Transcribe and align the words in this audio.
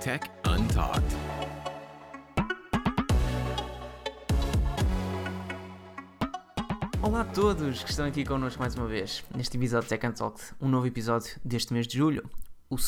Tech 0.00 0.30
Untalked. 0.46 1.16
Olá 7.02 7.22
a 7.22 7.24
todos 7.24 7.82
que 7.82 7.90
estão 7.90 8.06
aqui 8.06 8.24
connosco 8.24 8.60
mais 8.60 8.74
uma 8.76 8.86
vez 8.86 9.24
neste 9.34 9.56
episódio 9.56 9.88
de 9.88 9.88
Tech 9.88 10.06
Untalked, 10.06 10.42
um 10.60 10.68
novo 10.68 10.86
episódio 10.86 11.40
deste 11.44 11.72
mês 11.72 11.88
de 11.88 11.98
julho, 11.98 12.28
o 12.70 12.78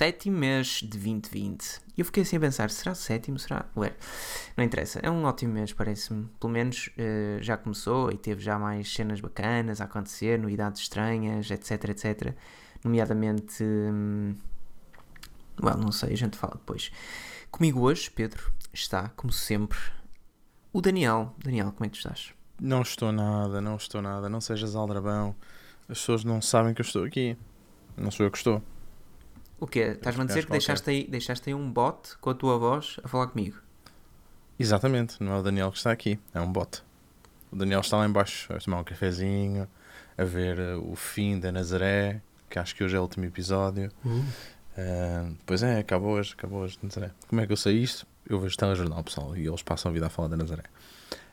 sétimo 0.00 0.38
mês 0.38 0.80
de 0.80 0.88
2020. 0.88 1.82
E 1.94 2.00
eu 2.00 2.06
fiquei 2.06 2.22
assim 2.22 2.38
a 2.38 2.40
pensar: 2.40 2.70
será 2.70 2.94
sétimo? 2.94 3.38
Será? 3.38 3.66
Ué, 3.76 3.92
não 4.56 4.64
interessa, 4.64 4.98
é 5.02 5.10
um 5.10 5.24
ótimo 5.24 5.52
mês, 5.52 5.74
parece-me. 5.74 6.26
Pelo 6.40 6.50
menos 6.50 6.88
eh, 6.96 7.36
já 7.42 7.58
começou 7.58 8.10
e 8.10 8.16
teve 8.16 8.40
já 8.40 8.58
mais 8.58 8.90
cenas 8.90 9.20
bacanas 9.20 9.78
a 9.78 9.84
acontecer, 9.84 10.38
novidades 10.38 10.80
estranhas, 10.80 11.50
etc, 11.50 11.90
etc. 11.90 12.34
Nomeadamente. 12.82 13.62
Hum, 13.62 14.36
well, 15.62 15.76
não 15.76 15.92
sei, 15.92 16.14
a 16.14 16.16
gente 16.16 16.34
fala 16.34 16.54
depois. 16.54 16.90
Comigo 17.50 17.80
hoje, 17.80 18.10
Pedro, 18.10 18.50
está, 18.72 19.10
como 19.10 19.30
sempre, 19.30 19.78
o 20.72 20.80
Daniel. 20.80 21.34
Daniel, 21.44 21.72
como 21.72 21.84
é 21.84 21.88
que 21.90 21.98
tu 21.98 21.98
estás? 21.98 22.32
Não 22.58 22.80
estou 22.80 23.12
nada, 23.12 23.60
não 23.60 23.76
estou 23.76 24.00
nada. 24.00 24.30
Não 24.30 24.40
sejas 24.40 24.74
aldrabão. 24.74 25.36
As 25.90 25.98
pessoas 25.98 26.24
não 26.24 26.40
sabem 26.40 26.72
que 26.72 26.80
eu 26.80 26.86
estou 26.86 27.04
aqui. 27.04 27.36
Não 27.98 28.10
sou 28.10 28.24
eu 28.24 28.30
que 28.30 28.38
estou. 28.38 28.62
O 29.60 29.66
quê? 29.66 29.92
Estás-me 29.92 30.22
a 30.22 30.26
dizer 30.26 30.46
que 30.46 30.52
deixaste 30.52 30.88
aí, 30.88 31.06
deixaste 31.06 31.50
aí 31.50 31.54
um 31.54 31.70
bot 31.70 32.16
com 32.18 32.30
a 32.30 32.34
tua 32.34 32.58
voz 32.58 32.96
a 33.04 33.08
falar 33.08 33.26
comigo? 33.26 33.58
Exatamente, 34.58 35.22
não 35.22 35.32
é 35.32 35.38
o 35.38 35.42
Daniel 35.42 35.70
que 35.70 35.76
está 35.76 35.92
aqui, 35.92 36.18
é 36.34 36.40
um 36.40 36.50
bot. 36.50 36.82
O 37.52 37.56
Daniel 37.56 37.80
está 37.80 37.98
lá 37.98 38.06
embaixo 38.06 38.52
a 38.52 38.58
tomar 38.58 38.80
um 38.80 38.84
cafezinho, 38.84 39.68
a 40.16 40.24
ver 40.24 40.58
eh, 40.58 40.74
o 40.76 40.96
fim 40.96 41.38
da 41.38 41.52
Nazaré, 41.52 42.20
que 42.48 42.58
acho 42.58 42.74
que 42.74 42.82
hoje 42.82 42.96
é 42.96 42.98
o 42.98 43.02
último 43.02 43.26
episódio. 43.26 43.90
Ah, 44.78 45.30
pois 45.44 45.62
é, 45.62 45.78
acabou 45.78 46.12
hoje, 46.12 46.34
acabou 46.36 46.60
hoje, 46.60 46.78
Nazaré. 46.82 47.10
Como 47.28 47.40
é 47.40 47.46
que 47.46 47.52
eu 47.52 47.56
sei 47.56 47.78
isto? 47.78 48.06
Eu 48.26 48.40
vejo 48.40 48.56
telejornal, 48.56 49.02
pessoal, 49.04 49.36
e 49.36 49.46
eles 49.46 49.62
passam 49.62 49.90
a 49.90 49.92
vida 49.92 50.06
a 50.06 50.10
falar 50.10 50.28
da 50.28 50.36
Nazaré. 50.36 50.64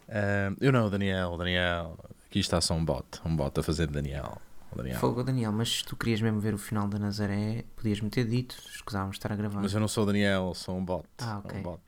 Ah, 0.10 0.54
eu 0.60 0.72
não, 0.72 0.88
o 0.88 0.90
Daniel, 0.90 1.32
o 1.32 1.38
Daniel. 1.38 1.98
Aqui 2.30 2.40
está 2.40 2.60
só 2.60 2.74
um 2.74 2.84
bot, 2.84 3.06
um 3.26 3.36
bot 3.36 3.58
a 3.60 3.64
fazer 3.64 3.88
de 3.88 3.94
Daniel. 3.94 4.42
Daniel. 4.76 5.00
Fogo, 5.00 5.24
Daniel, 5.24 5.52
mas 5.52 5.80
se 5.80 5.86
tu 5.86 5.96
querias 5.96 6.22
mesmo 6.22 6.40
ver 6.40 6.54
o 6.54 6.58
final 6.58 6.88
da 6.88 7.00
Nazaré, 7.00 7.66
podias-me 7.76 8.10
ter 8.10 8.26
dito, 8.26 8.56
escusávamos 8.74 9.16
estar 9.16 9.32
a 9.32 9.36
gravar. 9.36 9.62
Mas 9.62 9.74
eu 9.74 9.80
não 9.80 9.88
sou 9.88 10.04
o 10.04 10.06
Daniel, 10.08 10.54
sou 10.54 10.78
um 10.78 10.84
bot. 10.84 11.06
Ah, 11.18 11.40
ok. 11.44 11.60
Um 11.60 11.64
bot. 11.64 11.82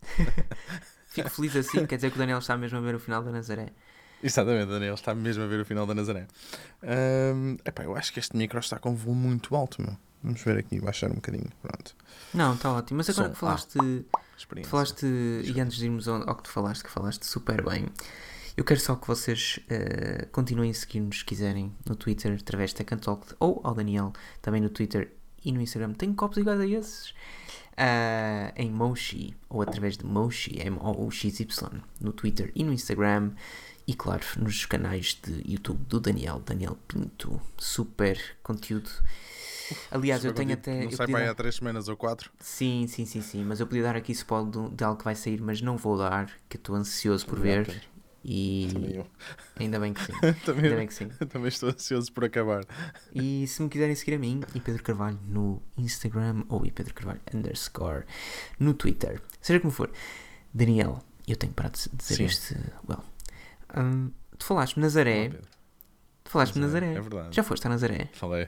Fico 1.09 1.29
feliz 1.29 1.55
assim, 1.55 1.85
quer 1.85 1.95
dizer 1.95 2.11
que 2.11 2.17
o 2.17 2.19
Daniel 2.19 2.39
está 2.39 2.55
mesmo 2.55 2.77
a 2.77 2.81
ver 2.81 2.95
o 2.95 2.99
final 2.99 3.23
da 3.23 3.31
Nazaré. 3.31 3.73
Exatamente, 4.21 4.67
Daniel 4.69 4.93
está 4.93 5.15
mesmo 5.15 5.43
a 5.43 5.47
ver 5.47 5.61
o 5.61 5.65
final 5.65 5.87
da 5.87 5.93
Nazaré. 5.93 6.27
Ahm, 6.83 7.57
epá, 7.65 7.83
eu 7.83 7.95
acho 7.95 8.11
que 8.13 8.19
este 8.19 8.35
micro 8.35 8.59
está 8.59 8.77
com 8.77 8.91
um 8.91 8.95
volume 8.95 9.27
muito 9.27 9.55
alto, 9.55 9.81
meu. 9.81 9.97
Vamos 10.21 10.41
ver 10.43 10.57
aqui, 10.57 10.79
baixar 10.81 11.09
um 11.09 11.15
bocadinho. 11.15 11.49
Pronto. 11.61 11.95
Não, 12.33 12.53
está 12.53 12.71
ótimo. 12.71 12.97
Mas 12.97 13.09
agora 13.09 13.27
Som 13.29 13.33
que 13.33 13.39
falaste, 13.39 13.79
tu 14.61 14.67
falaste 14.67 15.05
e 15.05 15.59
antes 15.59 15.77
de 15.77 15.85
irmos 15.85 16.07
ao, 16.07 16.27
ao 16.29 16.35
que 16.35 16.43
tu 16.43 16.49
falaste, 16.49 16.83
que 16.83 16.89
falaste 16.89 17.25
super 17.25 17.63
bem, 17.63 17.87
eu 18.57 18.63
quero 18.63 18.79
só 18.79 18.95
que 18.95 19.07
vocês 19.07 19.59
eh, 19.69 20.27
continuem 20.31 20.71
a 20.71 20.73
seguir-nos 20.73 21.19
se 21.19 21.25
quiserem 21.25 21.73
no 21.87 21.95
Twitter 21.95 22.37
através 22.39 22.71
de 22.71 22.77
Tech 22.77 22.93
and 22.93 22.97
Talk 22.99 23.33
ou 23.39 23.61
ao 23.63 23.73
Daniel 23.73 24.13
também 24.41 24.61
no 24.61 24.69
Twitter 24.69 25.11
e 25.43 25.51
no 25.51 25.61
Instagram. 25.61 25.93
Tenho 25.93 26.13
copos 26.13 26.37
iguais 26.37 26.59
a 26.59 26.65
esses. 26.67 27.13
Ah, 27.77 28.51
em 28.57 28.69
Moshi 28.69 29.33
ou 29.47 29.61
através 29.61 29.97
de 29.97 30.05
Moshi, 30.05 30.59
M-O-U-X-Y, 30.59 31.81
no 32.01 32.11
Twitter 32.11 32.51
e 32.53 32.63
no 32.63 32.73
Instagram. 32.73 33.31
E 33.87 33.93
claro, 33.95 34.23
nos 34.37 34.65
canais 34.65 35.19
de 35.23 35.51
YouTube 35.51 35.83
do 35.87 35.99
Daniel, 35.99 36.41
Daniel 36.45 36.77
Pinto. 36.87 37.41
Super 37.57 38.19
conteúdo. 38.43 38.89
Aliás, 39.89 40.23
eu 40.23 40.31
Super 40.31 40.45
tenho 40.45 40.57
contigo. 40.57 40.75
até. 40.75 40.83
Não 40.83 40.91
eu 40.91 40.97
sai 40.97 41.07
para 41.07 41.19
aí 41.19 41.27
há 41.27 41.33
3 41.33 41.55
semanas 41.55 41.87
ou 41.87 41.95
4. 41.97 42.29
Sim, 42.39 42.85
sim, 42.87 43.05
sim, 43.05 43.21
sim. 43.21 43.43
Mas 43.43 43.59
eu 43.59 43.67
podia 43.67 43.83
dar 43.83 43.95
aqui 43.95 44.11
spoiler 44.11 44.51
de, 44.51 44.75
de 44.75 44.83
algo 44.83 44.97
que 44.97 45.05
vai 45.05 45.15
sair, 45.15 45.41
mas 45.41 45.61
não 45.61 45.77
vou 45.77 45.97
dar, 45.97 46.27
que 46.47 46.57
eu 46.57 46.59
estou 46.59 46.75
ansioso 46.75 47.25
por 47.25 47.39
ver. 47.39 47.81
E 48.23 48.69
Também 48.73 48.95
eu. 48.95 49.07
ainda 49.57 49.79
bem 49.79 49.93
que 49.93 50.01
sim. 50.03 50.11
Também, 50.45 50.65
Ainda 50.65 50.75
bem 50.77 50.87
que 50.87 50.93
sim. 50.93 51.07
também 51.31 51.47
estou 51.47 51.69
ansioso 51.69 52.11
por 52.11 52.25
acabar. 52.25 52.65
E 53.13 53.47
se 53.47 53.61
me 53.61 53.69
quiserem 53.69 53.95
seguir 53.95 54.15
a 54.15 54.19
mim, 54.19 54.41
e 54.53 54.59
Pedro 54.59 54.83
Carvalho 54.83 55.17
no 55.25 55.61
Instagram 55.77 56.43
ou 56.49 56.65
e 56.65 56.71
Pedro 56.71 56.93
Carvalho 56.93 57.21
underscore 57.33 58.03
no 58.59 58.73
Twitter. 58.73 59.21
Seja 59.41 59.59
como 59.59 59.71
for. 59.71 59.89
Daniel, 60.53 61.01
eu 61.27 61.35
tenho 61.37 61.53
para 61.53 61.69
dizer 61.69 61.89
Sim. 62.15 62.25
este. 62.25 62.57
Well. 62.87 63.03
hum, 63.77 64.11
tu 64.37 64.45
falaste-me 64.45 64.81
Nazaré. 64.83 65.29
Olá. 65.29 65.39
Tu 66.23 66.31
falaste-me 66.31 66.61
Nazaré. 66.61 66.93
É 66.93 67.01
verdade. 67.01 67.35
Já 67.35 67.43
foste 67.43 67.65
a 67.67 67.69
Nazaré? 67.69 68.09
Falei 68.13 68.47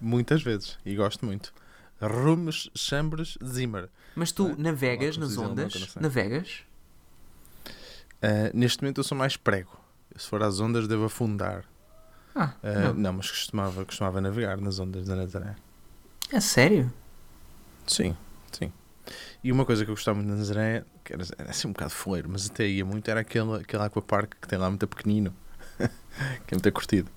muitas 0.00 0.42
vezes 0.42 0.78
e 0.86 0.94
gosto 0.94 1.26
muito. 1.26 1.52
Rumes, 2.00 2.70
Chambres, 2.74 3.36
Zimmer. 3.44 3.90
Mas 4.14 4.32
tu 4.32 4.48
É, 4.48 4.54
navegas 4.56 5.16
nas 5.18 5.36
ondas? 5.36 5.94
Navegas? 5.96 6.62
Ah, 8.22 8.50
neste 8.54 8.82
momento 8.82 8.98
eu 9.00 9.04
sou 9.04 9.16
mais 9.16 9.36
prego. 9.36 9.78
Se 10.16 10.28
for 10.28 10.42
às 10.42 10.60
ondas, 10.60 10.88
devo 10.88 11.04
afundar. 11.04 11.64
Ah, 12.34 12.54
Ah, 12.62 12.92
não. 12.92 12.94
não, 12.94 13.12
mas 13.14 13.30
costumava, 13.30 13.84
costumava 13.84 14.20
navegar 14.20 14.60
nas 14.60 14.78
ondas 14.78 15.06
da 15.06 15.16
Nazaré. 15.16 15.56
É 16.32 16.40
sério? 16.40 16.92
Sim, 17.86 18.16
sim. 18.52 18.72
E 19.42 19.50
uma 19.52 19.64
coisa 19.64 19.84
que 19.84 19.90
eu 19.90 19.94
gostava 19.94 20.16
muito 20.18 20.30
da 20.30 20.36
Nazaré, 20.36 20.84
que 21.04 21.12
era, 21.12 21.24
era 21.38 21.50
assim 21.50 21.68
um 21.68 21.72
bocado 21.72 21.90
foleiro, 21.92 22.28
mas 22.30 22.48
até 22.48 22.66
ia 22.66 22.84
muito, 22.84 23.08
era 23.10 23.20
aquele, 23.20 23.56
aquele 23.56 23.82
aquapark 23.82 24.34
que 24.40 24.48
tem 24.48 24.58
lá 24.58 24.68
muito 24.68 24.86
pequenino. 24.86 25.34
que 25.78 26.54
é 26.54 26.56
muito 26.56 26.72
curtido. 26.72 27.10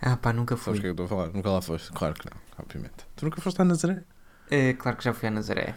Ah, 0.00 0.16
pá, 0.16 0.32
nunca 0.32 0.56
Sabes 0.56 0.78
o 0.78 0.82
que 0.82 0.88
é 0.88 0.92
que 0.94 1.00
eu 1.00 1.04
estou 1.04 1.06
a 1.06 1.08
falar? 1.08 1.28
Nunca 1.32 1.50
lá 1.50 1.60
foste? 1.60 1.92
Claro 1.92 2.14
que 2.14 2.26
não, 2.30 2.36
obviamente. 2.58 3.06
Tu 3.16 3.24
nunca 3.24 3.40
foste 3.40 3.60
à 3.60 3.64
Nazaré? 3.64 4.02
É, 4.50 4.72
claro 4.74 4.96
que 4.96 5.04
já 5.04 5.12
fui 5.12 5.28
a 5.28 5.30
Nazaré. 5.30 5.74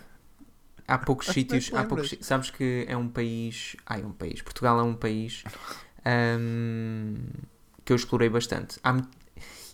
Há 0.94 0.98
poucos 0.98 1.28
sítios, 1.28 1.72
há 1.74 1.84
poucos, 1.84 2.16
sabes 2.22 2.50
que 2.50 2.86
é 2.88 2.98
um 2.98 3.08
país, 3.08 3.76
ai, 3.86 4.02
é 4.02 4.06
um 4.06 4.12
país, 4.12 4.42
Portugal 4.42 4.80
é 4.80 4.84
um 4.84 4.94
país 4.94 5.44
hum, 6.40 7.16
que 7.86 7.94
eu 7.94 7.96
explorei 7.96 8.30
bastante. 8.30 8.80
Há 8.84 8.98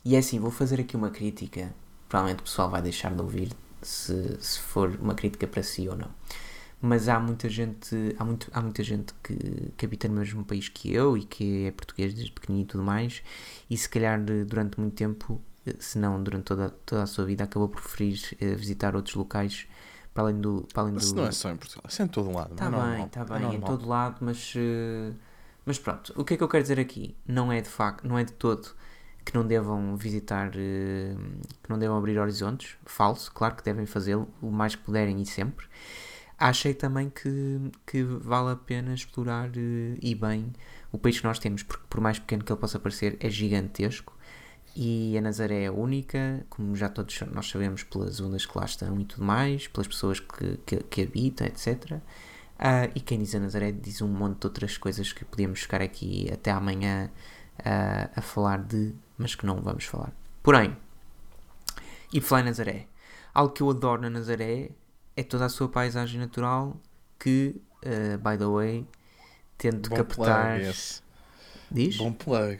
e 0.05 0.15
é 0.15 0.19
assim, 0.19 0.39
vou 0.39 0.51
fazer 0.51 0.79
aqui 0.79 0.95
uma 0.95 1.09
crítica, 1.09 1.73
provavelmente 2.07 2.39
o 2.41 2.43
pessoal 2.43 2.69
vai 2.69 2.81
deixar 2.81 3.13
de 3.13 3.21
ouvir 3.21 3.51
se, 3.81 4.37
se 4.39 4.59
for 4.59 4.89
uma 5.01 5.13
crítica 5.13 5.45
para 5.47 5.61
si 5.63 5.87
ou 5.89 5.97
não. 5.97 6.09
Mas 6.81 7.09
há 7.09 7.19
muita 7.19 7.49
gente, 7.49 7.95
há, 8.19 8.23
muito, 8.23 8.49
há 8.53 8.61
muita 8.61 8.83
gente 8.83 9.13
que, 9.23 9.35
que 9.75 9.85
habita 9.85 10.07
no 10.07 10.15
mesmo 10.19 10.45
país 10.45 10.69
que 10.69 10.93
eu 10.93 11.17
e 11.17 11.25
que 11.25 11.65
é 11.65 11.71
português 11.71 12.13
desde 12.13 12.31
pequenino 12.31 12.63
e 12.63 12.67
tudo 12.67 12.83
mais, 12.83 13.21
e 13.69 13.75
se 13.75 13.89
calhar 13.89 14.23
de- 14.23 14.45
durante 14.45 14.79
muito 14.79 14.93
tempo, 14.93 15.41
eh, 15.65 15.73
se 15.79 15.97
não 15.97 16.21
durante 16.23 16.43
toda, 16.45 16.69
toda 16.85 17.03
a 17.03 17.07
sua 17.07 17.25
vida, 17.25 17.43
acabou 17.43 17.67
por 17.67 17.81
preferir 17.81 18.19
eh, 18.39 18.53
visitar 18.55 18.95
outros 18.95 19.15
locais 19.15 19.67
para 20.17 20.23
além 20.23 20.41
do. 20.41 20.67
Para 20.73 20.81
além 20.81 20.95
Mas 20.95 21.11
do 21.11 21.17
não 21.17 21.27
é 21.27 21.31
só 21.31 21.51
em 21.51 21.55
Portugal, 21.55 21.83
isso 21.87 22.01
é 22.01 22.05
em 22.05 22.07
todo 22.07 22.31
lado. 22.31 22.51
Está 22.53 22.65
é 22.65 22.69
bem, 22.71 23.05
está 23.05 23.21
é 23.21 23.25
bem, 23.25 23.37
em 23.37 23.41
normal. 23.59 23.77
todo 23.77 23.87
lado, 23.87 24.17
mas, 24.21 24.53
eh, 24.55 25.13
mas 25.63 25.77
pronto, 25.77 26.11
o 26.15 26.25
que 26.25 26.33
é 26.33 26.37
que 26.37 26.43
eu 26.43 26.49
quero 26.49 26.63
dizer 26.63 26.79
aqui? 26.79 27.15
Não 27.27 27.51
é 27.51 27.61
de 27.61 27.69
facto, 27.69 28.07
não 28.07 28.17
é 28.17 28.23
de 28.23 28.33
todo 28.33 28.67
que 29.23 29.35
não 29.35 29.45
devam 29.45 29.95
visitar, 29.95 30.53
eh, 30.55 31.15
que 31.61 31.69
não 31.69 31.77
devam 31.77 31.97
abrir 31.97 32.17
horizontes, 32.17 32.77
falso, 32.83 33.31
claro 33.31 33.55
que 33.55 33.63
devem 33.63 33.85
fazê-lo 33.85 34.27
o 34.41 34.49
mais 34.49 34.73
que 34.73 34.81
puderem 34.81 35.21
e 35.21 35.25
sempre. 35.25 35.67
Achei 36.39 36.73
também 36.73 37.11
que, 37.11 37.71
que 37.85 38.03
vale 38.03 38.53
a 38.53 38.55
pena 38.55 38.95
explorar 38.95 39.49
eh, 39.55 39.97
e 40.01 40.15
bem 40.15 40.51
o 40.91 40.97
país 40.97 41.19
que 41.19 41.27
nós 41.27 41.37
temos, 41.37 41.61
porque 41.61 41.83
por 41.87 42.01
mais 42.01 42.17
pequeno 42.17 42.43
que 42.43 42.51
ele 42.51 42.59
possa 42.59 42.79
parecer, 42.79 43.17
é 43.19 43.29
gigantesco 43.29 44.16
e 44.79 45.17
a 45.17 45.21
Nazaré 45.21 45.63
é 45.63 45.71
única, 45.71 46.45
como 46.51 46.75
já 46.75 46.87
todos 46.87 47.19
nós 47.33 47.49
sabemos 47.49 47.81
pelas 47.81 48.21
ondas 48.21 48.45
que 48.45 48.55
lá 48.55 48.63
estão 48.63 48.99
e 48.99 49.05
tudo 49.05 49.25
mais, 49.25 49.67
pelas 49.67 49.87
pessoas 49.87 50.19
que, 50.19 50.57
que, 50.67 50.83
que 50.83 51.01
habitam, 51.01 51.47
etc. 51.47 51.99
Ah, 52.59 52.87
e 52.93 52.99
quem 52.99 53.17
diz 53.17 53.33
a 53.33 53.39
Nazaré 53.39 53.71
diz 53.71 54.03
um 54.03 54.07
monte 54.07 54.41
de 54.41 54.45
outras 54.45 54.77
coisas 54.77 55.11
que 55.11 55.25
podíamos 55.25 55.61
ficar 55.61 55.81
aqui 55.81 56.29
até 56.31 56.51
amanhã 56.51 57.09
ah, 57.65 58.11
a 58.15 58.21
falar 58.21 58.59
de, 58.59 58.93
mas 59.17 59.33
que 59.33 59.47
não 59.47 59.59
vamos 59.63 59.85
falar. 59.85 60.13
Porém, 60.43 60.77
e 62.13 62.21
falar 62.21 62.41
em 62.41 62.45
Nazaré, 62.45 62.87
algo 63.33 63.55
que 63.55 63.63
eu 63.63 63.71
adoro 63.71 64.03
na 64.03 64.11
Nazaré 64.11 64.69
é 65.15 65.23
toda 65.23 65.45
a 65.45 65.49
sua 65.49 65.69
paisagem 65.69 66.19
natural 66.19 66.79
que, 67.17 67.59
ah, 67.83 68.17
by 68.17 68.37
the 68.37 68.45
way, 68.45 68.87
tento 69.57 69.89
Bom 69.89 69.95
captar. 69.95 70.57
plug 70.57 70.69
esse. 70.69 71.01
Diz? 71.71 71.97
Bom 71.97 72.13
plug. 72.13 72.59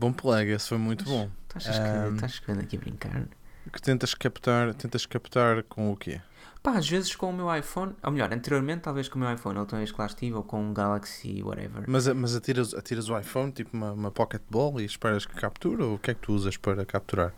Bom 0.00 0.14
plug, 0.14 0.50
esse 0.50 0.66
foi 0.66 0.78
muito 0.78 1.04
bom. 1.04 1.28
Tu 1.46 1.58
achas 1.58 1.78
que 1.78 2.14
estás 2.14 2.38
que 2.38 2.52
aqui 2.52 2.76
a 2.78 2.80
brincar? 2.80 3.28
Que 3.70 3.82
tentas 3.82 4.14
captar, 4.14 4.72
tentas 4.72 5.04
captar 5.04 5.62
com 5.64 5.92
o 5.92 5.96
quê? 5.96 6.22
Pá, 6.62 6.78
às 6.78 6.88
vezes 6.88 7.14
com 7.14 7.28
o 7.28 7.32
meu 7.34 7.54
iPhone, 7.54 7.94
ou 8.02 8.10
melhor, 8.10 8.32
anteriormente 8.32 8.80
talvez 8.80 9.10
com 9.10 9.18
o 9.18 9.20
meu 9.20 9.30
iPhone, 9.30 9.58
a 9.58 9.60
última 9.60 9.76
vez 9.76 9.92
que 9.92 10.00
lá 10.00 10.06
estive, 10.06 10.36
ou 10.36 10.42
com 10.42 10.70
um 10.70 10.72
Galaxy, 10.72 11.42
whatever. 11.42 11.84
Mas, 11.86 12.06
mas 12.08 12.34
atiras, 12.34 12.72
atiras 12.72 13.10
o 13.10 13.18
iPhone, 13.18 13.52
tipo 13.52 13.76
uma, 13.76 13.92
uma 13.92 14.10
pocket 14.10 14.40
ball 14.48 14.80
e 14.80 14.86
esperas 14.86 15.26
que 15.26 15.34
capture? 15.34 15.82
Ou 15.82 15.96
o 15.96 15.98
que 15.98 16.12
é 16.12 16.14
que 16.14 16.20
tu 16.20 16.32
usas 16.32 16.56
para 16.56 16.86
capturar? 16.86 17.34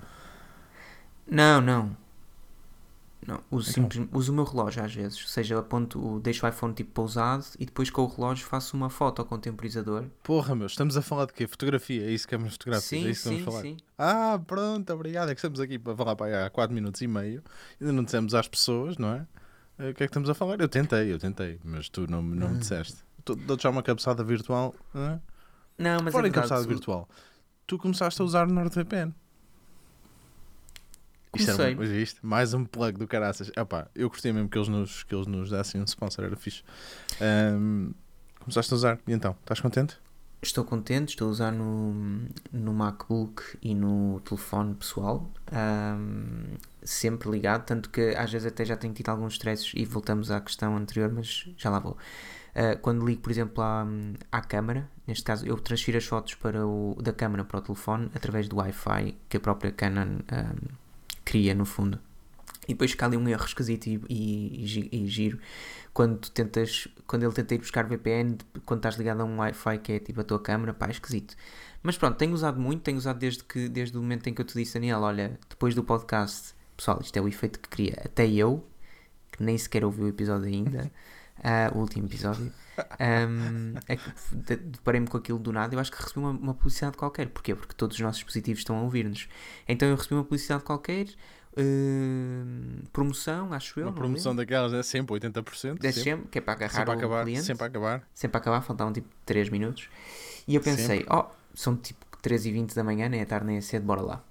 Não, 1.26 1.60
não. 1.60 1.96
Não, 3.26 3.40
uso, 3.52 3.70
Então. 3.70 3.84
simples- 3.90 4.08
uso 4.12 4.32
o 4.32 4.34
meu 4.34 4.44
relógio 4.44 4.82
às 4.84 4.92
vezes. 4.92 5.20
Ou 5.22 5.28
seja, 5.28 5.58
aponto, 5.58 6.18
deixo 6.20 6.44
o 6.44 6.48
iPhone 6.48 6.74
tipo 6.74 6.90
pousado 6.90 7.44
e 7.58 7.64
depois 7.64 7.88
com 7.88 8.02
o 8.02 8.06
relógio 8.08 8.44
faço 8.46 8.76
uma 8.76 8.90
foto 8.90 9.24
com 9.24 9.36
o 9.36 9.38
temporizador. 9.38 10.06
Porra, 10.24 10.56
meu, 10.56 10.66
estamos 10.66 10.96
a 10.96 11.02
falar 11.02 11.26
de 11.26 11.32
quê? 11.32 11.46
Fotografia, 11.46 12.04
é 12.04 12.10
isso 12.10 12.26
que 12.26 12.36
vamos 12.36 12.54
fotografar? 12.54 12.82
sim, 12.82 13.06
é 13.06 13.10
isso 13.10 13.22
que 13.22 13.28
sim, 13.28 13.42
vamos 13.44 13.44
falar? 13.54 13.62
sim. 13.62 13.76
Ah, 13.96 14.40
pronto, 14.44 14.92
obrigado. 14.92 15.28
É 15.30 15.34
que 15.34 15.38
estamos 15.38 15.60
aqui 15.60 15.78
para 15.78 15.96
falar 15.96 16.16
para 16.16 16.46
há 16.46 16.50
4 16.50 16.74
minutos 16.74 17.00
e 17.00 17.06
meio. 17.06 17.44
Ainda 17.80 17.92
não 17.92 18.02
dissemos 18.02 18.34
às 18.34 18.48
pessoas, 18.48 18.98
não 18.98 19.12
é? 19.14 19.26
Eh, 19.78 19.90
O 19.90 19.94
que 19.94 20.02
é 20.02 20.06
que 20.06 20.10
estamos 20.10 20.28
a 20.28 20.34
falar? 20.34 20.60
Eu 20.60 20.68
tentei, 20.68 21.12
eu 21.12 21.18
tentei, 21.18 21.60
mas 21.64 21.88
tu 21.88 22.10
não, 22.10 22.20
não 22.22 22.48
Ah. 22.48 22.50
me 22.50 22.58
disseste. 22.58 23.04
Dou-te 23.24 23.62
já 23.62 23.70
uma 23.70 23.84
cabeçada 23.84 24.24
virtual. 24.24 24.74
Não 24.92 25.02
é? 25.02 25.20
Não, 25.78 26.02
mas 26.02 26.12
Fora 26.12 26.26
é 26.26 26.30
verdade. 26.30 26.48
cabeçada 26.48 26.66
virtual. 26.66 27.08
Tu 27.68 27.78
começaste 27.78 28.20
a 28.20 28.24
usar 28.24 28.48
o 28.48 28.52
NordVPN. 28.52 29.14
Isto 31.34 31.62
era 31.62 31.96
isto, 31.96 32.26
mais 32.26 32.52
um 32.52 32.64
plug 32.64 32.98
do 32.98 33.06
caraças. 33.06 33.50
Epá, 33.56 33.88
eu 33.94 34.08
gostei 34.08 34.32
mesmo 34.32 34.48
que 34.48 34.58
eles 34.58 34.68
nos, 34.68 35.02
que 35.02 35.14
eles 35.14 35.26
nos 35.26 35.50
dessem 35.50 35.80
um 35.80 35.84
sponsor, 35.84 36.24
era 36.24 36.36
fixe. 36.36 36.62
Ahm, 37.20 37.92
começaste 38.40 38.72
a 38.72 38.76
usar, 38.76 38.98
e 39.06 39.12
então, 39.12 39.34
estás 39.40 39.60
contente? 39.60 39.98
Estou 40.42 40.64
contente, 40.64 41.10
estou 41.10 41.28
a 41.28 41.30
usar 41.30 41.52
no, 41.52 41.94
no 42.52 42.74
MacBook 42.74 43.42
e 43.62 43.74
no 43.74 44.20
telefone 44.20 44.74
pessoal, 44.74 45.30
ahm, 45.50 46.56
sempre 46.82 47.30
ligado, 47.30 47.64
tanto 47.64 47.88
que 47.88 48.14
às 48.16 48.30
vezes 48.30 48.46
até 48.48 48.64
já 48.64 48.76
tenho 48.76 48.92
tido 48.92 49.08
alguns 49.08 49.34
stresses 49.34 49.72
e 49.74 49.84
voltamos 49.84 50.30
à 50.30 50.40
questão 50.40 50.76
anterior, 50.76 51.10
mas 51.12 51.48
já 51.56 51.70
lá 51.70 51.78
vou. 51.78 51.96
Ah, 52.54 52.76
quando 52.76 53.06
ligo, 53.06 53.22
por 53.22 53.30
exemplo, 53.30 53.62
à, 53.62 53.86
à 54.30 54.40
câmara, 54.42 54.88
neste 55.06 55.24
caso 55.24 55.46
eu 55.46 55.56
transfiro 55.58 55.96
as 55.96 56.04
fotos 56.04 56.34
para 56.34 56.66
o, 56.66 56.96
da 57.00 57.12
câmara 57.12 57.44
para 57.44 57.58
o 57.58 57.62
telefone 57.62 58.10
através 58.14 58.48
do 58.48 58.56
Wi-Fi 58.56 59.16
que 59.28 59.38
a 59.38 59.40
própria 59.40 59.72
Canon 59.72 60.18
ahm, 60.30 60.81
cria 61.24 61.54
no 61.54 61.64
fundo. 61.64 61.98
E 62.64 62.74
depois 62.74 62.92
fica 62.92 63.06
ali 63.06 63.16
um 63.16 63.28
erro 63.28 63.44
esquisito 63.44 63.88
e, 63.88 64.00
e, 64.08 64.88
e 64.92 65.04
e 65.04 65.06
giro 65.08 65.38
quando 65.92 66.18
tu 66.18 66.30
tentas, 66.30 66.88
quando 67.06 67.24
ele 67.24 67.32
tenta 67.32 67.54
ir 67.54 67.58
buscar 67.58 67.86
VPN, 67.86 68.38
quando 68.64 68.78
estás 68.78 68.96
ligado 68.96 69.20
a 69.20 69.24
um 69.24 69.38
Wi-Fi 69.38 69.78
que 69.78 69.92
é 69.92 69.98
tipo 69.98 70.20
a 70.20 70.24
tua 70.24 70.40
câmera, 70.40 70.72
pá, 70.72 70.86
é 70.86 70.90
esquisito. 70.90 71.36
Mas 71.82 71.98
pronto, 71.98 72.16
tenho 72.16 72.32
usado 72.32 72.60
muito, 72.60 72.82
tenho 72.82 72.96
usado 72.96 73.18
desde, 73.18 73.44
que, 73.44 73.68
desde 73.68 73.96
o 73.98 74.00
momento 74.00 74.26
em 74.28 74.34
que 74.34 74.40
eu 74.40 74.46
te 74.46 74.54
disse, 74.54 74.74
Daniel, 74.74 75.00
olha, 75.00 75.38
depois 75.48 75.74
do 75.74 75.84
podcast, 75.84 76.54
pessoal, 76.76 76.98
isto 77.02 77.16
é 77.16 77.20
o 77.20 77.28
efeito 77.28 77.58
que 77.58 77.68
cria, 77.68 78.00
até 78.04 78.26
eu, 78.26 78.64
que 79.32 79.42
nem 79.42 79.58
sequer 79.58 79.84
ouvi 79.84 80.02
o 80.02 80.08
episódio 80.08 80.46
ainda, 80.46 80.90
ah, 81.42 81.70
o 81.74 81.78
último 81.78 82.06
episódio, 82.06 82.52
ahm, 82.98 83.74
é 83.88 83.98
deparei-me 84.56 85.06
com 85.06 85.16
aquilo 85.16 85.38
do 85.38 85.52
nada, 85.52 85.74
eu 85.74 85.80
acho 85.80 85.90
que 85.90 86.00
recebi 86.00 86.20
uma, 86.20 86.30
uma 86.30 86.54
publicidade 86.54 86.96
qualquer. 86.96 87.28
Porquê? 87.28 87.54
Porque 87.54 87.74
todos 87.74 87.96
os 87.96 88.00
nossos 88.00 88.18
dispositivos 88.18 88.60
estão 88.60 88.76
a 88.78 88.82
ouvir-nos. 88.82 89.28
Então 89.68 89.88
eu 89.88 89.96
recebi 89.96 90.14
uma 90.14 90.24
publicidade 90.24 90.62
qualquer, 90.62 91.08
ahm, 91.56 92.84
promoção, 92.92 93.52
acho 93.52 93.80
eu. 93.80 93.86
Uma 93.86 93.92
promoção 93.92 94.34
daquelas 94.34 94.72
é 94.72 94.82
sempre 94.82 95.14
80%. 95.18 95.78
Desse 95.78 96.00
sempre, 96.00 96.10
sempre, 96.10 96.28
que 96.28 96.38
é 96.38 96.40
para 96.40 96.54
agarrar 96.54 96.72
sempre 96.72 96.94
o 96.94 96.98
acabar, 96.98 97.24
cliente. 97.24 97.42
sempre 97.42 97.64
a 97.64 97.66
acabar. 97.66 98.08
Sempre 98.14 98.36
a 98.36 98.40
acabar, 98.40 98.60
faltavam 98.62 98.92
tipo 98.92 99.08
3 99.26 99.48
minutos. 99.48 99.88
E 100.46 100.54
eu 100.54 100.60
pensei, 100.60 101.04
ó, 101.08 101.30
são 101.54 101.76
tipo 101.76 102.04
3 102.22 102.46
e 102.46 102.52
20 102.52 102.74
da 102.74 102.84
manhã, 102.84 103.08
nem 103.08 103.20
é 103.20 103.24
tarde 103.24 103.46
nem 103.46 103.56
é 103.56 103.60
cedo, 103.60 103.84
bora 103.84 104.00
lá. 104.00 104.24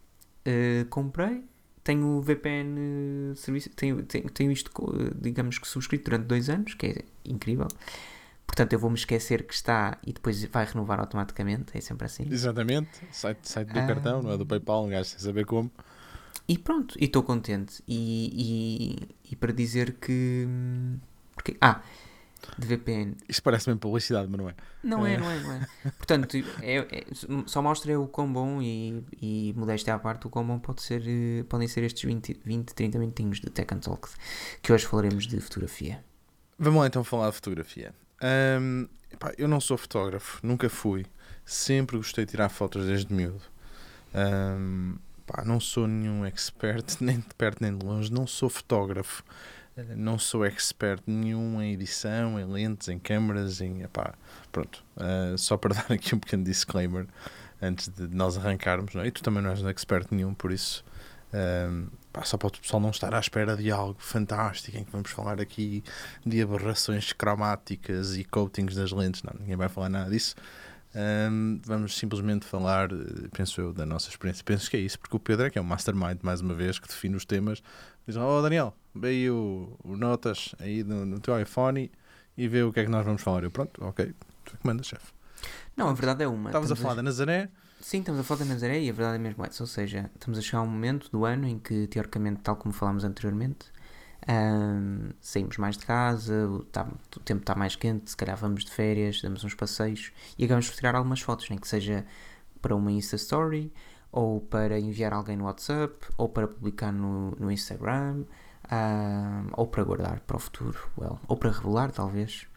Uh, 0.47 0.85
comprei, 0.89 1.43
tenho 1.83 2.05
o 2.17 2.21
VPN 2.21 3.31
uh, 3.31 3.35
serviço, 3.35 3.69
tenho, 3.71 4.03
tenho, 4.03 4.29
tenho 4.29 4.51
isto, 4.51 4.69
uh, 4.83 5.13
digamos 5.19 5.57
que 5.59 5.67
subscrito 5.67 6.05
durante 6.05 6.25
2 6.27 6.49
anos, 6.49 6.73
que 6.73 6.85
é 6.87 6.95
incrível. 7.25 7.67
Portanto, 8.45 8.73
eu 8.73 8.79
vou-me 8.79 8.97
esquecer 8.97 9.43
que 9.43 9.53
está 9.53 9.97
e 10.05 10.11
depois 10.11 10.43
vai 10.45 10.65
renovar 10.65 10.99
automaticamente, 10.99 11.77
é 11.77 11.79
sempre 11.81 12.05
assim. 12.05 12.25
Exatamente. 12.29 12.89
Site, 13.11 13.47
site 13.49 13.69
do 13.71 13.79
Ah. 13.79 13.87
cartão, 13.87 14.21
não 14.21 14.31
é 14.31 14.37
do 14.37 14.45
PayPal, 14.45 14.85
um 14.85 14.89
gajo 14.89 15.09
sem 15.09 15.19
saber 15.19 15.45
como. 15.45 15.71
E 16.47 16.57
pronto, 16.57 16.97
e 16.99 17.05
estou 17.05 17.23
contente. 17.23 17.81
E, 17.87 18.97
e, 19.23 19.31
e 19.31 19.35
para 19.37 19.53
dizer 19.53 19.93
que. 19.93 20.45
hum, 20.47 20.97
Porque, 21.33 21.55
ah, 21.61 21.81
de 22.57 22.67
VPN. 22.67 23.15
Isto 23.29 23.43
parece-me 23.43 23.75
publicidade, 23.77 24.27
mas 24.29 24.39
não 24.39 24.49
é. 24.49 24.55
Não 24.83 25.05
é, 25.05 25.13
É. 25.13 25.17
não 25.17 25.29
é, 25.31 25.39
não 25.39 25.51
é. 25.53 25.67
Portanto, 25.97 26.37
é- 26.61 26.77
é- 26.77 27.05
só 27.45 27.61
mostra 27.61 27.99
o 27.99 28.07
quão 28.07 28.31
bom 28.31 28.61
e, 28.61 29.03
e 29.21 29.53
modéstia 29.55 29.93
à 29.95 29.99
parte, 29.99 30.27
o 30.27 30.29
quão 30.29 30.45
bom 30.45 30.59
pode 30.59 30.81
ser, 30.81 31.03
eh, 31.07 31.43
podem 31.49 31.67
ser 31.67 31.83
estes 31.83 32.03
20, 32.03 32.39
20 32.45 32.73
30 32.73 32.97
minutinhos 32.99 33.39
de 33.39 33.49
Tech 33.49 33.73
and 33.73 33.79
Talk, 33.79 34.09
que 34.61 34.71
hoje 34.73 34.85
falaremos 34.85 35.25
de 35.27 35.39
fotografia. 35.39 36.03
Vamos 36.57 36.79
lá 36.81 36.87
então 36.87 37.03
falar 37.03 37.29
de 37.29 37.35
fotografia. 37.35 37.93
Ahm, 38.21 38.85
epá, 39.11 39.33
eu 39.37 39.47
não 39.47 39.59
sou 39.59 39.77
fotógrafo, 39.77 40.39
nunca 40.45 40.69
fui. 40.69 41.05
Sempre 41.45 41.97
gostei 41.97 42.23
de 42.25 42.31
tirar 42.31 42.49
fotos 42.49 42.85
desde 42.85 43.13
miúdo. 43.13 43.41
Ahm, 44.13 44.95
pá, 45.25 45.43
não 45.45 45.59
sou 45.59 45.87
nenhum 45.87 46.25
expert, 46.25 46.85
nem 47.01 47.19
de 47.19 47.33
perto 47.37 47.61
nem 47.61 47.75
de 47.77 47.85
longe. 47.85 48.11
Não 48.11 48.27
sou 48.27 48.49
fotógrafo. 48.49 49.23
Não 49.95 50.17
sou 50.19 50.45
expert 50.45 51.01
nenhum 51.07 51.61
em 51.61 51.73
edição, 51.73 52.39
em 52.39 52.45
lentes, 52.45 52.87
em 52.87 52.99
câmaras, 52.99 53.61
em. 53.61 53.81
Epá, 53.83 54.13
pronto. 54.51 54.83
Ah, 54.97 55.35
só 55.37 55.57
para 55.57 55.73
dar 55.75 55.91
aqui 55.91 56.15
um 56.15 56.19
pequeno 56.19 56.43
disclaimer 56.43 57.07
antes 57.61 57.87
de 57.89 58.07
nós 58.07 58.37
arrancarmos. 58.37 58.93
Não 58.95 59.01
é? 59.03 59.07
E 59.07 59.11
tu 59.11 59.21
também 59.23 59.41
não 59.43 59.49
és 59.51 59.61
um 59.61 59.69
expert 59.69 60.07
nenhum, 60.11 60.33
por 60.33 60.51
isso. 60.51 60.83
ahm, 61.33 61.87
pá, 62.11 62.23
só 62.23 62.37
para 62.37 62.47
o 62.47 62.51
pessoal 62.51 62.81
não 62.81 62.89
estar 62.91 63.13
à 63.13 63.19
espera 63.19 63.55
de 63.55 63.71
algo 63.71 63.97
fantástico 63.99 64.77
em 64.77 64.83
que 64.83 64.91
vamos 64.91 65.11
falar 65.11 65.39
aqui 65.39 65.83
de 66.25 66.41
aberrações 66.41 67.13
cromáticas 67.13 68.17
e 68.17 68.23
coatings 68.23 68.75
das 68.75 68.91
lentes. 68.91 69.23
Não, 69.23 69.33
ninguém 69.39 69.55
vai 69.55 69.69
falar 69.69 69.89
nada 69.89 70.09
disso. 70.09 70.35
Ahm, 70.93 71.61
vamos 71.65 71.97
simplesmente 71.97 72.45
falar, 72.45 72.91
eh, 72.91 73.27
penso 73.33 73.61
eu, 73.61 73.71
da 73.73 73.85
nossa 73.85 74.09
experiência. 74.09 74.43
Penso 74.43 74.69
que 74.69 74.75
é 74.75 74.79
isso, 74.81 74.99
porque 74.99 75.15
o 75.15 75.19
Pedro 75.19 75.45
é 75.45 75.49
que 75.49 75.57
é 75.57 75.61
o 75.61 75.63
mastermind, 75.65 76.19
mais 76.21 76.41
uma 76.41 76.53
vez, 76.53 76.79
que 76.79 76.87
define 76.87 77.15
os 77.15 77.23
temas. 77.25 77.63
Diz: 78.07 78.15
Oh, 78.17 78.41
Daniel, 78.41 78.73
vê 78.95 79.09
aí 79.09 79.29
o, 79.29 79.77
o 79.83 79.95
notas 79.95 80.53
aí 80.59 80.83
no, 80.83 81.05
no 81.05 81.19
teu 81.19 81.39
iPhone 81.39 81.91
e 82.37 82.47
vê 82.47 82.63
o 82.63 82.71
que 82.73 82.79
é 82.79 82.83
que 82.85 82.89
nós 82.89 83.05
vamos 83.05 83.21
falar. 83.21 83.43
Eu, 83.43 83.51
pronto, 83.51 83.83
ok, 83.83 84.13
tu 84.45 84.55
é 84.55 84.57
que 84.57 84.67
mandas, 84.67 84.87
chefe. 84.87 85.11
Não, 85.75 85.89
a 85.89 85.93
verdade 85.93 86.23
é 86.23 86.27
uma. 86.27 86.49
Estavas 86.49 86.71
a 86.71 86.75
falar 86.75 86.95
da 86.95 87.03
Nazaré, 87.03 87.49
Sim, 87.79 87.99
estamos 87.99 88.19
a 88.21 88.23
falar 88.23 88.41
da 88.41 88.45
Nazaré 88.45 88.79
e 88.79 88.89
a 88.89 88.93
verdade 88.93 89.15
é 89.15 89.19
mesmo 89.19 89.43
essa. 89.43 89.63
Ou 89.63 89.67
seja, 89.67 90.09
estamos 90.13 90.37
a 90.37 90.41
chegar 90.41 90.59
a 90.59 90.61
um 90.61 90.67
momento 90.67 91.09
do 91.11 91.25
ano 91.25 91.47
em 91.47 91.57
que, 91.57 91.87
teoricamente, 91.87 92.41
tal 92.41 92.55
como 92.55 92.71
falámos 92.73 93.03
anteriormente, 93.03 93.65
ahm, 94.27 95.09
saímos 95.19 95.57
mais 95.57 95.77
de 95.77 95.85
casa, 95.85 96.47
o, 96.47 96.63
tá- 96.63 96.87
o 97.15 97.19
tempo 97.21 97.41
está 97.41 97.55
mais 97.55 97.75
quente, 97.75 98.09
se 98.11 98.15
calhar 98.17 98.37
vamos 98.37 98.63
de 98.65 98.71
férias, 98.71 99.21
damos 99.21 99.43
uns 99.43 99.55
passeios 99.55 100.11
e 100.37 100.45
acabamos 100.45 100.65
de 100.67 100.75
tirar 100.75 100.95
algumas 100.95 101.21
fotos, 101.21 101.49
nem 101.49 101.57
que 101.57 101.67
seja 101.67 102.05
para 102.61 102.75
uma 102.75 102.91
Insta 102.91 103.15
Story, 103.15 103.73
ou 104.11 104.41
para 104.41 104.79
enviar 104.79 105.13
alguém 105.13 105.37
no 105.37 105.45
WhatsApp, 105.45 105.95
ou 106.17 106.27
para 106.27 106.47
publicar 106.47 106.91
no, 106.91 107.31
no 107.31 107.51
Instagram, 107.51 108.25
ahm, 108.69 109.47
ou 109.53 109.67
para 109.67 109.83
guardar 109.83 110.19
para 110.21 110.35
o 110.37 110.39
futuro, 110.39 110.77
well, 110.97 111.19
ou 111.27 111.37
para 111.37 111.51
revelar, 111.51 111.91
talvez. 111.91 112.47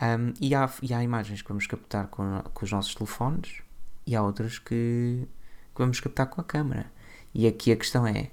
Ahm, 0.00 0.34
e, 0.40 0.54
há, 0.54 0.70
e 0.82 0.92
há 0.92 1.02
imagens 1.02 1.42
que 1.42 1.48
vamos 1.48 1.66
captar 1.66 2.08
com, 2.08 2.42
com 2.52 2.64
os 2.64 2.72
nossos 2.72 2.94
telefones 2.94 3.62
e 4.06 4.14
há 4.16 4.22
outras 4.22 4.58
que, 4.58 5.26
que 5.74 5.78
vamos 5.78 6.00
captar 6.00 6.26
com 6.26 6.40
a 6.40 6.44
câmera. 6.44 6.90
E 7.34 7.46
aqui 7.46 7.72
a 7.72 7.76
questão 7.76 8.06
é 8.06 8.30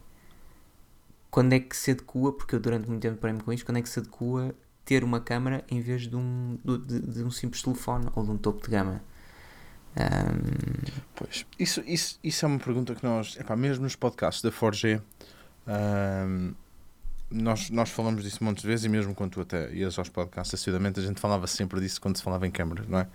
quando 1.29 1.53
é 1.53 1.59
que 1.59 1.75
se 1.75 1.91
adequa, 1.91 2.33
porque 2.33 2.55
eu 2.55 2.59
durante 2.59 2.89
muito 2.89 3.01
tempo 3.01 3.17
parei-me 3.17 3.41
com 3.43 3.53
isto, 3.53 3.65
quando 3.65 3.77
é 3.77 3.81
que 3.81 3.89
se 3.89 3.99
adequa 3.99 4.55
ter 4.83 5.03
uma 5.03 5.19
câmera 5.19 5.63
em 5.69 5.81
vez 5.81 6.07
de 6.07 6.15
um, 6.15 6.57
de, 6.63 6.99
de 6.99 7.23
um 7.23 7.29
simples 7.29 7.61
telefone 7.61 8.07
ou 8.15 8.23
de 8.23 8.31
um 8.31 8.37
topo 8.37 8.63
de 8.63 8.71
gama? 8.71 9.01
Ahm, 9.97 11.01
Pois, 11.15 11.45
isso, 11.57 11.81
isso, 11.87 12.19
isso 12.23 12.45
é 12.45 12.47
uma 12.47 12.59
pergunta 12.59 12.93
que 12.93 13.03
nós, 13.03 13.35
epá, 13.39 13.55
mesmo 13.55 13.83
nos 13.83 13.95
podcasts 13.95 14.41
da 14.43 14.51
4G, 14.51 15.01
ahm, 15.67 16.51
nós, 17.31 17.69
nós 17.71 17.89
falamos 17.89 18.23
disso 18.23 18.43
muitas 18.43 18.63
vezes 18.63 18.85
e 18.85 18.89
mesmo 18.89 19.15
quando 19.15 19.31
tu 19.31 19.41
até 19.41 19.73
ias 19.73 19.97
aos 19.97 20.09
podcasts 20.09 20.53
assiduamente, 20.53 20.99
a 20.99 21.03
gente 21.03 21.19
falava 21.19 21.47
sempre 21.47 21.79
disso 21.81 21.99
quando 21.99 22.15
se 22.17 22.23
falava 22.23 22.45
em 22.45 22.51
câmaras, 22.51 22.87
não 22.87 22.99
é? 22.99 23.07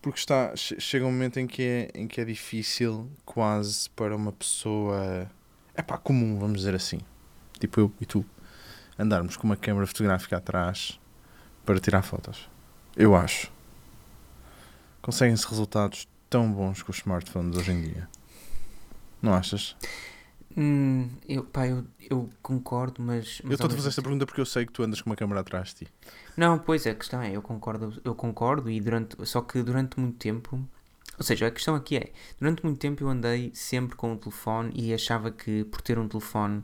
Porque 0.00 0.18
está, 0.20 0.54
che- 0.56 0.80
chega 0.80 1.04
um 1.04 1.10
momento 1.10 1.38
em 1.40 1.46
que, 1.46 1.62
é, 1.62 1.90
em 1.94 2.06
que 2.06 2.20
é 2.20 2.24
difícil 2.24 3.10
quase 3.24 3.90
para 3.90 4.14
uma 4.16 4.32
pessoa, 4.32 5.28
epá, 5.76 5.98
comum, 5.98 6.38
vamos 6.38 6.58
dizer 6.58 6.74
assim, 6.74 7.00
tipo 7.58 7.80
eu 7.80 7.92
e 8.00 8.06
tu, 8.06 8.24
andarmos 8.98 9.36
com 9.36 9.44
uma 9.46 9.56
câmera 9.56 9.86
fotográfica 9.86 10.36
atrás 10.36 10.98
para 11.66 11.78
tirar 11.80 12.02
fotos. 12.02 12.48
Eu 12.96 13.14
acho. 13.14 13.52
Conseguem-se 15.02 15.46
resultados 15.48 16.08
tão 16.28 16.52
bons 16.52 16.82
com 16.82 16.90
os 16.92 16.98
smartphones 16.98 17.56
hoje 17.56 17.72
em 17.72 17.82
dia. 17.82 18.08
Não 19.22 19.34
achas? 19.34 19.76
hum, 20.56 21.08
eu, 21.28 21.44
pá, 21.44 21.66
eu, 21.66 21.84
eu 22.08 22.28
concordo, 22.42 23.02
mas. 23.02 23.40
mas 23.42 23.50
eu 23.50 23.54
estou 23.54 23.66
a 23.66 23.70
fazer 23.70 23.88
esta 23.88 24.02
pergunta 24.02 24.26
porque 24.26 24.40
eu 24.40 24.46
sei 24.46 24.66
que 24.66 24.72
tu 24.72 24.82
andas 24.82 25.00
com 25.00 25.10
uma 25.10 25.16
câmera 25.16 25.40
atrás 25.40 25.68
de 25.68 25.86
ti. 25.86 25.88
Não, 26.36 26.58
pois 26.58 26.86
é, 26.86 26.90
a 26.90 26.94
questão 26.94 27.22
é, 27.22 27.34
eu 27.34 27.42
concordo, 27.42 28.00
eu 28.04 28.14
concordo 28.14 28.70
e 28.70 28.80
durante, 28.80 29.16
só 29.26 29.40
que 29.40 29.62
durante 29.62 29.98
muito 29.98 30.18
tempo, 30.18 30.60
ou 31.18 31.24
seja, 31.24 31.46
a 31.46 31.50
questão 31.50 31.74
aqui 31.74 31.96
é, 31.96 32.12
durante 32.38 32.64
muito 32.64 32.78
tempo 32.78 33.04
eu 33.04 33.08
andei 33.08 33.50
sempre 33.54 33.96
com 33.96 34.14
o 34.14 34.16
telefone 34.16 34.72
e 34.74 34.92
achava 34.92 35.30
que 35.30 35.64
por 35.64 35.80
ter 35.80 35.98
um 35.98 36.08
telefone 36.08 36.62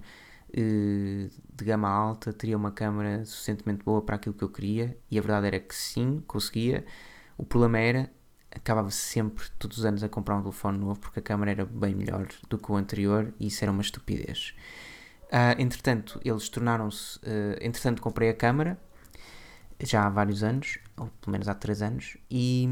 eh, 0.53 1.29
de 1.55 1.65
gama 1.65 1.89
alta 1.89 2.33
teria 2.33 2.57
uma 2.57 2.71
câmera 2.71 3.25
suficientemente 3.25 3.85
boa 3.85 4.01
para 4.01 4.17
aquilo 4.17 4.35
que 4.35 4.45
eu 4.45 4.49
queria 4.49 4.97
e 5.11 5.19
a 5.19 5.23
verdade 5.23 5.47
era 5.49 5.61
que 5.61 5.75
sim, 5.75 6.23
conseguia. 6.27 6.85
O 7.37 7.45
problema 7.45 7.79
era, 7.79 8.11
acabava 8.59 8.91
sempre 8.91 9.45
todos 9.59 9.79
os 9.79 9.85
anos 9.85 10.03
a 10.03 10.09
comprar 10.09 10.37
um 10.37 10.43
telefone 10.43 10.79
novo 10.79 10.99
porque 11.01 11.21
a 11.21 11.23
câmera 11.23 11.51
era 11.53 11.65
bem 11.65 11.95
melhor 11.95 12.27
do 12.49 12.59
que 12.59 12.71
o 12.73 12.77
anterior 12.77 13.33
e 13.39 13.49
isso 13.49 13.65
era 13.65 13.73
uma 13.73 13.83
estupidez. 13.83 14.55
Ah, 15.31 15.55
entretanto, 15.59 16.21
eles 16.25 16.49
tornaram-se. 16.49 17.19
ah, 17.25 17.59
entretanto, 17.61 18.03
comprei 18.03 18.31
a 18.31 18.35
câmara 18.35 18.79
já 19.81 20.07
há 20.07 20.11
vários 20.11 20.43
anos, 20.43 20.79
ou 20.97 21.09
pelo 21.21 21.33
menos 21.33 21.49
há 21.49 21.55
3 21.55 21.83
anos, 21.83 22.17
e, 22.31 22.67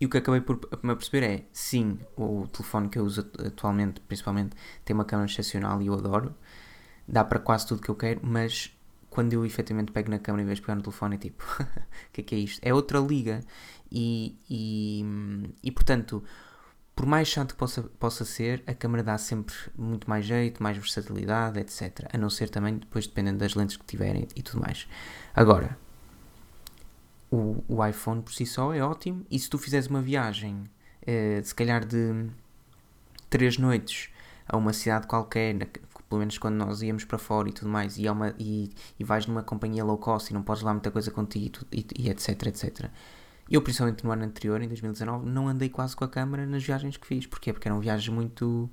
e 0.00 0.06
o 0.06 0.08
que 0.08 0.18
acabei 0.18 0.40
por 0.40 0.58
me 0.82 0.94
perceber 0.94 1.22
é: 1.24 1.44
sim, 1.52 1.98
o 2.16 2.46
telefone 2.48 2.88
que 2.88 2.98
eu 2.98 3.04
uso 3.04 3.20
atu- 3.22 3.46
atualmente, 3.46 4.00
principalmente, 4.00 4.56
tem 4.84 4.94
uma 4.94 5.04
câmera 5.04 5.30
excepcional 5.30 5.80
e 5.82 5.86
eu 5.86 5.94
adoro, 5.94 6.34
dá 7.08 7.24
para 7.24 7.38
quase 7.38 7.66
tudo 7.66 7.82
que 7.82 7.90
eu 7.90 7.94
quero, 7.94 8.20
mas 8.24 8.76
quando 9.10 9.32
eu 9.34 9.44
efetivamente 9.46 9.92
pego 9.92 10.10
na 10.10 10.18
câmera 10.18 10.42
em 10.42 10.46
vez 10.46 10.58
de 10.58 10.62
pegar 10.62 10.76
no 10.76 10.82
telefone, 10.82 11.16
é 11.16 11.18
tipo: 11.18 11.44
o 11.60 12.12
que 12.12 12.20
é 12.22 12.24
que 12.24 12.34
é 12.34 12.38
isto? 12.38 12.60
É 12.64 12.74
outra 12.74 12.98
liga, 13.00 13.42
e, 13.90 14.36
e, 14.48 15.04
e 15.62 15.70
portanto 15.70 16.22
por 17.00 17.06
mais 17.06 17.28
chato 17.28 17.52
que 17.52 17.58
possa, 17.58 17.82
possa 17.98 18.26
ser, 18.26 18.62
a 18.66 18.74
câmera 18.74 19.02
dá 19.02 19.16
sempre 19.16 19.54
muito 19.74 20.06
mais 20.06 20.26
jeito, 20.26 20.62
mais 20.62 20.76
versatilidade, 20.76 21.58
etc. 21.58 22.06
A 22.12 22.18
não 22.18 22.28
ser 22.28 22.50
também 22.50 22.76
depois 22.76 23.06
dependendo 23.06 23.38
das 23.38 23.54
lentes 23.54 23.78
que 23.78 23.84
tiverem 23.86 24.28
e 24.36 24.42
tudo 24.42 24.60
mais. 24.60 24.86
Agora, 25.34 25.78
o, 27.30 27.64
o 27.66 27.86
iPhone 27.86 28.20
por 28.20 28.34
si 28.34 28.44
só 28.44 28.74
é 28.74 28.82
ótimo 28.82 29.24
e 29.30 29.38
se 29.38 29.48
tu 29.48 29.56
fizeres 29.56 29.86
uma 29.86 30.02
viagem, 30.02 30.68
eh, 31.06 31.40
se 31.42 31.54
calhar 31.54 31.86
de 31.86 32.28
três 33.30 33.56
noites 33.56 34.10
a 34.46 34.58
uma 34.58 34.74
cidade 34.74 35.06
qualquer, 35.06 35.56
pelo 36.06 36.18
menos 36.18 36.36
quando 36.36 36.56
nós 36.56 36.82
íamos 36.82 37.06
para 37.06 37.16
fora 37.16 37.48
e 37.48 37.52
tudo 37.52 37.70
mais, 37.70 37.96
e, 37.96 38.06
é 38.06 38.12
uma, 38.12 38.34
e, 38.38 38.70
e 38.98 39.04
vais 39.04 39.24
numa 39.26 39.42
companhia 39.42 39.84
low 39.84 39.96
cost 39.96 40.30
e 40.30 40.34
não 40.34 40.42
podes 40.42 40.62
levar 40.62 40.74
muita 40.74 40.90
coisa 40.90 41.10
contigo 41.10 41.60
e, 41.72 41.78
e, 41.96 42.06
e 42.06 42.10
etc, 42.10 42.46
etc. 42.48 42.90
Eu, 43.50 43.60
principalmente 43.62 44.04
no 44.04 44.12
ano 44.12 44.24
anterior, 44.24 44.62
em 44.62 44.68
2019, 44.68 45.28
não 45.28 45.48
andei 45.48 45.68
quase 45.68 45.96
com 45.96 46.04
a 46.04 46.08
câmera 46.08 46.46
nas 46.46 46.62
viagens 46.62 46.96
que 46.96 47.06
fiz. 47.06 47.26
Porquê? 47.26 47.52
Porque 47.52 47.66
eram 47.68 47.80
viagens 47.80 48.08
muito, 48.08 48.70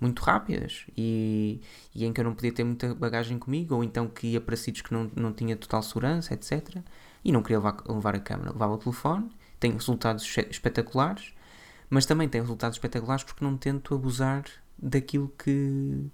muito 0.00 0.22
rápidas 0.22 0.86
e, 0.96 1.60
e 1.94 2.04
em 2.04 2.12
que 2.12 2.20
eu 2.20 2.24
não 2.24 2.34
podia 2.34 2.52
ter 2.52 2.64
muita 2.64 2.94
bagagem 2.94 3.38
comigo, 3.38 3.74
ou 3.76 3.84
então 3.84 4.08
que 4.08 4.28
ia 4.28 4.40
para 4.40 4.56
sítios 4.56 4.82
que 4.82 4.92
não, 4.92 5.10
não 5.14 5.32
tinha 5.32 5.56
total 5.56 5.82
segurança, 5.82 6.34
etc. 6.34 6.82
E 7.24 7.32
não 7.32 7.42
queria 7.42 7.58
levar, 7.58 7.76
levar 7.88 8.14
a 8.16 8.20
câmera. 8.20 8.52
Levava 8.52 8.74
o 8.74 8.78
telefone, 8.78 9.30
tem 9.60 9.72
resultados 9.72 10.24
espe- 10.24 10.48
espetaculares, 10.50 11.32
mas 11.90 12.06
também 12.06 12.28
tem 12.28 12.40
resultados 12.40 12.76
espetaculares 12.76 13.24
porque 13.24 13.44
não 13.44 13.56
tento 13.56 13.94
abusar 13.94 14.44
daquilo 14.78 15.32
que, 15.38 16.10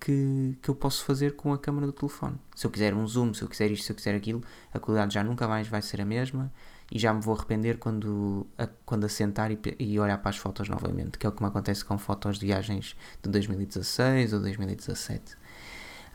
que, 0.00 0.56
que 0.62 0.68
eu 0.68 0.74
posso 0.74 1.04
fazer 1.04 1.36
com 1.36 1.52
a 1.52 1.58
câmera 1.58 1.86
do 1.86 1.92
telefone. 1.92 2.36
Se 2.54 2.66
eu 2.66 2.70
quiser 2.70 2.94
um 2.94 3.06
zoom, 3.06 3.34
se 3.34 3.42
eu 3.42 3.48
quiser 3.48 3.70
isto, 3.70 3.84
se 3.86 3.92
eu 3.92 3.96
quiser 3.96 4.14
aquilo, 4.14 4.42
a 4.72 4.78
qualidade 4.78 5.14
já 5.14 5.24
nunca 5.24 5.48
mais 5.48 5.68
vai 5.68 5.82
ser 5.82 6.00
a 6.00 6.04
mesma 6.04 6.52
e 6.90 6.98
já 6.98 7.12
me 7.12 7.20
vou 7.20 7.34
arrepender 7.34 7.78
quando, 7.78 8.46
a- 8.58 8.68
quando 8.84 9.04
assentar 9.04 9.50
e, 9.52 9.58
e 9.78 9.98
olhar 9.98 10.18
para 10.18 10.30
as 10.30 10.36
fotos 10.36 10.68
novamente, 10.68 11.18
que 11.18 11.26
é 11.26 11.28
o 11.28 11.32
que 11.32 11.42
me 11.42 11.48
acontece 11.48 11.84
com 11.84 11.98
fotos 11.98 12.38
de 12.38 12.46
viagens 12.46 12.96
de 13.22 13.30
2016 13.30 14.32
ou 14.32 14.40
2017. 14.40 15.36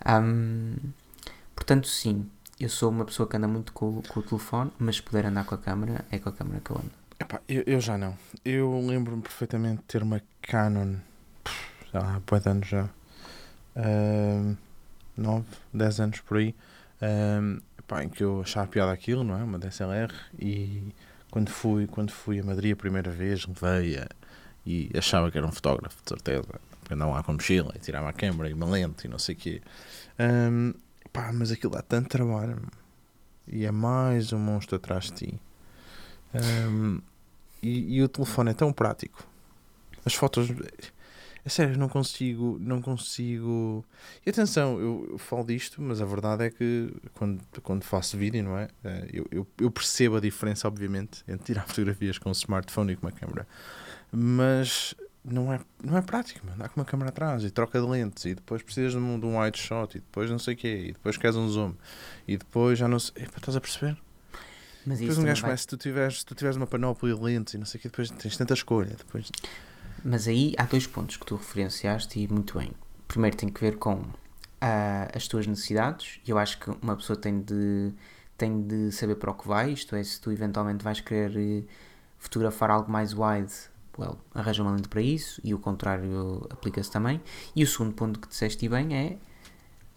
Ahm, 0.05 0.75
portanto, 1.55 1.87
sim, 1.87 2.29
eu 2.59 2.69
sou 2.69 2.89
uma 2.89 3.05
pessoa 3.05 3.27
que 3.27 3.37
anda 3.37 3.47
muito 3.47 3.73
com, 3.73 4.01
com 4.01 4.19
o 4.19 4.23
telefone, 4.23 4.71
mas 4.79 4.97
se 4.97 5.03
puder 5.03 5.25
andar 5.25 5.45
com 5.45 5.55
a 5.55 5.57
câmera, 5.57 6.05
é 6.11 6.19
com 6.19 6.29
a 6.29 6.31
câmera 6.31 6.61
que 6.63 6.71
eu 6.71 6.77
ando. 6.77 6.91
Epá, 7.19 7.41
eu, 7.47 7.63
eu 7.67 7.79
já 7.79 7.97
não. 7.97 8.17
Eu 8.43 8.79
lembro-me 8.85 9.21
perfeitamente 9.21 9.77
de 9.77 9.83
ter 9.83 10.01
uma 10.03 10.21
Canon, 10.41 10.95
há 11.93 12.19
de 12.39 12.49
anos 12.49 12.67
já, 12.67 12.89
Ahm, 13.75 14.55
9, 15.17 15.45
10 15.73 15.99
anos 15.99 16.19
por 16.21 16.37
aí, 16.37 16.55
Ahm, 17.01 17.59
epá, 17.91 18.03
em 18.03 18.09
que 18.09 18.23
eu 18.23 18.41
achava 18.41 18.67
piada 18.67 18.91
aquilo, 18.91 19.23
não 19.23 19.37
é? 19.37 19.43
Uma 19.43 19.59
DSLR, 19.59 20.13
e 20.39 20.93
quando 21.29 21.49
fui, 21.49 21.87
quando 21.87 22.11
fui 22.11 22.39
a 22.39 22.43
Madrid 22.43 22.71
a 22.71 22.75
primeira 22.75 23.11
vez, 23.11 23.45
levei-a 23.45 24.07
e 24.65 24.89
achava 24.97 25.29
que 25.29 25.37
era 25.37 25.45
um 25.45 25.51
fotógrafo, 25.51 25.97
de 26.03 26.09
certeza. 26.09 26.59
Andava 26.89 27.11
lá 27.11 27.23
com 27.23 27.31
a 27.31 27.33
mochila 27.35 27.73
e 27.75 27.79
tirava 27.79 28.09
a 28.09 28.13
câmera 28.13 28.49
e 28.49 28.53
uma 28.53 28.65
lente 28.65 29.07
e 29.07 29.09
não 29.09 29.19
sei 29.19 29.35
o 29.35 29.37
quê. 29.37 29.61
Ahm, 30.19 30.73
pá, 31.11 31.31
mas 31.33 31.51
aquilo 31.51 31.73
dá 31.73 31.81
tanto 31.81 32.09
trabalho. 32.09 32.61
E 33.47 33.65
é 33.65 33.71
mais 33.71 34.33
um 34.33 34.39
monstro 34.39 34.75
atrás 34.75 35.05
de 35.05 35.13
ti. 35.13 35.41
Ahm, 36.33 36.99
e, 37.61 37.97
e 37.97 38.03
o 38.03 38.09
telefone 38.09 38.51
é 38.51 38.53
tão 38.53 38.73
prático. 38.73 39.25
As 40.05 40.13
fotos. 40.13 40.49
É 41.43 41.49
sério, 41.49 41.77
não 41.77 41.89
consigo. 41.89 42.57
Não 42.61 42.81
consigo. 42.81 43.83
E 44.25 44.29
atenção, 44.29 44.79
eu, 44.79 45.07
eu 45.11 45.17
falo 45.17 45.43
disto, 45.43 45.81
mas 45.81 45.99
a 46.01 46.05
verdade 46.05 46.43
é 46.45 46.49
que 46.51 46.93
quando, 47.13 47.41
quando 47.63 47.83
faço 47.83 48.15
vídeo, 48.17 48.43
não 48.43 48.57
é? 48.57 48.67
Eh, 48.83 49.07
Eu, 49.13 49.27
eu, 49.31 49.47
eu 49.59 49.71
percebo 49.71 50.17
a 50.17 50.19
diferença, 50.19 50.67
obviamente, 50.67 51.23
entre 51.27 51.45
tirar 51.45 51.65
fotografias 51.67 52.17
com 52.19 52.29
um 52.29 52.33
smartphone 52.33 52.93
e 52.93 52.95
com 52.95 53.07
uma 53.07 53.11
câmera. 53.11 53.47
Mas 54.11 54.93
não 55.23 55.51
é, 55.53 55.59
não 55.83 55.97
é 55.97 56.01
prático, 56.01 56.45
mano. 56.45 56.57
Dá 56.59 56.69
com 56.69 56.79
uma 56.79 56.85
câmera 56.85 57.09
atrás 57.09 57.43
e 57.43 57.49
troca 57.49 57.79
de 57.81 57.87
lentes 57.87 58.25
e 58.25 58.35
depois 58.35 58.61
precisas 58.61 58.91
de 58.93 58.97
um, 58.99 59.19
de 59.19 59.25
um 59.25 59.39
wide 59.39 59.57
shot 59.57 59.97
e 59.97 59.99
depois 60.01 60.29
não 60.29 60.39
sei 60.39 60.53
o 60.53 60.57
quê 60.57 60.85
e 60.89 60.91
depois 60.93 61.17
queres 61.17 61.35
um 61.35 61.47
zoom 61.47 61.73
e 62.27 62.37
depois 62.37 62.77
já 62.77 62.87
não 62.87 62.99
sei. 62.99 63.23
Epá, 63.23 63.37
estás 63.37 63.55
a 63.55 63.61
perceber? 63.61 63.97
Mas 64.85 64.99
Depois 64.99 65.17
um 65.19 65.23
gajo 65.23 65.41
vai- 65.41 65.49
começa, 65.51 65.61
se 65.61 65.67
tu 65.67 65.77
tiveres, 65.77 66.19
se 66.19 66.25
tu 66.25 66.33
tiveres 66.33 66.57
uma 66.57 66.65
panóplia 66.65 67.13
de 67.13 67.21
lentes 67.21 67.53
e 67.53 67.57
não 67.59 67.65
sei 67.67 67.77
o 67.77 67.81
quê, 67.83 67.87
depois 67.87 68.09
tens 68.09 68.35
tanta 68.35 68.53
escolha. 68.55 68.95
Depois... 68.97 69.29
Mas 70.03 70.27
aí 70.27 70.53
há 70.57 70.63
dois 70.63 70.87
pontos 70.87 71.17
que 71.17 71.25
tu 71.25 71.35
referenciaste 71.35 72.19
e 72.19 72.27
muito 72.27 72.57
bem. 72.57 72.71
Primeiro 73.07 73.37
tem 73.37 73.49
que 73.49 73.61
ver 73.61 73.77
com 73.77 74.03
ah, 74.59 75.07
as 75.13 75.27
tuas 75.27 75.45
necessidades 75.45 76.19
e 76.25 76.31
eu 76.31 76.37
acho 76.37 76.59
que 76.59 76.69
uma 76.81 76.95
pessoa 76.95 77.17
tem 77.17 77.41
de, 77.41 77.93
tem 78.37 78.61
de 78.61 78.91
saber 78.91 79.15
para 79.15 79.31
o 79.31 79.33
que 79.33 79.47
vai, 79.47 79.71
isto 79.71 79.95
é, 79.95 80.03
se 80.03 80.19
tu 80.19 80.31
eventualmente 80.31 80.83
vais 80.83 81.01
querer 81.01 81.37
eh, 81.37 81.63
fotografar 82.17 82.71
algo 82.71 82.91
mais 82.91 83.13
wide, 83.13 83.53
well, 83.97 84.17
arranja 84.33 84.63
uma 84.63 84.71
lente 84.71 84.87
para 84.87 85.01
isso 85.01 85.39
e 85.43 85.53
o 85.53 85.59
contrário 85.59 86.47
aplica-se 86.49 86.91
também. 86.91 87.21
E 87.55 87.63
o 87.63 87.67
segundo 87.67 87.93
ponto 87.93 88.19
que 88.19 88.27
disseste 88.27 88.67
bem 88.67 88.95
é 88.95 89.17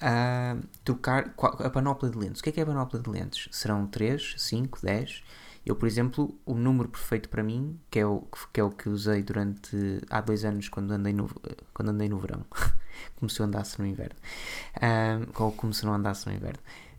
ah, 0.01 0.57
trocar 0.85 1.35
a 1.39 1.71
panóplia 1.71 2.11
de 2.11 2.19
lentes. 2.19 2.41
O 2.41 2.45
que 2.45 2.51
é 2.51 2.53
que 2.53 2.61
é 2.61 2.63
a 2.63 2.67
panóplia 2.67 3.03
de 3.03 3.09
lentes? 3.09 3.49
Serão 3.53 3.87
3, 3.87 4.35
5, 4.37 4.81
10? 4.83 5.23
Eu, 5.67 5.75
por 5.75 5.87
exemplo, 5.87 6.39
o 6.45 6.55
número 6.55 6.89
perfeito 6.89 7.29
para 7.29 7.43
mim, 7.43 7.79
que 7.91 7.99
é 7.99 8.07
o 8.07 8.27
que, 8.53 8.61
é 8.61 8.65
o 8.65 8.71
que 8.71 8.89
usei 8.89 9.23
durante 9.23 10.01
há 10.11 10.21
dois 10.21 10.45
anos 10.45 10.69
quando 10.69 10.93
andei 10.93 11.13
no, 11.13 11.29
quando 11.73 11.89
andei 11.89 12.09
no 12.09 12.19
verão, 12.19 12.45
como 13.17 13.31
se 13.31 13.41
eu 13.41 13.47
andasse 13.47 13.81
no 13.81 13.87
inverno, 13.87 14.17
ou 15.39 15.53
como 15.53 15.73
se 15.73 15.87
não 15.87 15.95
andasse 15.95 16.27
no 16.27 16.35
inverno. 16.35 16.59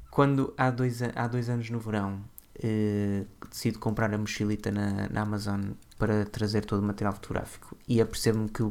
Quando 0.10 0.54
há 0.58 0.72
dois, 0.72 1.02
há 1.02 1.28
dois 1.28 1.50
anos 1.50 1.70
no 1.70 1.80
verão 1.80 2.22
eh, 2.64 3.26
decido 3.50 3.80
comprar 3.80 4.14
a 4.14 4.18
mochilita 4.18 4.72
na, 4.72 5.10
na 5.10 5.22
Amazon 5.22 5.72
para 6.00 6.26
trazer 6.26 6.66
todo 6.66 6.80
o 6.80 6.84
material 6.84 7.14
fotográfico 7.14 7.78
e 7.88 8.02
apercebo-me 8.02 8.50
que 8.50 8.64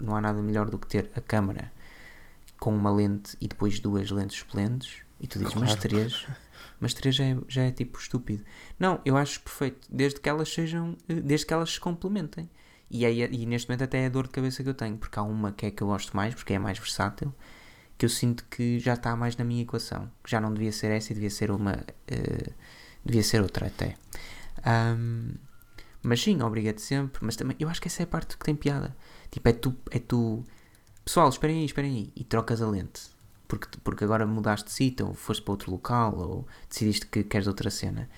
não 0.00 0.14
há 0.14 0.20
nada 0.20 0.40
melhor 0.42 0.70
do 0.70 0.78
que 0.78 0.86
ter 0.86 1.10
a 1.16 1.20
câmera 1.20 1.72
com 2.60 2.74
uma 2.74 2.90
lente 2.92 3.36
e 3.40 3.48
depois 3.48 3.80
duas 3.80 4.10
lentes 4.10 4.44
excelentes 4.46 4.98
e 5.20 5.26
tu 5.26 5.38
dizes, 5.38 5.54
Claro. 5.54 5.80
três? 5.80 6.26
Mas 6.84 6.92
três 6.92 7.14
já 7.14 7.24
é, 7.24 7.38
já 7.48 7.62
é 7.62 7.70
tipo 7.70 7.98
estúpido. 7.98 8.44
Não, 8.78 9.00
eu 9.06 9.16
acho 9.16 9.40
perfeito, 9.40 9.88
desde 9.90 10.20
que 10.20 10.28
elas 10.28 10.52
sejam, 10.52 10.94
eh, 11.08 11.14
desde 11.14 11.46
que 11.46 11.54
elas 11.54 11.70
se 11.72 11.80
complementem. 11.80 12.50
E, 12.90 13.06
aí, 13.06 13.22
e 13.22 13.46
neste 13.46 13.66
momento 13.70 13.84
até 13.84 14.02
é 14.02 14.06
a 14.06 14.08
dor 14.10 14.24
de 14.26 14.34
cabeça 14.34 14.62
que 14.62 14.68
eu 14.68 14.74
tenho, 14.74 14.98
porque 14.98 15.18
há 15.18 15.22
uma 15.22 15.50
que 15.50 15.64
é 15.64 15.70
que 15.70 15.82
eu 15.82 15.86
gosto 15.86 16.14
mais, 16.14 16.34
porque 16.34 16.52
é 16.52 16.58
mais 16.58 16.78
versátil, 16.78 17.34
que 17.96 18.04
eu 18.04 18.10
sinto 18.10 18.44
que 18.50 18.78
já 18.78 18.92
está 18.94 19.16
mais 19.16 19.34
na 19.34 19.44
minha 19.46 19.62
equação. 19.62 20.10
Que 20.22 20.30
já 20.30 20.42
não 20.42 20.52
devia 20.52 20.72
ser 20.72 20.90
essa 20.90 21.10
e 21.12 21.14
devia 21.14 21.30
ser 21.30 21.50
uma. 21.50 21.72
eh, 22.06 22.52
devia 23.02 23.22
ser 23.22 23.40
outra 23.40 23.66
até. 23.68 23.96
Ahm, 24.64 25.36
mas 26.02 26.20
sim, 26.22 26.42
obriga-te 26.42 26.82
sempre. 26.82 27.24
Mas 27.24 27.34
também, 27.36 27.56
eu 27.58 27.68
acho 27.70 27.80
que 27.80 27.88
essa 27.88 28.02
é 28.02 28.04
a 28.04 28.06
parte 28.06 28.36
que 28.36 28.44
tem 28.44 28.54
piada. 28.54 28.94
Tipo, 29.30 29.48
é 29.48 29.52
tu. 29.54 29.74
É 29.90 29.98
tu 29.98 30.44
Pessoal, 31.04 31.28
esperem 31.30 31.60
aí, 31.60 31.64
esperem 31.66 31.94
aí. 31.96 32.12
E 32.16 32.24
trocas 32.24 32.60
a 32.62 32.68
lente. 32.68 33.13
Porque, 33.46 33.68
porque 33.84 34.04
agora 34.04 34.26
mudaste 34.26 34.66
de 34.66 34.72
sítio, 34.72 35.08
ou 35.08 35.14
foste 35.14 35.42
para 35.42 35.52
outro 35.52 35.70
local, 35.70 36.16
ou 36.16 36.48
decidiste 36.68 37.06
que 37.06 37.22
queres 37.24 37.46
outra 37.46 37.70
cena. 37.70 38.08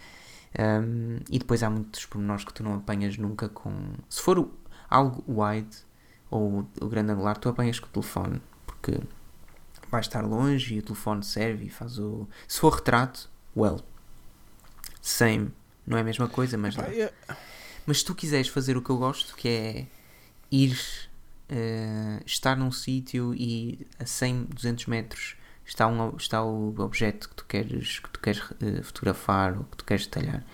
Ahm, 0.59 1.19
e 1.31 1.39
depois 1.39 1.63
há 1.63 1.69
muitos 1.71 2.07
pormenores 2.07 2.45
que 2.45 2.55
tu 2.55 2.63
não 2.63 2.75
apanhas 2.75 3.17
nunca 3.19 3.49
com. 3.49 3.73
Se 4.09 4.21
for 4.23 4.39
o- 4.39 4.51
algo 4.89 5.23
wide 5.27 5.77
ou 6.31 6.67
o 6.81 6.89
grande 6.89 7.13
angular, 7.13 7.37
tu 7.37 7.49
apanhas 7.49 7.79
com 7.81 7.87
o 7.87 7.91
telefone. 7.91 8.41
Porque 8.67 8.99
vai 9.91 10.01
estar 10.01 10.23
longe 10.25 10.75
e 10.77 10.79
o 10.79 10.83
telefone 10.83 11.23
serve 11.25 11.67
e 11.67 11.69
faz 11.71 11.99
o. 11.99 12.27
Se 12.49 12.59
for 12.61 12.73
retrato, 12.75 13.29
well. 13.57 13.81
Same. 15.01 15.53
Não 15.87 15.97
é 15.97 16.01
a 16.01 16.05
mesma 16.05 16.29
coisa, 16.29 16.57
mas. 16.57 16.77
É- 16.79 17.13
Mas 17.85 17.99
se 18.01 18.05
tu 18.05 18.15
quiseres 18.17 18.49
fazer 18.49 18.77
o 18.77 18.83
que 18.83 18.91
eu 18.91 18.97
gosto, 18.99 19.37
que 19.37 19.49
é 19.49 19.87
ir 20.51 20.77
eh, 21.49 22.21
estar 22.27 22.57
num 22.57 22.73
sítio 22.73 23.35
e 23.35 23.87
a 23.99 24.07
100, 24.07 24.45
200 24.45 24.87
metros 24.87 25.37
está, 25.65 25.87
um, 25.87 26.17
está 26.17 26.43
o 26.43 26.75
objeto 26.79 27.29
que 27.29 27.35
tu 27.35 27.45
queres, 27.45 27.99
que 27.99 28.11
tu 28.11 28.21
queres 28.21 28.43
eh, 28.61 28.83
fotografar 28.83 29.57
ou 29.57 29.65
que 29.65 29.77
tu 29.77 29.85
queres 29.85 30.07
detalhar, 30.07 30.45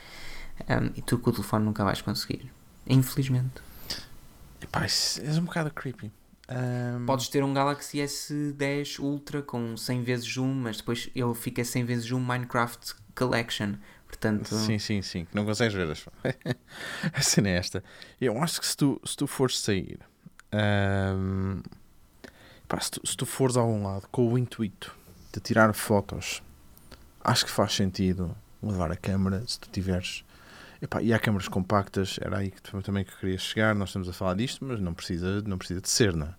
um, 0.68 0.90
e 0.96 1.02
tu 1.02 1.18
com 1.18 1.30
o 1.30 1.32
telefone 1.32 1.64
nunca 1.64 1.84
vais 1.84 2.00
conseguir. 2.00 2.50
Infelizmente. 2.86 3.62
Epá, 4.60 4.86
isso 4.86 5.20
é 5.22 5.30
um 5.32 5.44
bocado 5.44 5.70
creepy. 5.70 6.10
Ahm, 6.48 7.06
Podes 7.06 7.28
ter 7.28 7.42
um 7.42 7.54
Galaxy 7.54 7.98
S10 7.98 8.98
Ultra 8.98 9.42
com 9.42 9.76
100 9.76 10.02
vezes 10.02 10.34
zoom, 10.34 10.54
mas 10.54 10.78
depois 10.78 11.08
ele 11.14 11.34
fica 11.34 11.64
100 11.64 11.84
vezes 11.84 12.04
zoom 12.06 12.20
Minecraft 12.20 12.94
Collection. 13.14 13.74
Portanto, 14.06 14.54
Sim, 14.54 14.78
sim, 14.78 15.00
sim. 15.00 15.26
Não 15.32 15.44
consegues 15.44 15.72
ver 15.72 15.90
as 15.90 16.04
A 17.14 17.22
cena 17.22 17.48
é 17.48 17.56
esta. 17.56 17.82
Eu 18.20 18.40
acho 18.42 18.60
que 18.60 18.66
se 18.66 18.76
tu, 18.76 19.00
se 19.04 19.16
tu 19.16 19.26
fores 19.26 19.58
sair. 19.58 20.00
Ahm, 20.52 21.60
Epá, 22.72 22.80
se, 22.80 22.90
tu, 22.90 23.06
se 23.06 23.16
tu 23.16 23.26
fores 23.26 23.54
a 23.58 23.60
algum 23.60 23.82
lado 23.82 24.08
com 24.10 24.32
o 24.32 24.38
intuito 24.38 24.96
de 25.30 25.40
tirar 25.40 25.74
fotos, 25.74 26.42
acho 27.22 27.44
que 27.44 27.50
faz 27.50 27.74
sentido 27.74 28.34
levar 28.62 28.90
a 28.90 28.96
câmera 28.96 29.42
se 29.46 29.60
tu 29.60 29.68
tiveres. 29.68 30.24
E 31.02 31.12
há 31.12 31.18
câmaras 31.18 31.48
compactas, 31.48 32.18
era 32.20 32.38
aí 32.38 32.50
que 32.50 32.62
também 32.82 33.04
que 33.04 33.14
querias 33.18 33.42
chegar, 33.42 33.74
nós 33.74 33.90
estamos 33.90 34.08
a 34.08 34.12
falar 34.14 34.34
disto, 34.34 34.64
mas 34.64 34.80
não 34.80 34.94
precisa, 34.94 35.42
não 35.42 35.58
precisa 35.58 35.82
de 35.82 35.88
ser, 35.90 36.16
não 36.16 36.26
é? 36.26 36.34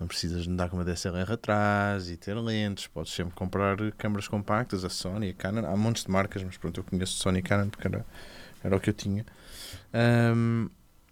Não 0.00 0.08
precisas 0.08 0.48
andar 0.48 0.68
com 0.70 0.76
uma 0.76 0.84
DSLR 0.84 1.32
atrás 1.32 2.10
e 2.10 2.16
ter 2.16 2.34
lentes, 2.34 2.88
podes 2.88 3.12
sempre 3.12 3.34
comprar 3.34 3.76
câmaras 3.92 4.26
compactas, 4.26 4.84
a 4.84 4.88
Sony, 4.88 5.30
a 5.30 5.34
Canon, 5.34 5.66
há 5.66 5.76
montes 5.76 6.02
de 6.02 6.10
marcas, 6.10 6.42
mas 6.42 6.56
pronto, 6.56 6.80
eu 6.80 6.84
conheço 6.84 7.12
Sony 7.12 7.38
e 7.38 7.42
Canon 7.42 7.68
porque 7.68 7.86
era, 7.86 8.04
era 8.64 8.76
o 8.76 8.80
que 8.80 8.90
eu 8.90 8.94
tinha. 8.94 9.24
Um, 9.94 10.68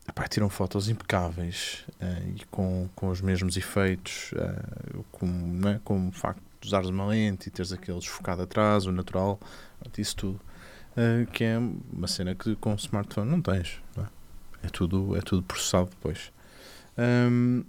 epá, 0.08 0.26
tiram 0.26 0.48
fotos 0.48 0.88
impecáveis 0.88 1.84
uh, 2.00 2.28
e 2.36 2.44
com, 2.46 2.88
com 2.94 3.08
os 3.08 3.20
mesmos 3.20 3.56
efeitos, 3.56 4.32
uh, 4.32 5.04
com, 5.12 5.26
não 5.26 5.70
é? 5.70 5.80
com 5.84 6.08
o 6.08 6.12
facto 6.12 6.42
de 6.60 6.66
usares 6.66 6.88
uma 6.88 7.06
lente 7.06 7.48
e 7.48 7.50
teres 7.50 7.72
aquele 7.72 7.98
desfocado 7.98 8.42
atrás, 8.42 8.86
o 8.86 8.92
natural, 8.92 9.38
isso 9.96 10.16
tudo. 10.16 10.40
Uh, 10.92 11.30
que 11.30 11.44
é 11.44 11.58
uma 11.58 12.08
cena 12.08 12.34
que 12.34 12.56
com 12.56 12.72
o 12.72 12.76
smartphone 12.76 13.30
não 13.30 13.40
tens. 13.40 13.80
Não 13.96 14.04
é? 14.04 14.08
é? 14.64 14.68
tudo, 14.68 15.16
é 15.16 15.20
tudo 15.20 15.42
processado 15.42 15.90
depois. 15.90 16.32
Um, 16.98 17.62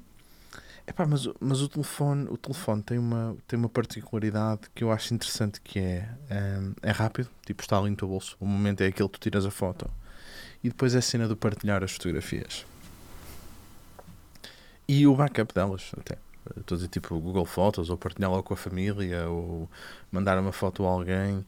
epá, 0.87 1.05
mas, 1.05 1.27
mas 1.39 1.61
o 1.61 1.69
telefone, 1.69 2.27
o 2.29 2.37
telefone 2.37 2.81
tem, 2.81 2.97
uma, 2.97 3.37
tem 3.47 3.59
uma 3.59 3.69
particularidade 3.69 4.61
que 4.73 4.83
eu 4.83 4.91
acho 4.91 5.13
interessante 5.13 5.61
que 5.61 5.77
é, 5.77 6.09
um, 6.59 6.73
é 6.81 6.89
rápido, 6.89 7.29
tipo 7.45 7.61
está 7.61 7.77
ali 7.77 7.91
no 7.91 7.95
teu 7.95 8.07
bolso. 8.07 8.35
O 8.39 8.47
momento 8.47 8.81
é 8.81 8.87
aquele 8.87 9.09
que 9.09 9.19
tu 9.19 9.21
tiras 9.21 9.45
a 9.45 9.51
foto. 9.51 9.87
E 10.63 10.69
depois 10.69 10.95
é 10.95 10.97
a 10.99 11.01
cena 11.01 11.27
de 11.27 11.35
partilhar 11.35 11.83
as 11.83 11.91
fotografias. 11.91 12.65
E 14.87 15.05
o 15.05 15.15
backup 15.15 15.53
delas, 15.53 15.91
até. 15.97 16.17
Estou 16.57 16.75
a 16.75 16.77
dizer 16.77 16.87
tipo 16.87 17.19
Google 17.19 17.45
Fotos, 17.45 17.89
ou 17.89 17.97
partilhar 17.97 18.31
logo 18.31 18.43
com 18.43 18.53
a 18.53 18.57
família, 18.57 19.27
ou 19.29 19.69
mandar 20.11 20.37
uma 20.39 20.51
foto 20.51 20.85
a 20.85 20.89
alguém. 20.89 21.45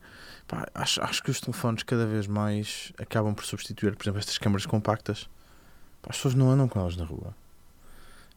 Pá, 0.48 0.68
acho, 0.75 1.01
acho 1.01 1.24
que 1.24 1.32
os 1.32 1.41
telefones 1.41 1.84
cada 1.84 2.06
vez 2.06 2.27
mais 2.27 2.94
acabam 2.98 3.34
por 3.34 3.44
substituir, 3.44 3.96
por 3.96 4.03
exemplo, 4.03 4.20
estas 4.20 4.38
câmaras 4.38 4.65
compactas. 4.65 5.30
Pá, 6.01 6.10
as 6.12 6.18
pessoas 6.18 6.36
não 6.36 6.51
andam 6.51 6.68
com 6.68 6.80
elas 6.80 6.96
na 6.96 7.03
rua. 7.03 7.36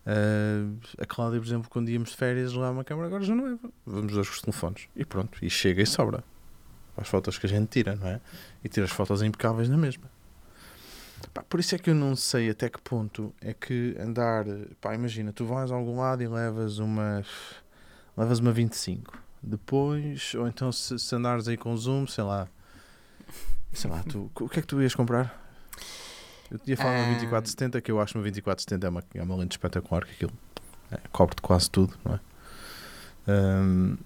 Uh, 0.06 0.76
a 0.98 1.06
Cláudia, 1.06 1.40
por 1.40 1.46
exemplo, 1.46 1.68
quando 1.70 1.88
íamos 1.88 2.10
de 2.10 2.16
férias 2.16 2.52
lá 2.52 2.70
uma 2.70 2.84
câmera, 2.84 3.06
agora 3.08 3.24
já 3.24 3.34
não 3.34 3.48
é. 3.48 3.58
Vamos 3.86 4.12
dois 4.12 4.28
com 4.28 4.34
os 4.34 4.40
telefones. 4.42 4.88
E 4.94 5.04
pronto, 5.04 5.38
e 5.42 5.50
chega 5.50 5.82
e 5.82 5.86
sobra. 5.86 6.22
As 6.96 7.08
fotos 7.08 7.38
que 7.38 7.46
a 7.46 7.48
gente 7.48 7.68
tira, 7.68 7.96
não 7.96 8.06
é? 8.06 8.20
E 8.62 8.68
tira 8.68 8.86
as 8.86 8.92
fotos 8.92 9.22
impecáveis 9.22 9.68
na 9.68 9.76
mesma. 9.76 10.08
Pá, 11.32 11.42
por 11.42 11.60
isso 11.60 11.74
é 11.74 11.78
que 11.78 11.90
eu 11.90 11.94
não 11.94 12.14
sei 12.16 12.50
até 12.50 12.68
que 12.68 12.80
ponto 12.80 13.34
é 13.40 13.52
que 13.54 13.96
andar. 13.98 14.44
Pá, 14.80 14.94
imagina, 14.94 15.32
tu 15.32 15.44
vais 15.44 15.70
a 15.70 15.74
algum 15.74 15.98
lado 15.98 16.22
e 16.22 16.28
levas 16.28 16.78
uma. 16.78 17.24
Levas 18.16 18.38
uma 18.38 18.52
25. 18.52 19.18
Depois, 19.42 20.34
ou 20.34 20.48
então 20.48 20.72
se, 20.72 20.98
se 20.98 21.14
andares 21.14 21.48
aí 21.48 21.56
com 21.56 21.76
zoom, 21.76 22.06
sei 22.06 22.24
lá. 22.24 22.48
Sei 23.72 23.90
lá, 23.90 24.02
tu, 24.04 24.30
o 24.40 24.48
que 24.48 24.58
é 24.60 24.62
que 24.62 24.68
tu 24.68 24.80
ias 24.80 24.94
comprar? 24.94 25.42
Eu 26.50 26.58
tinha 26.58 26.76
falado 26.76 26.96
uma 26.96 27.06
2470, 27.06 27.80
que 27.80 27.90
eu 27.90 28.00
acho 28.00 28.16
uma 28.16 28.22
2470 28.22 28.86
é 28.86 28.90
uma, 28.90 29.04
é 29.14 29.22
uma 29.22 29.36
lente 29.36 29.52
espetacular, 29.52 30.04
que 30.04 30.12
aquilo 30.12 30.32
é, 30.92 30.98
cobre-te 31.10 31.42
quase 31.42 31.68
tudo, 31.68 31.96
não 32.04 32.14
é? 32.14 32.20
Um, 33.26 33.96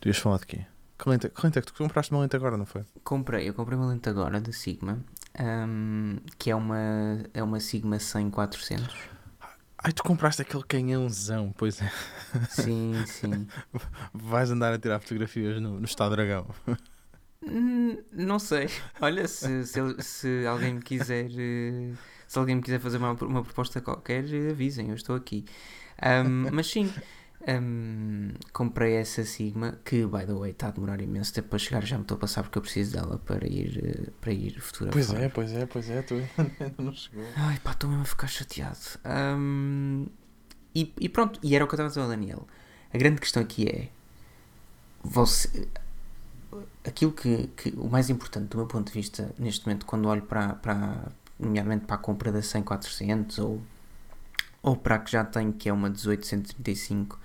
tu 0.00 0.08
ias 0.08 0.18
falar 0.18 0.38
de 0.38 0.46
quê? 0.46 0.66
Que 0.98 1.08
lente, 1.08 1.28
que 1.28 1.44
lente 1.44 1.58
é 1.58 1.62
que 1.62 1.66
tu 1.66 1.74
compraste 1.74 2.12
uma 2.12 2.20
lente 2.20 2.36
agora, 2.36 2.56
não 2.56 2.66
foi? 2.66 2.84
Comprei, 3.02 3.48
eu 3.48 3.54
comprei 3.54 3.76
uma 3.76 3.86
lente 3.88 4.08
agora 4.08 4.40
da 4.40 4.52
Sigma, 4.52 4.98
um, 5.40 6.16
que 6.38 6.50
é 6.50 6.54
uma, 6.54 6.78
é 7.34 7.42
uma 7.42 7.60
Sigma 7.60 7.96
100-400. 7.98 8.94
Ai, 9.80 9.92
tu 9.92 10.02
compraste 10.02 10.42
aquele 10.42 10.64
canhãozão, 10.64 11.54
pois 11.56 11.80
é. 11.80 11.90
Sim, 12.50 12.92
sim. 13.06 13.46
Vais 14.12 14.50
andar 14.50 14.72
a 14.72 14.78
tirar 14.78 14.98
fotografias 15.00 15.60
no, 15.60 15.78
no 15.78 15.84
Estado 15.84 16.16
Dragão. 16.16 16.46
Hum, 17.46 17.96
Não 18.12 18.38
sei. 18.38 18.68
Olha, 19.00 19.26
se, 19.28 19.64
se, 19.66 19.80
se 20.02 20.46
alguém 20.46 20.74
me 20.74 20.82
quiser. 20.82 21.30
eh, 21.38 21.92
Se 22.26 22.38
alguém 22.38 22.56
me 22.56 22.62
quiser 22.62 22.80
fazer 22.80 22.96
uma, 22.98 23.12
uma 23.12 23.42
proposta 23.44 23.80
qualquer, 23.80 24.24
eh, 24.32 24.50
avisem, 24.50 24.88
eu 24.88 24.94
estou 24.96 25.14
aqui. 25.14 25.44
Ahm, 26.02 26.48
mas 26.52 26.66
sim, 26.66 26.92
ahm, 27.46 28.32
comprei 28.52 28.94
essa 28.94 29.24
Sigma, 29.24 29.78
que, 29.84 30.06
by 30.06 30.26
the 30.26 30.32
way, 30.32 30.50
está 30.50 30.68
a 30.68 30.70
demorar 30.70 31.00
imenso 31.00 31.32
tempo 31.32 31.48
para 31.48 31.58
chegar. 31.58 31.84
Já 31.84 31.96
me 31.96 32.02
estou 32.02 32.16
a 32.16 32.20
passar 32.20 32.42
porque 32.42 32.58
eu 32.58 32.62
preciso 32.62 32.92
dela 32.92 33.18
para 33.18 33.46
ir, 33.46 33.80
eh, 33.84 34.10
para 34.20 34.32
ir 34.32 34.60
fotografar. 34.60 35.04
Pois 35.06 35.22
é, 35.22 35.28
pois 35.28 35.52
é, 35.52 35.66
pois 35.66 35.90
é, 35.90 36.02
tu 36.02 36.14
ainda 36.14 36.74
não 36.78 36.92
chegou. 36.92 37.24
Ai 37.36 37.58
pá, 37.62 37.72
estou 37.72 37.88
mesmo 37.88 38.02
a 38.02 38.06
ficar 38.06 38.26
chateado. 38.26 38.78
Ahm, 39.04 40.06
e, 40.74 40.92
e 41.00 41.08
pronto, 41.08 41.38
e 41.42 41.54
era 41.54 41.64
o 41.64 41.68
que 41.68 41.74
eu 41.74 41.76
estava 41.76 41.88
a 41.88 41.90
dizer 41.90 42.00
ao 42.00 42.08
Daniel. 42.08 42.46
A 42.92 42.98
grande 42.98 43.20
questão 43.20 43.42
aqui 43.42 43.68
é. 43.68 43.88
Você, 45.02 45.68
aquilo 46.84 47.12
que, 47.12 47.48
que. 47.56 47.70
O 47.76 47.88
mais 47.88 48.10
importante 48.10 48.48
do 48.48 48.56
meu 48.56 48.66
ponto 48.66 48.86
de 48.86 48.92
vista, 48.92 49.32
neste 49.38 49.66
momento, 49.66 49.86
quando 49.86 50.08
olho 50.08 50.22
para. 50.22 50.54
para 50.54 51.08
nomeadamente 51.38 51.84
para 51.84 51.94
a 51.94 51.98
compra 51.98 52.32
da 52.32 52.40
100-400 52.40 53.38
ou, 53.38 53.62
ou 54.62 54.76
para 54.76 54.96
a 54.96 54.98
que 54.98 55.10
já 55.10 55.24
tenho, 55.24 55.52
que 55.52 55.68
é 55.68 55.72
uma 55.72 55.88
1835 55.88 57.18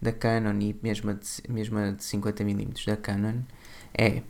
da 0.00 0.12
Canon 0.12 0.58
e 0.60 0.78
mesmo 0.82 1.10
a 1.10 1.14
de, 1.14 1.26
mesmo 1.48 1.78
a 1.78 1.90
de 1.90 2.02
50mm 2.02 2.86
da 2.86 2.96
Canon, 2.96 3.42
é. 3.94 4.22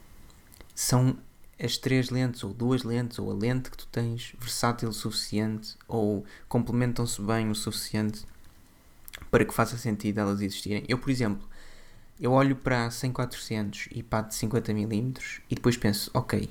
São 0.74 1.18
as 1.60 1.76
três 1.76 2.08
lentes, 2.08 2.44
ou 2.44 2.54
duas 2.54 2.84
lentes, 2.84 3.18
ou 3.18 3.30
a 3.30 3.34
lente 3.34 3.70
que 3.70 3.76
tu 3.76 3.86
tens 3.88 4.34
versátil 4.38 4.88
o 4.88 4.92
suficiente, 4.92 5.76
ou 5.88 6.24
complementam-se 6.48 7.20
bem 7.20 7.50
o 7.50 7.54
suficiente 7.54 8.24
para 9.30 9.44
que 9.44 9.52
faça 9.52 9.76
sentido 9.76 10.20
elas 10.20 10.40
existirem. 10.40 10.84
Eu, 10.88 10.98
por 10.98 11.10
exemplo, 11.10 11.46
eu 12.20 12.32
olho 12.32 12.56
para 12.56 12.86
a 12.86 12.88
100-400 12.88 13.88
e 13.90 14.02
para 14.02 14.20
a 14.20 14.22
de 14.22 14.34
50mm 14.34 15.40
e 15.50 15.54
depois 15.54 15.76
penso, 15.76 16.10
ok, 16.14 16.48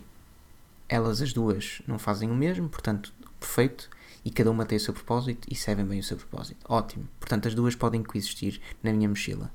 elas 0.87 1.21
as 1.21 1.33
duas 1.33 1.81
não 1.87 1.97
fazem 1.97 2.29
o 2.29 2.35
mesmo, 2.35 2.69
portanto, 2.69 3.13
perfeito, 3.39 3.89
e 4.27 4.29
cada 4.29 4.51
uma 4.51 4.65
tem 4.65 4.77
o 4.77 4.81
seu 4.81 4.93
propósito 4.93 5.47
e 5.49 5.55
servem 5.55 5.85
bem 5.85 6.01
o 6.01 6.03
seu 6.03 6.17
propósito. 6.17 6.59
Ótimo. 6.67 7.07
Portanto, 7.17 7.47
as 7.47 7.55
duas 7.55 7.75
podem 7.75 8.03
coexistir 8.03 8.59
na 8.83 8.91
minha 8.91 9.07
mochila. 9.07 9.49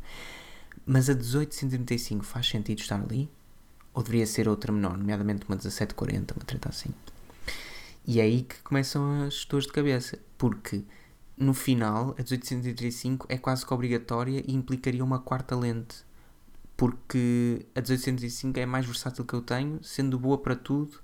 Mas 0.87 1.11
a 1.11 1.15
1835 1.15 2.25
faz 2.25 2.49
sentido 2.49 2.79
estar 2.79 2.99
ali? 2.99 3.31
Ou 3.93 4.03
deveria 4.03 4.27
ser 4.27 4.49
outra 4.49 4.73
menor, 4.73 4.97
nomeadamente 4.97 5.45
uma 5.47 5.57
1740, 5.57 6.33
uma 6.33 6.45
treta 6.47 6.71
assim? 6.71 6.89
E 8.07 8.19
é 8.19 8.23
aí 8.23 8.45
que 8.45 8.63
começam 8.63 9.25
as 9.25 9.45
dores 9.45 9.67
de 9.67 9.75
cabeça, 9.75 10.19
porque 10.39 10.83
no 11.37 11.53
final 11.53 12.13
a 12.13 12.23
1835 12.23 13.27
é 13.29 13.37
quase 13.37 13.67
que 13.67 13.75
obrigatória 13.75 14.43
e 14.47 14.55
implicaria 14.55 15.05
uma 15.05 15.19
quarta 15.19 15.55
lente, 15.55 15.97
porque 16.79 17.67
a 17.75 17.81
1835 17.83 18.59
é 18.59 18.65
mais 18.65 18.87
versátil 18.87 19.27
que 19.27 19.35
eu 19.35 19.43
tenho, 19.43 19.85
sendo 19.85 20.19
boa 20.19 20.39
para 20.39 20.57
tudo, 20.57 20.99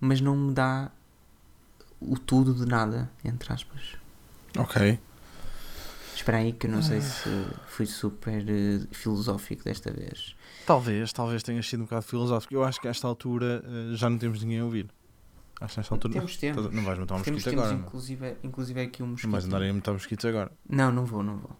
mas 0.00 0.20
não 0.20 0.36
me 0.36 0.52
dá 0.52 0.90
o 2.08 2.18
tudo 2.18 2.54
de 2.54 2.66
nada, 2.66 3.10
entre 3.24 3.52
aspas. 3.52 3.96
Ok. 4.58 4.98
Espera 6.14 6.38
aí 6.38 6.52
que 6.52 6.66
eu 6.66 6.70
não 6.70 6.82
sei 6.82 7.00
se 7.00 7.28
fui 7.68 7.86
super 7.86 8.44
eh, 8.48 8.86
filosófico 8.92 9.64
desta 9.64 9.90
vez. 9.90 10.36
Talvez, 10.66 11.12
talvez 11.12 11.42
tenha 11.42 11.62
sido 11.62 11.80
um 11.80 11.84
bocado 11.84 12.02
filosófico. 12.02 12.54
Eu 12.54 12.62
acho 12.62 12.80
que 12.80 12.86
a 12.86 12.90
esta 12.90 13.08
altura 13.08 13.64
eh, 13.66 13.96
já 13.96 14.08
não 14.10 14.18
temos 14.18 14.40
ninguém 14.42 14.60
a 14.60 14.64
ouvir. 14.64 14.88
Acho 15.60 15.74
que 15.74 15.80
nesta 15.80 15.94
altura. 15.94 16.14
Temos, 16.14 16.36
temos. 16.36 16.72
Não 16.72 16.84
vais 16.84 16.98
matar 16.98 17.14
um 17.16 17.22
Temos, 17.22 17.38
mosquito 17.38 17.50
temos 17.50 17.64
agora. 17.64 17.76
não? 17.78 17.86
inclusive, 17.86 18.36
inclusive 18.44 18.80
aqui 18.82 19.02
um 19.02 19.06
mosquito. 19.06 19.24
Não 19.26 19.32
vais 19.32 19.44
andar 19.46 19.62
a 19.62 19.72
matar 19.72 19.92
mosquitos 19.92 20.24
agora. 20.26 20.52
Não, 20.68 20.92
não 20.92 21.04
vou, 21.06 21.22
não 21.22 21.38
vou. 21.38 21.56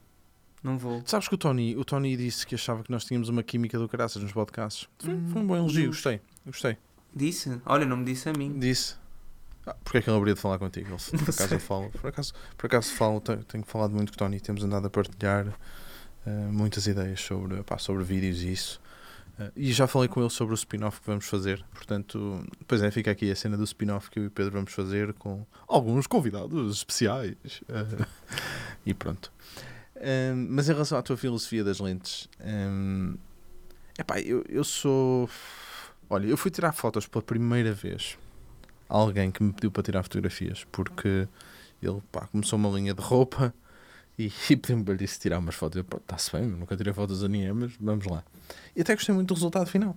Não 0.63 0.79
vou. 0.79 1.03
Sabes 1.07 1.27
que 1.29 1.35
o 1.35 1.39
Tony, 1.39 1.77
o 1.77 1.85
Tony 1.85 2.17
disse 2.17 2.47
que 2.47 2.55
achava 2.55 2.85
que 2.85 2.91
nós 2.91 3.05
tínhamos 3.05 3.29
uma 3.29 3.43
química 3.43 3.79
do 3.79 3.89
caraças 3.89 4.23
nos 4.23 4.33
podcasts. 4.33 4.89
Foi, 4.99 5.13
Hum, 5.15 5.29
foi 5.33 5.43
um 5.43 5.47
bom 5.47 5.57
elogio, 5.57 5.83
Deus. 5.85 5.97
gostei. 5.97 6.21
Gostei. 6.47 6.77
Disse? 7.15 7.61
Olha, 7.67 7.85
não 7.85 7.97
me 7.97 8.05
disse 8.05 8.29
a 8.29 8.33
mim. 8.33 8.59
Disse. 8.59 8.95
Ah, 9.67 9.77
porque 9.85 9.99
é 9.99 10.03
que 10.03 10.11
ele 10.11 10.17
haveria 10.17 10.35
de 10.35 10.41
falar 10.41 10.59
contigo? 10.59 10.89
Ele, 10.89 10.97
por 10.97 11.13
Não 11.13 11.23
acaso 11.23 11.55
eu 11.55 11.61
falo. 11.61 11.91
Por 11.91 12.09
acaso, 12.09 12.33
por 12.57 12.67
acaso 12.67 12.93
falo, 12.95 13.21
tenho, 13.21 13.45
tenho 13.45 13.65
falado 13.65 13.95
muito 13.95 14.11
com 14.11 14.17
o 14.17 14.19
Tony. 14.19 14.41
Temos 14.41 14.65
andado 14.65 14.87
a 14.87 14.91
partilhar 14.91 15.47
eh, 16.27 16.31
muitas 16.51 16.87
ideias 16.87 17.21
sobre, 17.21 17.63
pá, 17.63 17.79
sobre 17.79 18.03
vídeos 18.03 18.43
e 18.43 18.53
isso. 18.53 18.81
Eh, 19.39 19.53
e 19.57 19.73
já 19.73 19.87
falei 19.87 20.09
com 20.09 20.21
ele 20.21 20.31
sobre 20.31 20.55
o 20.55 20.57
spin-off 20.57 21.01
que 21.01 21.07
vamos 21.07 21.27
fazer. 21.27 21.65
Portanto, 21.73 22.45
pois 22.67 22.83
é, 22.83 22.91
fica 22.91 23.11
aqui 23.11 23.31
a 23.31 23.37
cena 23.37 23.57
do 23.57 23.65
spin-off 23.65 24.11
que 24.11 24.19
eu 24.19 24.25
e 24.25 24.27
o 24.27 24.31
Pedro 24.31 24.53
vamos 24.53 24.73
fazer 24.73 25.13
com 25.15 25.47
alguns 25.69 26.07
convidados 26.07 26.79
especiais. 26.79 27.37
Eh, 27.69 28.07
e 28.87 28.95
pronto. 28.95 29.33
Eh, 29.95 30.33
mas 30.35 30.69
em 30.69 30.73
relação 30.73 30.99
à 30.99 31.03
tua 31.03 31.17
filosofia 31.17 31.63
das 31.63 31.79
lentes, 31.79 32.29
é 32.41 32.69
epá, 34.01 34.21
eu, 34.21 34.45
eu 34.49 34.65
sou. 34.65 35.31
Olha, 36.11 36.27
eu 36.27 36.37
fui 36.37 36.51
tirar 36.51 36.73
fotos 36.73 37.07
pela 37.07 37.23
primeira 37.23 37.73
vez 37.73 38.19
alguém 38.93 39.31
que 39.31 39.43
me 39.43 39.53
pediu 39.53 39.71
para 39.71 39.83
tirar 39.83 40.03
fotografias 40.03 40.65
porque 40.71 41.27
ele 41.83 42.01
pá, 42.13 42.27
começou 42.27 42.59
uma 42.59 42.69
linha 42.69 42.93
de 42.95 43.01
roupa 43.01 43.55
e, 44.19 44.27
e 44.51 44.57
pediu-me 44.57 44.85
para 44.85 44.95
lhe 44.95 45.07
tirar 45.07 45.39
umas 45.39 45.55
fotos. 45.55 45.83
Eu, 45.83 45.99
está-se 45.99 46.31
bem, 46.33 46.47
nunca 46.47 46.77
tirei 46.77 46.93
fotos 46.93 47.25
a 47.25 47.29
ninguém, 47.29 47.53
mas 47.53 47.73
vamos 47.81 48.07
lá. 48.07 48.23
E 48.77 48.83
até 48.83 48.95
gostei 48.95 49.15
muito 49.15 49.29
do 49.29 49.35
resultado 49.35 49.67
final. 49.67 49.97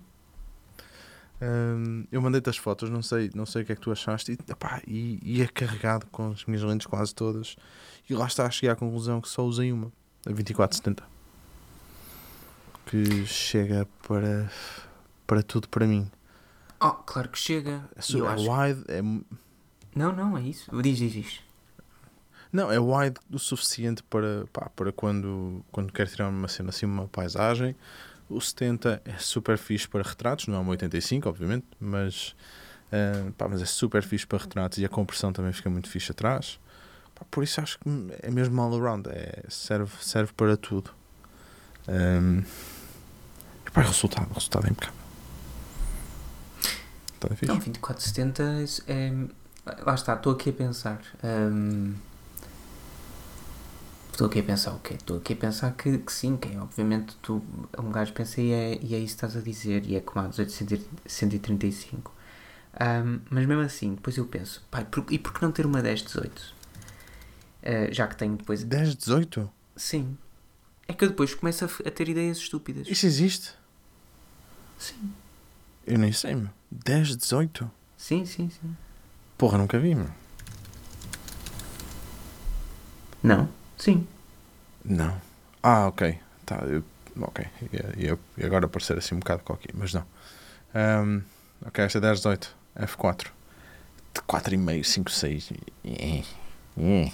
Hum, 1.41 2.05
eu 2.09 2.21
mandei-te 2.21 2.49
as 2.49 2.55
fotos, 2.55 2.89
não 2.89 3.01
sei, 3.01 3.29
não 3.35 3.45
sei 3.45 3.63
o 3.63 3.65
que 3.65 3.73
é 3.73 3.75
que 3.75 3.81
tu 3.81 3.91
achaste, 3.91 4.31
e, 4.31 4.51
epá, 4.51 4.81
e 4.87 5.19
ia 5.21 5.47
carregado 5.49 6.05
com 6.07 6.31
as 6.31 6.45
minhas 6.45 6.63
lentes 6.63 6.87
quase 6.87 7.13
todas. 7.13 7.57
E 8.09 8.13
lá 8.13 8.25
está 8.25 8.45
a 8.45 8.49
chegar 8.49 8.73
à 8.73 8.75
conclusão 8.75 9.19
que 9.19 9.27
só 9.27 9.43
usei 9.43 9.71
uma. 9.71 9.91
A 10.25 10.31
2470. 10.31 11.03
Que 12.85 13.25
chega 13.25 13.87
para, 14.07 14.49
para 15.27 15.43
tudo 15.43 15.67
para 15.67 15.85
mim. 15.85 16.09
Oh, 16.87 16.91
claro 17.03 17.29
que 17.29 17.37
chega. 17.39 17.83
Su- 17.99 18.19
eu 18.19 18.29
é 18.29 18.35
wide, 18.35 18.83
é, 18.87 19.01
Não, 19.95 20.11
não, 20.15 20.37
é 20.37 20.41
isso. 20.41 20.69
Diz, 20.81 20.97
diz, 20.97 21.11
diz. 21.13 21.39
não, 22.51 22.71
é 22.71 22.79
wide 22.79 23.19
o 23.31 23.39
suficiente 23.39 24.03
para, 24.03 24.45
pá, 24.53 24.69
para 24.75 24.91
quando, 24.91 25.63
quando 25.71 25.91
quer 25.91 26.07
tirar 26.07 26.29
uma 26.29 26.47
cena 26.47 26.69
assim, 26.69 26.85
uma 26.85 27.07
paisagem. 27.07 27.75
O 28.29 28.41
70 28.41 29.01
é 29.05 29.17
super 29.19 29.57
fixe 29.57 29.87
para 29.87 30.01
retratos, 30.01 30.47
não 30.47 30.55
é 30.55 30.59
um 30.59 30.67
85, 30.69 31.29
obviamente, 31.29 31.65
mas, 31.79 32.35
ah, 32.91 33.31
pá, 33.37 33.47
mas 33.47 33.61
é 33.61 33.65
super 33.65 34.01
fixe 34.03 34.25
para 34.25 34.39
retratos 34.39 34.77
e 34.79 34.85
a 34.85 34.89
compressão 34.89 35.31
também 35.31 35.53
fica 35.53 35.69
muito 35.69 35.89
fixe 35.89 36.11
atrás. 36.11 36.59
Pá, 37.13 37.23
por 37.29 37.43
isso 37.43 37.61
acho 37.61 37.77
que 37.79 37.87
é 38.21 38.29
mesmo 38.31 38.59
all 38.61 38.75
around, 38.75 39.07
é, 39.09 39.43
serve, 39.47 39.91
serve 40.01 40.33
para 40.33 40.57
tudo. 40.57 40.91
Um, 41.87 42.39
e 43.67 43.71
pá, 43.71 43.81
o 43.81 43.85
resultado, 43.87 44.29
o 44.31 44.33
resultado 44.33 44.65
é 44.67 44.71
impecável. 44.71 45.04
Está 47.25 47.35
fixe. 47.35 47.47
Não, 47.47 47.57
2470 47.57 48.43
é. 48.87 49.13
Lá 49.85 49.95
está, 49.95 50.13
estou 50.15 50.33
aqui 50.33 50.49
a 50.51 50.53
pensar. 50.53 51.01
hum, 51.23 51.95
Estou 54.15 54.27
aqui 54.27 54.39
a 54.39 54.43
pensar 54.43 54.71
o 54.71 54.79
quê? 54.79 54.93
Estou 54.93 55.17
aqui 55.17 55.33
a 55.33 55.35
pensar 55.35 55.71
que, 55.73 55.97
que 55.97 56.13
sim, 56.13 56.37
que 56.37 56.47
é, 56.47 56.57
obviamente 56.61 57.17
tu, 57.21 57.43
um 57.77 57.91
gajo 57.91 58.13
pensa 58.13 58.39
e 58.39 58.49
é, 58.53 58.79
e 58.81 58.95
é 58.95 58.97
isso 58.97 59.17
que 59.17 59.25
estás 59.25 59.35
a 59.35 59.41
dizer, 59.41 59.85
e 59.85 59.97
é 59.97 59.99
como 59.99 60.25
a 60.25 60.29
1835. 60.29 62.13
Hum, 62.79 63.19
mas 63.29 63.45
mesmo 63.45 63.61
assim, 63.61 63.95
depois 63.95 64.15
eu 64.15 64.25
penso, 64.25 64.63
pai, 64.71 64.85
por, 64.85 65.05
e 65.11 65.19
por 65.19 65.33
que 65.33 65.41
não 65.41 65.51
ter 65.51 65.65
uma 65.65 65.81
1018? 65.81 66.31
Uh, 66.31 67.93
já 67.93 68.07
que 68.07 68.15
tenho 68.15 68.37
depois. 68.37 68.63
10, 68.63 68.95
18? 68.95 69.51
Sim. 69.75 70.17
É 70.87 70.93
que 70.93 71.03
eu 71.03 71.09
depois 71.09 71.33
começo 71.33 71.65
a, 71.65 71.67
a 71.67 71.91
ter 71.91 72.07
ideias 72.07 72.37
estúpidas. 72.37 72.87
Isso 72.87 73.05
existe? 73.05 73.53
Sim. 74.79 75.11
Eu 75.85 75.97
nem 75.99 76.11
sei, 76.11 76.35
meu. 76.35 76.49
10, 76.71 77.15
18? 77.15 77.69
Sim, 77.97 78.25
sim, 78.25 78.49
sim. 78.49 78.75
Porra, 79.37 79.57
nunca 79.57 79.77
vi, 79.79 79.93
meu. 79.95 80.09
Não? 83.23 83.49
Sim. 83.77 84.07
Não. 84.83 85.19
Ah, 85.61 85.87
ok. 85.87 86.17
Tá, 86.45 86.57
eu, 86.65 86.83
ok. 87.19 87.45
E, 87.97 88.43
agora 88.45 88.67
parecer 88.67 88.97
assim 88.97 89.15
um 89.15 89.19
bocado 89.19 89.43
coquinho, 89.43 89.75
mas 89.79 89.93
não. 89.93 90.05
Ahm, 90.73 91.21
ok, 91.65 91.83
esta 91.83 91.97
é 91.97 92.01
10, 92.01 92.17
18. 92.19 92.55
F4. 92.77 93.27
De 94.13 94.21
4,5, 94.21 94.83
5, 94.83 95.11
6. 95.11 95.49
É. 95.83 96.23
É. 96.77 97.11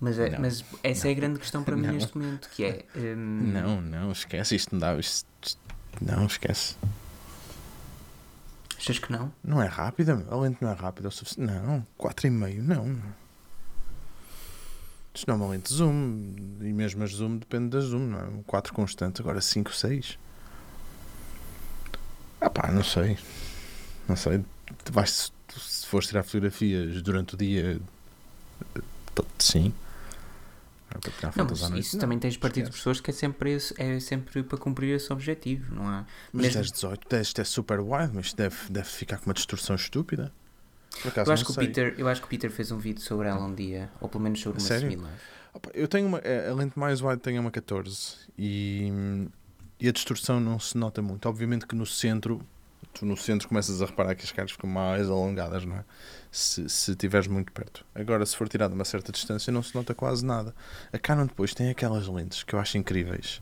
Mas, 0.00 0.18
é, 0.18 0.30
Não. 0.30 0.40
mas 0.40 0.64
essa 0.82 1.08
é 1.08 1.10
a 1.10 1.14
grande 1.14 1.38
questão 1.38 1.62
para 1.62 1.76
mim 1.76 1.86
Não. 1.86 1.92
neste 1.94 2.16
momento, 2.16 2.48
que 2.50 2.64
é... 2.64 2.84
hum, 2.96 3.52
Não, 3.52 3.80
não, 3.82 4.12
esquece. 4.12 4.56
Isto 4.56 4.74
não 4.74 4.80
dá. 4.80 4.96
Isto, 4.98 5.26
isto- 5.42 5.60
não, 6.00 6.24
esquece. 6.26 6.76
Achas 8.80 8.98
que 8.98 9.12
não? 9.12 9.30
Não 9.44 9.62
é 9.62 9.66
rápida, 9.66 10.24
a 10.30 10.36
lente 10.36 10.62
não 10.62 10.70
é 10.70 10.72
rápida 10.72 11.08
o 11.08 11.12
suficiente. 11.12 11.52
Não, 11.52 11.86
4,5, 11.98 12.62
não. 12.62 12.96
Isto 15.14 15.28
não 15.28 15.34
é 15.34 15.36
uma 15.36 15.48
lente 15.48 15.70
zoom. 15.70 16.34
E 16.62 16.72
mesmo 16.72 17.04
as 17.04 17.10
zoom 17.10 17.36
depende 17.36 17.68
da 17.68 17.80
zoom, 17.80 18.06
não 18.06 18.18
é? 18.18 18.24
Um 18.24 18.42
4 18.42 18.72
constante, 18.72 19.20
agora 19.20 19.38
5, 19.38 19.70
6. 19.74 20.18
Ah 22.40 22.48
pá, 22.48 22.72
não 22.72 22.82
sei. 22.82 23.18
Não 24.08 24.16
sei. 24.16 24.42
Vais, 24.90 25.30
se 25.58 25.86
fores 25.86 26.08
tirar 26.08 26.22
fotografias 26.22 27.02
durante 27.02 27.34
o 27.34 27.36
dia, 27.36 27.78
eh, 28.76 29.22
sim. 29.38 29.74
Tirar 30.98 31.32
Não, 31.36 31.44
mas 31.46 31.60
isso 31.78 31.96
não. 31.96 32.00
também 32.00 32.18
tens 32.18 32.36
partido 32.36 32.66
de 32.66 32.72
pessoas 32.76 33.00
que 33.00 33.10
é 33.10 33.14
sempre, 33.14 33.52
esse, 33.52 33.74
é 33.80 34.00
sempre 34.00 34.42
para 34.42 34.58
cumprir 34.58 34.94
esse 34.96 35.12
objetivo, 35.12 35.74
não 35.74 35.86
há? 35.88 36.04
Mas 36.32 36.42
mesmo- 36.46 36.60
10, 36.62 36.72
18, 36.72 37.08
10, 37.08 37.26
isto 37.28 37.40
é 37.40 37.44
super 37.44 37.80
wide, 37.80 38.10
mas 38.12 38.26
isto 38.26 38.36
deve, 38.36 38.56
deve 38.68 38.88
ficar 38.88 39.18
com 39.18 39.26
uma 39.26 39.34
distorção 39.34 39.76
estúpida. 39.76 40.32
Por 41.02 41.08
acaso, 41.08 41.30
Eu 41.30 41.34
acho, 41.34 41.44
que 41.44 41.52
o. 41.52 41.54
Peter, 41.54 41.94
eu 41.96 42.08
acho 42.08 42.20
que 42.20 42.26
o 42.26 42.30
Peter 42.30 42.50
fez 42.50 42.72
um 42.72 42.78
vídeo 42.78 43.00
sobre 43.00 43.28
ela 43.28 43.44
um 43.46 43.54
dia, 43.54 43.88
ou 44.00 44.08
pelo 44.08 44.24
menos 44.24 44.40
sobre 44.40 44.60
uma 44.60 44.66
Sério? 44.66 44.90
similar. 44.90 45.14
Eu 45.72 45.86
tenho 45.86 46.06
uma. 46.08 46.18
é, 46.18 46.48
A 46.50 46.54
lente 46.54 46.76
mais 46.78 47.00
wide 47.00 47.20
tem 47.20 47.38
uma 47.38 47.50
14 47.50 48.16
e, 48.36 48.92
e 49.78 49.88
a 49.88 49.92
distorção 49.92 50.40
não 50.40 50.58
se 50.58 50.76
nota 50.76 51.00
muito. 51.00 51.28
Obviamente 51.28 51.66
que 51.66 51.76
no 51.76 51.86
centro, 51.86 52.40
tu 52.92 53.04
no 53.06 53.16
centro 53.16 53.48
começas 53.48 53.80
a 53.82 53.86
reparar 53.86 54.14
que 54.14 54.24
as 54.24 54.32
caras 54.32 54.50
ficam 54.52 54.68
mais 54.68 55.08
alongadas, 55.08 55.64
não 55.64 55.76
é? 55.76 55.84
Se, 56.30 56.68
se 56.68 56.90
estiveres 56.92 57.26
muito 57.26 57.52
perto. 57.52 57.84
Agora, 57.94 58.24
se 58.26 58.36
for 58.36 58.48
tirado 58.48 58.72
a 58.72 58.74
uma 58.74 58.84
certa 58.84 59.10
distância, 59.12 59.52
não 59.52 59.62
se 59.62 59.74
nota 59.74 59.94
quase 59.94 60.24
nada. 60.24 60.54
A 60.92 60.98
Canon 60.98 61.26
depois 61.26 61.54
tem 61.54 61.70
aquelas 61.70 62.06
lentes 62.08 62.42
que 62.42 62.54
eu 62.54 62.58
acho 62.58 62.78
incríveis, 62.78 63.40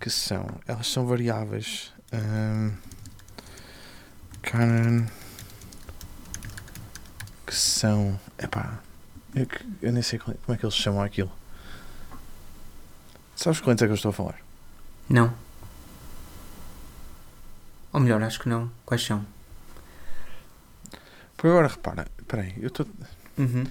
que 0.00 0.08
são. 0.10 0.46
Elas 0.66 0.86
são 0.86 1.06
variáveis. 1.06 1.92
Ahm, 2.12 2.72
Canon. 4.42 5.06
Que 7.46 7.54
são. 7.54 8.18
Epá, 8.38 8.80
eu, 9.34 9.46
que- 9.46 9.64
eu 9.82 9.92
nem 9.92 10.02
sei 10.02 10.18
como 10.18 10.36
é 10.48 10.56
que 10.56 10.64
eles 10.64 10.74
chamam 10.74 11.02
aquilo. 11.02 11.30
Sabes 13.34 13.60
que 13.60 13.68
lentes 13.68 13.82
é 13.82 13.86
que 13.86 13.92
eu 13.92 13.96
estou 13.96 14.10
a 14.10 14.12
falar? 14.12 14.36
Não. 15.08 15.32
Ou 17.96 18.02
melhor, 18.02 18.22
acho 18.22 18.40
que 18.40 18.48
não. 18.50 18.70
Quais 18.84 19.02
são? 19.02 19.24
Porque 21.34 21.48
agora 21.48 21.66
repara, 21.66 22.06
peraí, 22.28 22.52
eu 22.60 22.66
estou. 22.66 22.86
Uhum. 23.38 23.64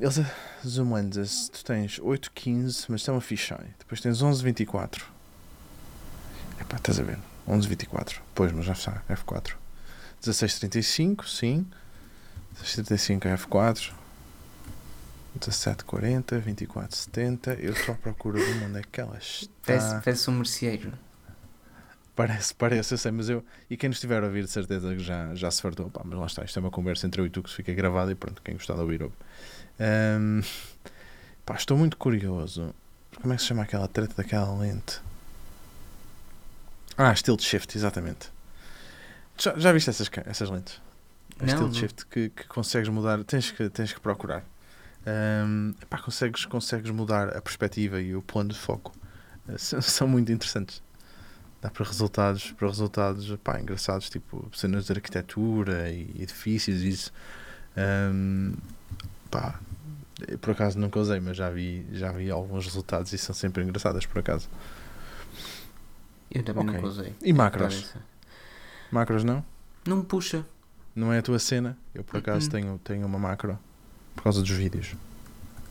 Eles 0.00 0.18
a 0.18 0.24
zoom 0.66 0.94
lenses, 0.94 1.50
tu 1.50 1.62
tens 1.62 1.98
815, 1.98 2.86
mas 2.88 3.02
tem 3.02 3.12
uma 3.12 3.20
fisheye. 3.20 3.74
Depois 3.78 4.00
tens 4.00 4.22
1124. 4.22 5.04
Epá, 6.58 6.78
estás 6.78 6.98
a 6.98 7.02
ver? 7.02 7.18
1124. 7.46 8.22
Pois, 8.34 8.50
mas 8.50 8.64
já 8.64 8.72
está, 8.72 9.02
F4. 9.10 9.52
1635, 10.24 11.28
sim. 11.28 11.66
1635 12.54 13.28
é 13.28 13.36
F4. 13.36 13.92
1740, 15.34 16.36
2470. 16.36 17.54
Eu 17.60 17.74
estou 17.74 17.94
à 17.94 17.98
procura 17.98 18.42
de 18.42 18.64
onde 18.64 18.78
é 18.78 18.82
que 18.90 19.02
ela 19.02 19.18
está. 19.18 19.52
Parece, 19.66 20.00
parece 20.02 20.30
um 20.30 20.34
merceeiro. 20.36 20.94
Parece, 22.14 22.54
parece, 22.54 22.92
eu 22.92 22.98
sei, 22.98 23.10
mas 23.10 23.28
eu. 23.30 23.42
E 23.70 23.76
quem 23.76 23.88
nos 23.88 23.96
estiver 23.96 24.22
a 24.22 24.26
ouvir, 24.26 24.44
de 24.44 24.50
certeza 24.50 24.94
que 24.94 25.02
já, 25.02 25.34
já 25.34 25.50
se 25.50 25.62
fartou. 25.62 25.88
Pá, 25.90 26.02
mas 26.04 26.18
lá 26.18 26.26
está, 26.26 26.44
isto 26.44 26.58
é 26.58 26.60
uma 26.60 26.70
conversa 26.70 27.06
entre 27.06 27.22
eu 27.22 27.26
e 27.26 27.30
tu 27.30 27.42
que 27.42 27.48
se 27.48 27.56
fica 27.56 27.72
gravada 27.72 28.12
e 28.12 28.14
pronto, 28.14 28.42
quem 28.42 28.54
gostar 28.54 28.74
de 28.74 28.80
ouvir, 28.80 29.02
ouve. 29.02 29.14
Ahm, 29.80 30.42
pá, 31.46 31.54
estou 31.54 31.76
muito 31.76 31.96
curioso. 31.96 32.74
Como 33.20 33.32
é 33.32 33.36
que 33.36 33.42
se 33.42 33.48
chama 33.48 33.62
aquela 33.62 33.88
treta 33.88 34.14
daquela 34.16 34.54
lente? 34.58 35.00
Ah, 36.98 37.14
Stilt 37.14 37.40
Shift, 37.42 37.76
exatamente. 37.76 38.28
Já, 39.38 39.54
já 39.58 39.72
viste 39.72 39.88
essas, 39.90 40.10
essas 40.26 40.50
lentes? 40.50 40.80
A 41.40 41.46
Não, 41.46 41.56
Stilt. 41.56 41.74
Shift 41.74 42.06
que, 42.06 42.28
que 42.28 42.44
consegues 42.46 42.88
mudar, 42.90 43.24
tens 43.24 43.50
que, 43.50 43.70
tens 43.70 43.92
que 43.92 44.00
procurar. 44.00 44.44
Ahm, 45.06 45.72
pá, 45.88 45.98
consegues, 45.98 46.44
consegues 46.44 46.90
mudar 46.90 47.34
a 47.36 47.40
perspectiva 47.40 48.00
e 48.00 48.14
o 48.14 48.22
plano 48.22 48.50
de 48.50 48.58
foco. 48.58 48.92
Eh, 49.48 49.54
s- 49.56 49.82
São 49.82 50.06
muito 50.06 50.30
interessantes 50.30 50.80
dá 51.62 51.70
para 51.70 51.84
resultados, 51.86 52.50
para 52.52 52.66
resultados 52.68 53.36
pá, 53.42 53.58
engraçados, 53.60 54.10
tipo 54.10 54.50
cenas 54.52 54.84
de 54.86 54.92
arquitetura 54.92 55.88
e 55.90 56.10
edifícios 56.20 56.82
e 56.82 56.88
isso. 56.88 57.12
Ahm, 57.76 58.54
pá, 59.30 59.58
eu 60.28 60.38
por 60.38 60.50
acaso 60.50 60.78
nunca 60.78 60.98
usei, 60.98 61.20
mas 61.20 61.36
já 61.36 61.48
vi, 61.50 61.86
já 61.92 62.12
vi 62.12 62.30
alguns 62.30 62.64
resultados 62.66 63.12
e 63.12 63.18
são 63.18 63.34
sempre 63.34 63.62
engraçadas 63.62 64.04
por 64.04 64.18
acaso. 64.18 64.48
Eu 66.30 66.42
também 66.42 66.62
Ok. 66.64 66.74
nunca 66.74 66.86
usei. 66.88 67.14
E 67.22 67.32
macros? 67.32 67.94
Macros 68.90 69.22
não? 69.24 69.44
Não 69.86 69.98
me 69.98 70.04
puxa. 70.04 70.44
Não 70.94 71.12
é 71.12 71.18
a 71.18 71.22
tua 71.22 71.38
cena? 71.38 71.76
Eu 71.94 72.04
por 72.04 72.18
acaso 72.18 72.46
Uh-uh. 72.46 72.52
tenho, 72.52 72.78
tenho 72.84 73.06
uma 73.06 73.18
macro 73.18 73.58
por 74.14 74.24
causa 74.24 74.40
dos 74.40 74.50
vídeos 74.50 74.94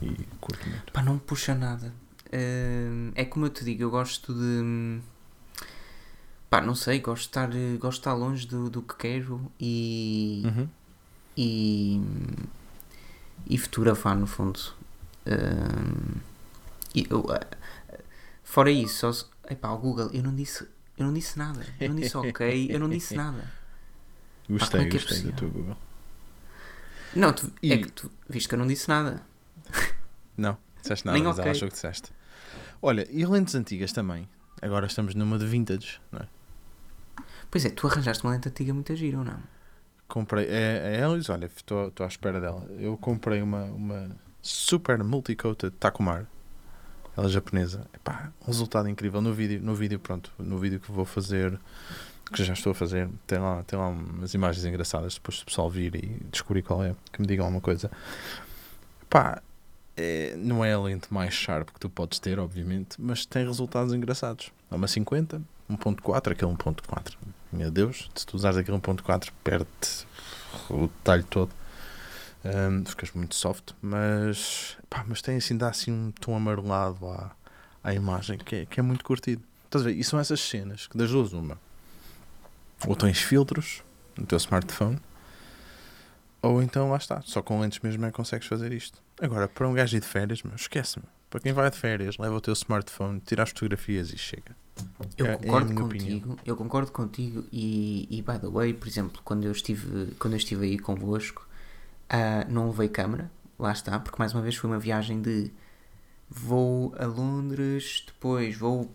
e 0.00 0.10
curto 0.40 0.68
muito. 0.68 0.92
Pá, 0.92 1.02
não 1.02 1.14
me 1.14 1.20
puxa 1.20 1.54
nada. 1.54 1.92
Hum, 2.32 3.12
é 3.14 3.24
como 3.24 3.46
eu 3.46 3.50
te 3.50 3.64
digo, 3.64 3.82
eu 3.82 3.90
gosto 3.90 4.32
de. 4.34 5.00
Pá, 6.52 6.60
não 6.60 6.74
sei, 6.74 7.00
gosto 7.00 7.22
de 7.22 7.28
estar, 7.28 7.48
eh, 7.56 7.78
gosto 7.78 7.92
de 7.96 8.00
estar 8.00 8.12
longe 8.12 8.46
do, 8.46 8.68
do 8.68 8.82
que 8.82 8.94
quero 8.96 9.50
e. 9.58 10.42
Uhum. 10.44 10.68
e. 11.34 12.00
e 13.46 13.56
fotografar 13.56 14.14
no 14.14 14.26
fundo. 14.26 14.60
Hum, 15.26 16.20
e 16.94 17.06
eu, 17.08 17.24
eh, 17.32 17.98
fora 18.44 18.70
isso, 18.70 19.10
só 19.14 19.28
epá, 19.48 19.70
o 19.70 19.78
Google, 19.78 20.10
eu 20.12 20.22
não 20.22 20.34
disse. 20.34 20.68
Eu 20.98 21.06
não 21.06 21.14
disse 21.14 21.38
nada. 21.38 21.64
Eu 21.80 21.88
não 21.88 21.96
disse 21.96 22.14
ok, 22.18 22.66
eu 22.68 22.78
não 22.78 22.90
disse 22.90 23.14
nada. 23.16 23.50
Gostei, 24.46 24.80
é 24.82 24.84
é 24.84 24.88
gostei 24.90 25.22
do 25.22 25.32
teu 25.32 25.48
Google. 25.48 25.76
Não, 27.16 27.32
tu, 27.32 27.50
é 27.62 27.66
E- 27.66 27.78
que 27.78 27.92
tu 27.92 28.10
viste 28.28 28.46
que 28.46 28.54
eu 28.54 28.58
não 28.58 28.66
disse 28.66 28.90
nada. 28.90 29.22
Não, 30.36 30.58
disseste 30.82 31.06
nada, 31.06 31.16
Nem 31.16 31.26
mas 31.26 31.38
ela 31.38 31.46
ok. 31.48 31.50
achou 31.56 31.68
que 31.68 31.74
disseste. 31.74 32.12
Olha, 32.82 33.08
e 33.10 33.24
lentes 33.24 33.54
antigas 33.54 33.90
também. 33.90 34.28
Agora 34.60 34.84
estamos 34.86 35.14
numa 35.14 35.38
de 35.38 35.46
vintage, 35.46 35.98
não 36.12 36.20
é? 36.20 36.28
Pois 37.52 37.64
é, 37.66 37.70
tu 37.70 37.86
arranjaste 37.86 38.24
uma 38.24 38.32
lente 38.32 38.48
antiga 38.48 38.74
muito 38.74 38.96
gira 38.96 39.18
ou 39.18 39.24
não? 39.24 39.38
Comprei, 40.08 40.46
é, 40.46 40.96
é 40.96 41.04
Elis, 41.04 41.28
olha, 41.28 41.46
estou 41.54 41.92
à 42.00 42.06
espera 42.06 42.40
dela. 42.40 42.66
Eu 42.78 42.96
comprei 42.96 43.42
uma, 43.42 43.64
uma 43.64 44.10
super 44.40 45.04
multicoated 45.04 45.72
Takumar 45.78 46.26
ela 47.16 47.26
é 47.26 47.30
japonesa. 47.30 47.86
Epá, 47.94 48.32
um 48.42 48.46
resultado 48.46 48.88
incrível 48.88 49.20
no 49.20 49.32
vídeo, 49.32 49.60
no 49.62 49.74
vídeo, 49.74 49.98
pronto, 49.98 50.32
no 50.38 50.58
vídeo 50.58 50.80
que 50.80 50.90
vou 50.90 51.04
fazer, 51.04 51.58
que 52.32 52.42
já 52.42 52.54
estou 52.54 52.72
a 52.72 52.74
fazer, 52.74 53.08
tem 53.26 53.38
lá, 53.38 53.62
tem 53.64 53.78
lá 53.78 53.88
umas 53.88 54.32
imagens 54.32 54.64
engraçadas, 54.64 55.14
depois 55.14 55.36
se 55.36 55.42
o 55.42 55.46
pessoal 55.46 55.68
vir 55.68 55.94
e 55.94 56.06
descobrir 56.30 56.62
qual 56.62 56.82
é, 56.82 56.94
que 57.12 57.20
me 57.20 57.26
digam 57.26 57.44
alguma 57.44 57.60
coisa. 57.60 57.90
Pá, 59.10 59.42
é, 59.94 60.34
não 60.38 60.64
é 60.64 60.72
a 60.72 60.80
lente 60.80 61.12
mais 61.12 61.34
sharp 61.34 61.68
que 61.68 61.78
tu 61.78 61.90
podes 61.90 62.18
ter, 62.18 62.38
obviamente, 62.38 62.96
mas 62.98 63.26
tem 63.26 63.44
resultados 63.44 63.92
engraçados. 63.92 64.50
É 64.70 64.74
uma 64.74 64.88
50, 64.88 65.42
1.4, 65.70 66.32
aquele 66.32 66.52
1.4. 66.52 67.14
Meu 67.52 67.70
Deus, 67.70 68.08
se 68.14 68.24
tu 68.24 68.36
usares 68.36 68.56
aquele 68.56 68.78
1.4, 68.78 69.30
perde 69.44 69.66
o 70.70 70.86
detalhe 70.86 71.22
todo. 71.24 71.52
Um, 72.44 72.84
ficas 72.84 73.12
muito 73.12 73.34
soft, 73.34 73.72
mas, 73.80 74.76
pá, 74.88 75.04
mas 75.06 75.22
tem 75.22 75.36
assim, 75.36 75.56
dá 75.56 75.68
assim 75.68 75.92
um 75.92 76.10
tom 76.10 76.34
amarelado 76.34 77.06
à, 77.06 77.30
à 77.84 77.94
imagem 77.94 78.38
que 78.38 78.56
é, 78.56 78.66
que 78.66 78.80
é 78.80 78.82
muito 78.82 79.04
curtido. 79.04 79.42
Estás 79.66 79.84
a 79.84 79.88
ver? 79.88 79.96
E 79.96 80.02
são 80.02 80.18
essas 80.18 80.40
cenas 80.40 80.86
que 80.86 80.96
das 80.96 81.10
duas 81.10 81.32
uma. 81.32 81.58
Ou 82.86 82.96
tens 82.96 83.20
filtros 83.20 83.84
no 84.16 84.26
teu 84.26 84.38
smartphone, 84.38 84.98
ou 86.40 86.62
então 86.62 86.90
lá 86.90 86.96
está, 86.96 87.20
só 87.22 87.40
com 87.42 87.60
lentes 87.60 87.78
mesmo 87.78 88.04
é 88.04 88.10
que 88.10 88.16
consegues 88.16 88.48
fazer 88.48 88.72
isto. 88.72 89.00
Agora, 89.20 89.46
para 89.46 89.68
um 89.68 89.74
gajo 89.74 89.96
ir 89.96 90.00
de 90.00 90.06
férias, 90.06 90.42
esquece-me. 90.56 91.04
Para 91.30 91.38
quem 91.40 91.52
vai 91.52 91.70
de 91.70 91.76
férias, 91.76 92.18
leva 92.18 92.34
o 92.34 92.40
teu 92.40 92.52
smartphone, 92.54 93.20
tira 93.20 93.44
as 93.44 93.50
fotografias 93.50 94.12
e 94.12 94.18
chega. 94.18 94.56
Eu 95.16 95.26
É- 95.26 95.32
é 95.32 95.36
concordo 95.36 95.74
contigo, 95.74 95.84
opinião. 96.32 96.38
eu 96.44 96.56
concordo 96.56 96.90
contigo 96.92 97.44
e, 97.52 98.06
e 98.10 98.22
by 98.22 98.38
the 98.38 98.48
way, 98.48 98.72
por 98.74 98.88
exemplo, 98.88 99.20
quando 99.24 99.44
eu 99.44 99.52
estive, 99.52 100.14
quando 100.18 100.34
eu 100.34 100.38
estive 100.38 100.64
aí 100.66 100.78
convosco, 100.78 101.46
ah, 102.08 102.44
não 102.48 102.68
levei 102.68 102.88
câmera, 102.88 103.30
lá 103.58 103.72
está, 103.72 103.98
porque 104.00 104.18
mais 104.18 104.32
uma 104.34 104.42
vez 104.42 104.56
foi 104.56 104.70
uma 104.70 104.78
viagem 104.78 105.20
de 105.20 105.50
vou 106.30 106.94
a 106.98 107.04
Londres, 107.06 108.04
depois 108.06 108.56
vou 108.56 108.90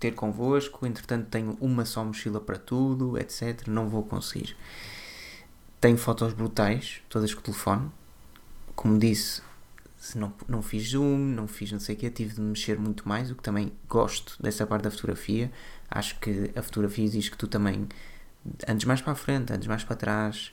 ter 0.00 0.12
convosco, 0.14 0.86
entretanto 0.86 1.26
tenho 1.28 1.56
uma 1.60 1.84
só 1.84 2.04
mochila 2.04 2.40
para 2.40 2.58
tudo, 2.58 3.18
etc. 3.18 3.66
Não 3.68 3.88
vou 3.88 4.02
conseguir. 4.04 4.56
Tenho 5.80 5.96
fotos 5.98 6.32
brutais, 6.32 7.00
todas 7.08 7.34
com 7.34 7.40
o 7.40 7.44
telefone. 7.44 7.90
Como 8.74 8.98
disse, 8.98 9.42
se 9.98 10.16
não, 10.16 10.32
não 10.48 10.62
fiz 10.62 10.90
zoom, 10.90 11.18
não 11.18 11.46
fiz 11.48 11.72
não 11.72 11.80
sei 11.80 11.94
o 11.94 11.98
quê, 11.98 12.10
tive 12.10 12.34
de 12.34 12.40
mexer 12.40 12.78
muito 12.78 13.08
mais, 13.08 13.30
o 13.30 13.34
que 13.34 13.42
também 13.42 13.72
gosto 13.88 14.40
dessa 14.42 14.66
parte 14.66 14.82
da 14.84 14.90
fotografia. 14.90 15.50
Acho 15.90 16.18
que 16.20 16.50
a 16.56 16.62
fotografia 16.62 17.04
exige 17.04 17.30
que 17.30 17.36
tu 17.36 17.46
também 17.48 17.86
andes 18.66 18.84
mais 18.86 19.00
para 19.02 19.12
a 19.12 19.16
frente, 19.16 19.52
andes 19.52 19.66
mais 19.66 19.82
para 19.84 19.96
trás, 19.96 20.52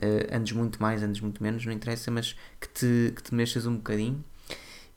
eh, 0.00 0.28
andes 0.32 0.52
muito 0.52 0.80
mais, 0.80 1.02
andes 1.02 1.20
muito 1.20 1.42
menos, 1.42 1.64
não 1.66 1.72
interessa, 1.72 2.10
mas 2.10 2.36
que 2.60 2.68
te, 2.68 3.12
que 3.16 3.22
te 3.22 3.34
mexas 3.34 3.66
um 3.66 3.76
bocadinho. 3.76 4.24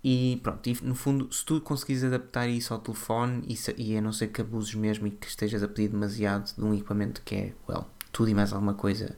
E 0.04 0.40
pronto, 0.44 0.68
e 0.70 0.78
no 0.84 0.94
fundo, 0.96 1.34
se 1.34 1.44
tu 1.44 1.60
conseguires 1.60 2.04
adaptar 2.04 2.48
isso 2.48 2.74
ao 2.74 2.80
telefone 2.80 3.44
e, 3.48 3.56
se- 3.56 3.74
e 3.78 3.98
a 3.98 4.02
não 4.02 4.14
ser 4.14 4.28
que 4.28 4.40
abuses 4.42 4.74
mesmo 4.76 5.08
e 5.08 5.12
que 5.12 5.28
estejas 5.28 5.64
a 5.64 5.68
pedir 5.68 5.90
demasiado 5.90 6.54
de 6.56 6.64
um 6.64 6.74
equipamento 6.74 7.22
que 7.26 7.36
é, 7.36 7.54
well, 7.68 7.86
tudo 8.12 8.30
e 8.30 8.34
mais 8.34 8.54
alguma 8.54 8.74
coisa 8.76 9.18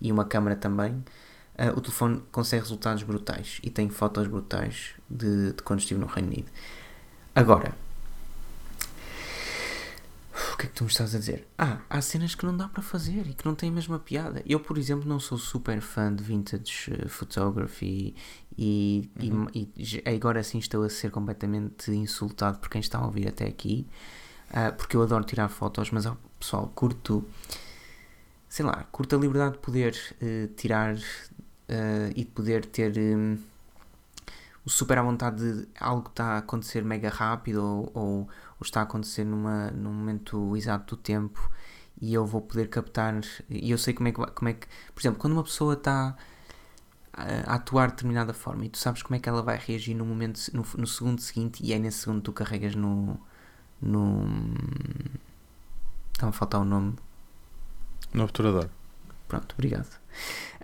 e 0.00 0.10
uma 0.12 0.24
câmera 0.24 0.56
também, 0.56 1.02
ah, 1.58 1.72
o 1.76 1.80
telefone 1.80 2.22
consegue 2.32 2.62
resultados 2.62 3.02
brutais 3.02 3.58
e 3.62 3.70
tem 3.70 3.88
fotos 3.90 4.26
brutais 4.26 4.92
de, 5.10 5.52
de 5.52 5.62
quando 5.62 5.80
estive 5.80 6.00
no 6.00 6.06
Reino 6.06 6.28
Unido. 6.28 6.48
Agora, 7.34 7.74
o 10.52 10.56
que 10.56 10.66
é 10.66 10.68
que 10.68 10.74
tu 10.74 10.84
me 10.84 10.90
estás 10.90 11.14
a 11.14 11.18
dizer? 11.18 11.46
Ah, 11.58 11.78
há 11.90 12.00
cenas 12.00 12.34
que 12.34 12.46
não 12.46 12.56
dá 12.56 12.68
para 12.68 12.82
fazer 12.82 13.26
e 13.26 13.34
que 13.34 13.44
não 13.44 13.54
têm 13.54 13.70
a 13.70 13.72
mesma 13.72 13.98
piada. 13.98 14.42
Eu, 14.46 14.60
por 14.60 14.78
exemplo, 14.78 15.08
não 15.08 15.18
sou 15.18 15.36
super 15.38 15.80
fã 15.80 16.14
de 16.14 16.22
vintage 16.22 16.92
eh, 16.92 17.08
photography 17.08 18.14
e, 18.56 19.10
e- 19.20 19.68
e, 19.76 19.84
j- 19.84 20.02
agora 20.08 20.42
sim 20.42 20.58
estou 20.58 20.82
a 20.84 20.88
ser 20.90 21.10
completamente 21.10 21.90
insultado 21.90 22.58
por 22.58 22.68
quem 22.68 22.80
está 22.80 22.98
a 22.98 23.04
ouvir 23.06 23.26
até 23.28 23.46
aqui, 23.46 23.86
ah, 24.52 24.70
porque 24.72 24.96
eu 24.96 25.02
adoro 25.02 25.24
tirar 25.24 25.48
fotos, 25.48 25.90
mas 25.90 26.06
pessoal, 26.38 26.70
curto, 26.74 27.24
sei 28.48 28.64
lá, 28.64 28.84
curto 28.92 29.16
a 29.16 29.18
liberdade 29.18 29.52
de 29.54 29.58
poder 29.58 29.96
eh, 30.20 30.48
tirar 30.56 30.96
eh, 31.68 32.10
e 32.16 32.24
de 32.24 32.30
poder 32.30 32.64
ter 32.64 32.92
hum, 32.98 33.38
o 34.64 34.70
super 34.70 34.98
à 34.98 35.02
vontade 35.02 35.36
de 35.36 35.68
algo 35.78 36.02
que 36.04 36.10
está 36.10 36.34
a 36.34 36.38
acontecer 36.38 36.82
mega 36.84 37.10
rápido 37.10 37.62
ou, 37.62 37.90
ou, 37.94 38.18
ou 38.20 38.28
está 38.62 38.80
a 38.80 38.82
acontecer 38.84 39.24
numa, 39.24 39.70
num 39.70 39.92
momento 39.92 40.56
exato 40.56 40.96
do 40.96 41.02
tempo 41.02 41.50
e 42.00 42.14
eu 42.14 42.24
vou 42.26 42.40
poder 42.40 42.68
captar 42.68 43.14
e 43.50 43.70
eu 43.70 43.78
sei 43.78 43.94
como 43.94 44.08
é 44.08 44.12
que, 44.12 44.26
como 44.32 44.48
é 44.48 44.52
que 44.54 44.66
por 44.94 45.00
exemplo, 45.00 45.18
quando 45.18 45.32
uma 45.34 45.44
pessoa 45.44 45.74
está 45.74 46.16
a 47.12 47.54
atuar 47.54 47.88
de 47.88 47.94
determinada 47.94 48.32
forma 48.32 48.64
e 48.66 48.68
tu 48.68 48.78
sabes 48.78 49.02
como 49.02 49.16
é 49.16 49.18
que 49.18 49.28
ela 49.28 49.42
vai 49.42 49.58
reagir 49.58 49.94
no 49.94 50.04
momento 50.04 50.40
no, 50.54 50.64
no 50.76 50.86
segundo 50.86 51.20
seguinte 51.20 51.62
e 51.64 51.72
é 51.72 51.78
nesse 51.78 51.98
segundo 51.98 52.22
tu 52.22 52.32
carregas 52.32 52.74
no 52.74 53.18
no 53.82 54.26
está 56.12 56.28
a 56.28 56.32
faltar 56.32 56.60
o 56.60 56.64
nome 56.64 56.96
No 58.12 58.24
obturador. 58.24 58.68
Pronto, 59.26 59.54
obrigado. 59.54 59.98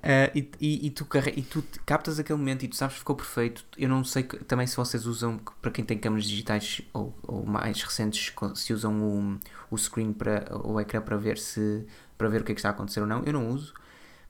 Ah, 0.02 0.30
e, 0.34 0.50
e, 0.60 0.86
e 0.86 0.90
tu 0.90 1.06
e 1.36 1.42
tu 1.42 1.64
captas 1.86 2.18
aquele 2.18 2.38
momento 2.38 2.64
e 2.64 2.68
tu 2.68 2.76
sabes 2.76 2.94
que 2.94 3.00
ficou 3.00 3.16
perfeito. 3.16 3.64
Eu 3.76 3.88
não 3.88 4.04
sei 4.04 4.22
que- 4.22 4.38
também 4.44 4.66
se 4.66 4.76
vocês 4.76 5.06
usam, 5.06 5.38
para 5.62 5.70
quem 5.70 5.84
tem 5.84 5.98
câmeras 5.98 6.24
digitais 6.26 6.82
ou, 6.92 7.14
ou 7.22 7.44
mais 7.46 7.82
recentes, 7.82 8.32
se 8.56 8.72
usam 8.72 9.02
o, 9.02 9.38
o 9.70 9.78
screen 9.78 10.12
para 10.12 10.44
o 10.66 10.78
ecrã 10.80 11.00
para 11.00 11.16
ver 11.16 11.38
se 11.38 11.86
para 12.18 12.28
ver 12.28 12.42
o 12.42 12.44
que 12.44 12.52
é 12.52 12.54
que 12.54 12.60
está 12.60 12.68
a 12.70 12.72
acontecer 12.72 13.00
ou 13.00 13.06
não. 13.06 13.22
Eu 13.24 13.32
não 13.32 13.48
uso, 13.50 13.74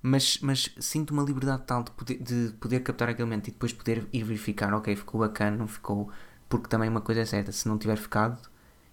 mas, 0.02 0.38
mas 0.42 0.70
sinto 0.78 1.10
uma 1.12 1.22
liberdade 1.22 1.62
tal 1.66 1.82
de 1.82 1.90
poder, 1.92 2.18
de 2.22 2.52
poder 2.60 2.80
captar 2.80 3.08
aquele 3.08 3.24
momento 3.26 3.48
e 3.48 3.50
depois 3.52 3.72
poder 3.72 4.06
ir 4.12 4.22
verificar, 4.24 4.72
ok, 4.74 4.94
ficou 4.96 5.20
bacana, 5.20 5.56
não 5.56 5.66
ficou. 5.68 6.10
Porque 6.48 6.68
também 6.68 6.88
uma 6.88 7.00
coisa 7.00 7.22
é 7.22 7.24
certa, 7.24 7.52
se 7.52 7.66
não 7.68 7.78
tiver 7.78 7.96
ficado 7.96 8.38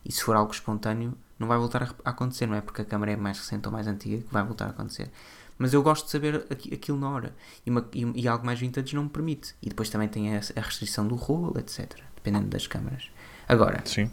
e 0.06 0.12
se 0.12 0.24
for 0.24 0.36
algo 0.36 0.52
espontâneo, 0.54 1.14
não 1.38 1.48
vai 1.48 1.58
voltar 1.58 1.84
a, 1.84 1.88
a 2.06 2.10
acontecer, 2.12 2.46
não 2.48 2.56
é 2.56 2.62
porque 2.62 2.82
a 2.82 2.86
câmera 2.86 3.12
é 3.12 3.16
mais 3.16 3.38
recente 3.40 3.68
ou 3.68 3.72
mais 3.72 3.88
antiga 3.88 4.22
que 4.24 4.34
vai 4.34 4.44
voltar 4.44 4.66
a 4.68 4.70
acontecer. 4.70 5.12
Mas 5.62 5.76
eu 5.76 5.84
gosto 5.84 6.06
de 6.06 6.12
saber 6.12 6.48
aqui- 6.50 6.74
aquilo 6.74 6.98
na 7.00 7.08
hora. 7.08 7.36
E, 7.64 7.70
uma- 7.70 7.88
e- 7.94 8.22
e 8.24 8.28
algo 8.28 8.44
mais 8.44 8.60
vintage 8.60 8.96
não 8.96 9.04
me 9.04 9.10
permite. 9.10 9.54
E 9.62 9.70
depois 9.70 9.92
também 9.92 10.08
tem 10.08 10.36
a, 10.36 10.40
a 10.56 10.60
restrição 10.62 11.08
do 11.08 11.14
rolo, 11.14 11.54
etc. 11.60 12.00
Dependendo 12.16 12.48
das 12.48 12.66
câmaras. 12.66 13.12
Agora, 13.48 13.80
Sim. 13.86 14.10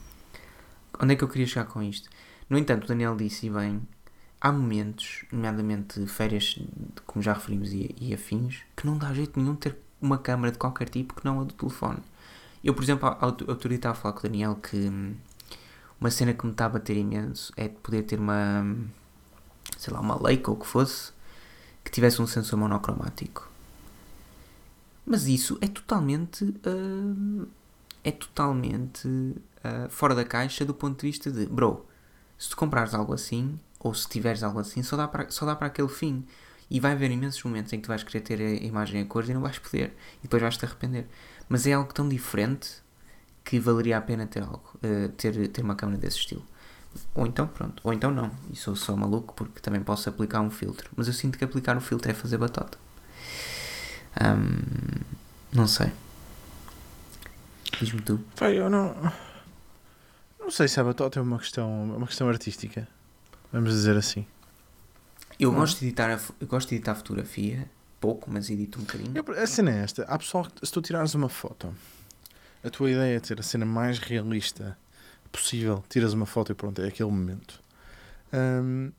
onde 1.01 1.15
é 1.15 1.17
que 1.17 1.25
eu 1.25 1.29
queria 1.29 1.47
chegar 1.47 1.65
com 1.65 1.83
isto? 1.83 2.11
No 2.51 2.59
entanto, 2.59 2.85
o 2.85 2.87
Daniel 2.87 3.17
disse 3.17 3.47
e 3.47 3.51
bem, 3.51 3.81
há 4.39 4.53
momentos, 4.53 5.25
nomeadamente 5.33 6.07
férias, 6.07 6.59
como 7.07 7.23
já 7.23 7.33
referimos, 7.33 7.73
e, 7.73 7.95
e 7.99 8.13
afins, 8.13 8.59
que 8.77 8.87
não 8.87 8.99
dá 8.99 9.15
jeito 9.15 9.41
nenhum 9.41 9.57
ter 9.57 9.75
uma 10.03 10.19
câmara 10.19 10.53
de 10.53 10.59
qualquer 10.59 10.91
tipo 10.91 11.15
que 11.15 11.25
não 11.25 11.41
a 11.41 11.45
do 11.45 11.55
telefone. 11.55 12.01
Eu, 12.63 12.75
por 12.75 12.83
exemplo, 12.83 13.09
a 13.09 13.25
outro 13.27 13.71
dia 13.71 13.77
estava 13.77 13.97
a 13.97 13.99
falar 13.99 14.13
com 14.13 14.21
o 14.21 14.23
Daniel 14.31 14.55
que 14.57 14.77
hum, 14.77 15.15
uma 15.99 16.11
cena 16.11 16.35
que 16.35 16.45
me 16.45 16.53
está 16.53 16.67
a 16.67 16.69
bater 16.69 16.97
imenso 16.99 17.51
é 17.57 17.69
de 17.69 17.77
poder 17.77 18.03
ter 18.03 18.19
uma, 18.21 18.61
hum, 18.63 18.87
sei 19.79 19.95
lá, 19.95 20.01
uma 20.01 20.21
Leica 20.23 20.51
ou 20.51 20.57
o 20.59 20.61
que 20.61 20.67
fosse, 20.67 21.13
que 21.89 21.95
tivesse 21.95 22.21
um 22.21 22.27
sensor 22.27 22.59
monocromático. 22.59 23.51
Mas 25.07 25.27
isso 25.27 25.57
é 25.61 25.67
totalmente. 25.67 26.45
hum, 26.67 27.47
é 28.05 28.13
totalmente 28.13 29.09
uh, 29.09 29.89
fora 29.91 30.15
da 30.15 30.25
caixa 30.25 30.65
do 30.65 30.73
ponto 30.73 31.01
de 31.01 31.07
vista 31.09 31.31
de, 31.31 31.47
bro, 31.47 31.85
se 32.39 32.49
tu 32.49 32.57
comprares 32.57 32.95
algo 32.95 33.13
assim, 33.13 33.59
ou 33.81 33.93
se 33.93 34.09
tiveres 34.09 34.43
algo 34.43 34.61
assim, 34.61 34.83
só 34.83 34.97
dá 34.97 35.09
para, 35.09 35.31
só 35.31 35.45
dá 35.45 35.57
para 35.57 35.67
aquele 35.67 35.89
fim. 35.89 36.25
E 36.71 36.79
vai 36.79 36.93
haver 36.93 37.11
imensos 37.11 37.43
momentos 37.43 37.73
em 37.73 37.79
que 37.79 37.85
tu 37.85 37.89
vais 37.89 38.03
querer 38.03 38.21
ter 38.21 38.41
a 38.41 38.65
imagem 38.65 39.01
a 39.01 39.07
cores 39.07 39.31
e 39.31 39.35
não 39.35 39.41
vais 39.41 39.59
poder. 39.59 39.95
E 40.19 40.23
depois 40.23 40.43
vais-te 40.43 40.65
arrepender. 40.65 41.07
Mas 41.49 41.67
é 41.67 41.73
algo 41.73 41.93
tão 41.93 42.07
diferente 42.09 42.83
que 43.43 43.59
valeria 43.59 43.97
a 43.97 44.01
pena 44.03 44.27
ter 44.27 44.43
algo, 44.43 44.71
uh, 44.77 45.09
ter, 45.11 45.49
ter 45.49 45.63
uma 45.63 45.75
câmera 45.75 45.99
desse 45.99 46.19
estilo. 46.19 46.45
Ou 47.15 47.27
então, 47.27 47.47
pronto, 47.47 47.81
ou 47.85 47.93
então 47.93 48.11
não. 48.11 48.31
E 48.53 48.57
sou 48.57 48.75
só 48.77 48.97
maluco 48.97 49.35
porque 49.35 49.61
também 49.61 49.83
posso 49.83 50.09
aplicar 50.09 50.41
um 50.41 50.51
filtro. 50.51 50.91
Mas 50.97 51.07
eu 51.07 51.13
sinto 51.13 51.37
que 51.39 51.45
aplicar 51.45 51.77
um 51.77 51.81
filtro 51.81 52.11
é 52.11 52.15
fazer 52.15 52.39
batota. 52.39 52.79
Ahm, 54.21 55.03
não 55.53 55.67
sei. 55.67 55.93
Diz-me 57.79 58.01
tu. 58.03 58.19
Pai, 58.37 58.59
eu 58.59 58.69
não. 58.69 58.95
Não 60.41 60.51
sei 60.51 60.67
se 60.67 60.81
a 60.81 60.85
batota 60.85 61.19
é 61.19 61.23
uma 61.23 61.39
questão, 61.39 61.95
uma 61.97 62.07
questão 62.07 62.29
artística. 62.29 62.89
Vamos 63.53 63.71
dizer 63.71 63.97
assim. 63.97 64.27
Eu 65.39 65.53
Não. 65.53 65.61
gosto 65.61 65.79
de 65.81 65.87
editar 65.87 66.21
eu 66.41 66.47
gosto 66.47 66.69
de 66.71 66.75
editar 66.77 66.95
fotografia, 66.97 67.71
pouco, 68.01 68.29
mas 68.31 68.51
edito 68.51 68.79
um 68.79 68.83
bocadinho. 68.83 69.13
Eu, 69.15 69.43
a 69.43 69.47
cena 69.47 69.71
é 69.71 69.83
esta. 69.85 70.03
Há 70.05 70.19
pessoal 70.19 70.45
que, 70.45 70.67
se 70.67 70.73
tu 70.73 70.83
tirares 70.83 71.15
uma 71.15 71.29
foto, 71.29 71.73
a 72.65 72.71
tua 72.71 72.91
ideia 72.91 73.17
é 73.17 73.21
ter 73.21 73.39
a 73.39 73.43
cena 73.43 73.65
mais 73.65 73.99
realista 73.99 74.77
possível. 75.31 75.83
Tiras 75.89 76.13
uma 76.13 76.27
foto 76.27 76.53
e 76.53 76.55
pronto, 76.55 76.83
é 76.83 76.89
aquele 76.89 77.11
momento. 77.11 77.63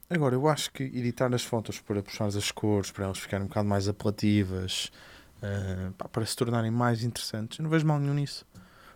Agora, 0.10 0.36
eu 0.36 0.48
acho 0.48 0.72
que 0.72 0.84
editar 0.84 1.34
as 1.34 1.44
fotos 1.44 1.80
para 1.80 2.02
puxar 2.02 2.26
as 2.26 2.52
cores, 2.52 2.92
para 2.92 3.06
elas 3.06 3.20
ficarem 3.20 3.46
um 3.46 3.48
bocado 3.48 3.68
mais 3.68 3.88
apelativas, 3.88 4.92
ah, 5.42 5.92
pá, 5.98 6.08
para 6.10 6.26
se 6.26 6.36
tornarem 6.36 6.72
mais 6.72 7.04
interessantes, 7.04 7.60
eu 7.60 7.63
não 7.63 7.70
vejo 7.70 7.86
mal 7.86 8.00
nenhum 8.00 8.13
nisso. 8.13 8.46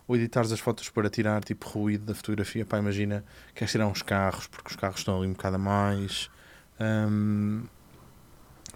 Ou 0.08 0.16
editares 0.16 0.52
as 0.52 0.60
fotos 0.60 0.90
para 0.90 1.10
tirar 1.10 1.44
tipo 1.44 1.68
ruído 1.70 2.06
da 2.06 2.14
fotografia. 2.14 2.66
Pá, 2.66 2.78
imagina, 2.78 3.24
queres 3.56 3.72
tirar 3.72 3.88
uns 3.88 4.02
carros 4.02 4.48
porque 4.48 4.72
os 4.72 4.76
carros 4.76 5.00
estão 5.00 5.18
ali 5.18 5.28
um 5.28 5.34
bocado 5.34 5.56
a 5.56 5.60
mais. 5.60 6.30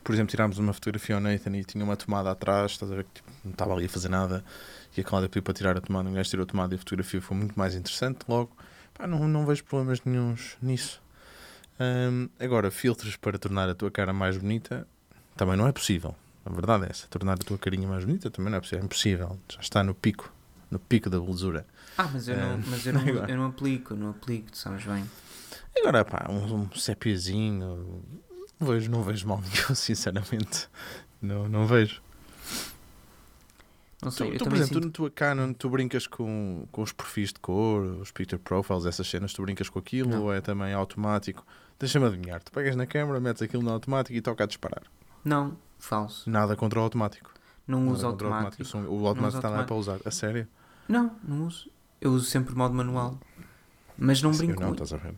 Por 0.07 0.13
exemplo, 0.13 0.31
tirámos 0.31 0.57
uma 0.57 0.71
fotografia 0.71 1.15
ao 1.15 1.21
Nathan 1.21 1.57
e 1.57 1.65
tinha 1.65 1.83
uma 1.83 1.97
tomada 1.97 2.31
atrás, 2.31 2.71
estás 2.71 2.89
a 2.89 2.95
ver 2.95 3.03
que 3.03 3.15
tipo, 3.15 3.29
não 3.43 3.51
estava 3.51 3.73
ali 3.73 3.87
a 3.87 3.89
fazer 3.89 4.07
nada 4.07 4.41
e 4.95 5.01
a 5.01 5.03
Cláudia 5.03 5.27
pediu 5.27 5.43
para 5.43 5.53
tirar 5.53 5.75
a 5.75 5.81
tomada, 5.81 6.07
um 6.07 6.13
gajo 6.13 6.29
tirou 6.29 6.43
a 6.43 6.45
tomada 6.45 6.73
e 6.73 6.75
a 6.75 6.77
fotografia 6.77 7.21
foi 7.21 7.35
muito 7.35 7.59
mais 7.59 7.75
interessante 7.75 8.19
logo. 8.25 8.55
Pá, 8.93 9.05
não, 9.05 9.27
não 9.27 9.45
vejo 9.45 9.65
problemas 9.65 10.01
nenhums 10.05 10.55
nisso. 10.61 11.01
Hum, 11.77 12.29
agora, 12.39 12.71
filtros 12.71 13.17
para 13.17 13.37
tornar 13.37 13.67
a 13.67 13.75
tua 13.75 13.91
cara 13.91 14.13
mais 14.13 14.37
bonita 14.37 14.87
também 15.35 15.57
não 15.57 15.67
é 15.67 15.73
possível. 15.73 16.15
A 16.45 16.51
verdade 16.51 16.85
é 16.85 16.89
essa. 16.89 17.05
Tornar 17.09 17.33
a 17.33 17.37
tua 17.37 17.57
carinha 17.57 17.85
mais 17.85 18.05
bonita 18.05 18.31
também 18.31 18.49
não 18.49 18.59
é 18.59 18.61
possível. 18.61 18.79
É 18.79 18.85
impossível. 18.85 19.37
Já 19.49 19.59
está 19.59 19.83
no 19.83 19.93
pico. 19.93 20.31
No 20.71 20.79
pico 20.79 21.09
da 21.09 21.19
belezura. 21.19 21.65
Ah, 21.97 22.09
mas 22.13 22.29
eu, 22.29 22.37
não, 22.37 22.61
mas 22.65 22.85
eu, 22.85 22.93
não, 22.93 23.01
eu 23.27 23.35
não 23.35 23.45
aplico, 23.47 23.93
não 23.93 24.11
aplico, 24.11 24.51
tu 24.51 24.57
sabes 24.57 24.85
bem. 24.85 25.03
Agora, 25.77 26.05
pá, 26.05 26.27
um, 26.29 26.61
um 26.61 26.71
sepiazinho. 26.71 28.01
Não 28.59 28.67
vejo, 28.67 28.89
não 28.91 29.03
vejo 29.03 29.27
mal 29.27 29.39
nenhum, 29.41 29.75
sinceramente. 29.75 30.69
Não, 31.21 31.47
não 31.47 31.65
vejo. 31.67 32.01
Não 34.01 34.11
sei, 34.11 34.31
Tu, 34.33 34.37
tu, 34.39 34.43
por 34.49 34.53
exemplo, 34.53 34.73
tu 34.73 34.73
sinto... 34.75 34.85
no 34.85 34.91
tua 34.91 35.09
Canon, 35.09 35.53
tu 35.53 35.69
brincas 35.69 36.05
com, 36.05 36.67
com 36.71 36.81
os 36.83 36.91
perfis 36.91 37.33
de 37.33 37.39
cor, 37.39 37.81
os 37.99 38.11
picture 38.11 38.39
profiles, 38.41 38.85
essas 38.85 39.07
cenas, 39.09 39.33
tu 39.33 39.41
brincas 39.41 39.69
com 39.69 39.79
aquilo 39.79 40.09
Não. 40.11 40.23
ou 40.23 40.33
é 40.33 40.39
também 40.39 40.71
automático? 40.73 41.45
Deixa-me 41.79 42.05
adivinhar, 42.05 42.41
tu 42.43 42.51
pegas 42.51 42.75
na 42.75 42.85
câmera, 42.85 43.19
metes 43.19 43.41
aquilo 43.41 43.63
no 43.63 43.71
automático 43.71 44.15
e 44.15 44.21
toca 44.21 44.43
a 44.43 44.47
disparar. 44.47 44.83
Não, 45.25 45.57
falso. 45.79 46.29
Nada 46.29 46.55
contra 46.55 46.79
o 46.79 46.83
automático. 46.83 47.31
Não 47.67 47.79
Nada 47.81 47.91
uso 47.93 48.05
contra 48.07 48.27
o 48.27 48.33
automático. 48.33 48.77
O 48.87 49.07
automático 49.07 49.37
está 49.39 49.49
lá 49.49 49.57
automático. 49.61 49.67
para 49.67 49.75
usar. 49.75 49.99
A 50.05 50.11
sério? 50.11 50.47
Não, 50.87 51.15
não 51.23 51.47
uso. 51.47 51.69
Eu 51.99 52.11
uso 52.13 52.25
sempre 52.25 52.55
modo 52.55 52.73
manual. 52.75 53.19
Mas 53.97 54.21
não 54.21 54.31
sério, 54.31 54.47
brinco 54.49 54.61
Não, 54.61 54.67
muito. 54.69 54.83
estás 54.83 55.01
a 55.01 55.03
ver? 55.03 55.15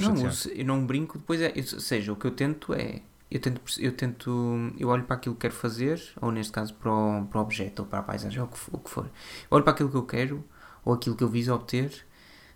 Não, 0.00 0.14
eu 0.54 0.64
não 0.64 0.86
brinco, 0.86 1.18
depois 1.18 1.40
é. 1.40 1.52
Ou 1.56 1.80
seja, 1.80 2.12
o 2.12 2.16
que 2.16 2.26
eu 2.26 2.30
tento 2.30 2.74
é. 2.74 3.02
Eu 3.30 3.40
tento, 3.40 3.60
eu 3.80 3.92
tento. 3.92 4.72
Eu 4.78 4.88
olho 4.88 5.04
para 5.04 5.16
aquilo 5.16 5.34
que 5.34 5.42
quero 5.42 5.54
fazer, 5.54 6.00
ou 6.20 6.30
neste 6.30 6.52
caso 6.52 6.74
para 6.74 6.92
o, 6.92 7.26
para 7.26 7.38
o 7.38 7.42
objeto, 7.42 7.80
ou 7.82 7.86
para 7.88 7.98
a 8.00 8.02
paisagem, 8.02 8.40
ou 8.40 8.46
o 8.72 8.78
que, 8.78 8.90
for-. 8.90 9.06
Eu 9.06 9.10
olho 9.50 9.64
para 9.64 9.72
aquilo 9.72 9.90
que 9.90 9.96
eu 9.96 10.04
quero, 10.06 10.44
ou 10.84 10.94
aquilo 10.94 11.16
que 11.16 11.24
eu 11.24 11.28
viso 11.28 11.52
obter. 11.54 12.06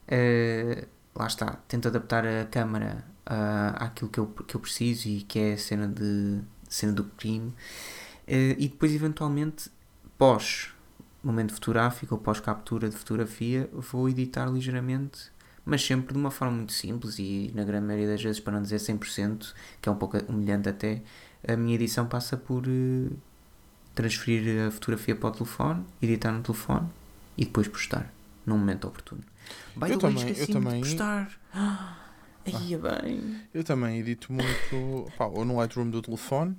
eh, 0.07 0.87
lá 1.15 1.27
está. 1.27 1.59
Tento 1.69 1.89
adaptar 1.89 2.27
a 2.27 2.45
câmara 2.47 3.05
ah, 3.27 3.75
àquilo 3.87 4.11
que 4.11 4.19
eu, 4.21 4.27
que 4.27 4.55
eu 4.57 4.61
preciso 4.61 5.09
e 5.09 5.23
que 5.23 5.39
é 5.39 5.53
a 5.55 5.59
cena, 5.59 5.89
de, 5.89 6.41
cena 6.69 6.93
do 6.93 7.05
crime. 7.05 7.53
Eh, 8.27 8.57
e 8.59 8.69
depois, 8.69 8.95
eventualmente, 8.95 9.71
pós 10.19 10.73
momento 11.23 11.53
fotográfico 11.53 12.15
ou 12.15 12.21
pós 12.21 12.41
captura 12.41 12.89
de 12.89 12.97
fotografia, 12.97 13.69
vou 13.73 14.09
editar 14.09 14.47
ligeiramente 14.47 15.31
mas 15.69 15.85
sempre 15.85 16.13
de 16.15 16.19
uma 16.19 16.31
forma 16.31 16.57
muito 16.57 16.73
simples 16.73 17.19
e 17.19 17.53
na 17.55 17.63
grande 17.65 17.87
maioria 17.87 18.09
das 18.09 18.23
vezes, 18.23 18.41
para 18.41 18.55
não 18.55 18.63
dizer 18.63 18.77
100%, 18.77 19.53
que 19.83 19.89
é 19.89 19.93
um 19.93 19.97
pouco 19.97 20.17
humilhante 20.29 20.69
até, 20.69 21.03
a 21.47 21.57
minha 21.57 21.75
edição 21.75 22.07
passa 22.07 22.37
por 22.37 22.65
eh, 22.67 23.11
transferir 23.95 24.67
a 24.67 24.71
fotografia 24.71 25.15
para 25.15 25.29
o 25.29 25.33
telefone, 25.33 25.85
editar 26.01 26.33
no 26.33 26.43
telefone 26.43 26.89
e 27.37 27.45
depois 27.45 27.69
postar 27.69 28.13
num 28.47 28.57
momento 28.59 28.87
oportuno. 28.89 29.23
By 29.77 29.91
Eu 29.93 29.99
também- 29.99 30.29
eu 30.37 30.47
também- 30.49 30.81
postar. 30.81 31.31
Ah, 32.51 32.57
Aí 32.61 32.73
é 32.73 32.79
bem. 32.79 33.43
Eu 33.53 33.63
também 33.63 33.99
edito 33.99 34.33
muito, 34.33 35.13
pá, 35.19 35.27
ou 35.27 35.45
no 35.45 35.57
Lightroom 35.59 35.91
do 35.91 36.01
telefone, 36.01 36.57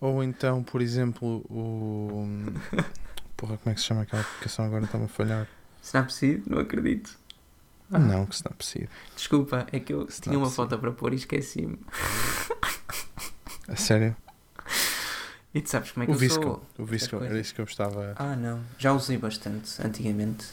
ou 0.00 0.22
então, 0.22 0.62
por 0.62 0.80
exemplo, 0.80 1.44
o. 1.50 2.28
Porra, 3.36 3.56
como 3.58 3.72
é 3.72 3.74
que 3.74 3.80
se 3.80 3.86
chama 3.86 4.02
aquela 4.02 4.22
aplicação 4.22 4.64
agora? 4.66 4.84
Está-me 4.84 5.06
a 5.06 5.08
falhar. 5.08 5.48
Snapseed? 5.82 6.44
Não 6.46 6.58
acredito. 6.58 7.18
Não, 7.98 8.24
que 8.26 8.34
Snapseed. 8.34 8.88
Desculpa, 9.16 9.66
é 9.72 9.80
que 9.80 9.92
eu 9.92 10.06
tinha 10.06 10.36
uma 10.38 10.46
Snapseed. 10.46 10.54
foto 10.54 10.78
para 10.78 10.92
pôr 10.92 11.12
e 11.12 11.16
esqueci-me. 11.16 11.78
A 13.68 13.76
sério? 13.76 14.16
E 15.52 15.60
tu 15.60 15.68
sabes 15.70 15.90
como 15.90 16.04
é 16.04 16.06
que 16.06 16.12
O 16.12 16.14
eu 16.14 16.18
Visco. 16.18 16.42
sou? 16.42 16.66
O 16.78 16.84
Visco, 16.84 17.16
era 17.16 17.38
isso 17.40 17.52
que 17.54 17.60
eu 17.60 17.64
estava. 17.64 18.14
Ah, 18.16 18.36
não. 18.36 18.60
Já 18.78 18.92
usei 18.92 19.18
bastante 19.18 19.84
antigamente. 19.84 20.46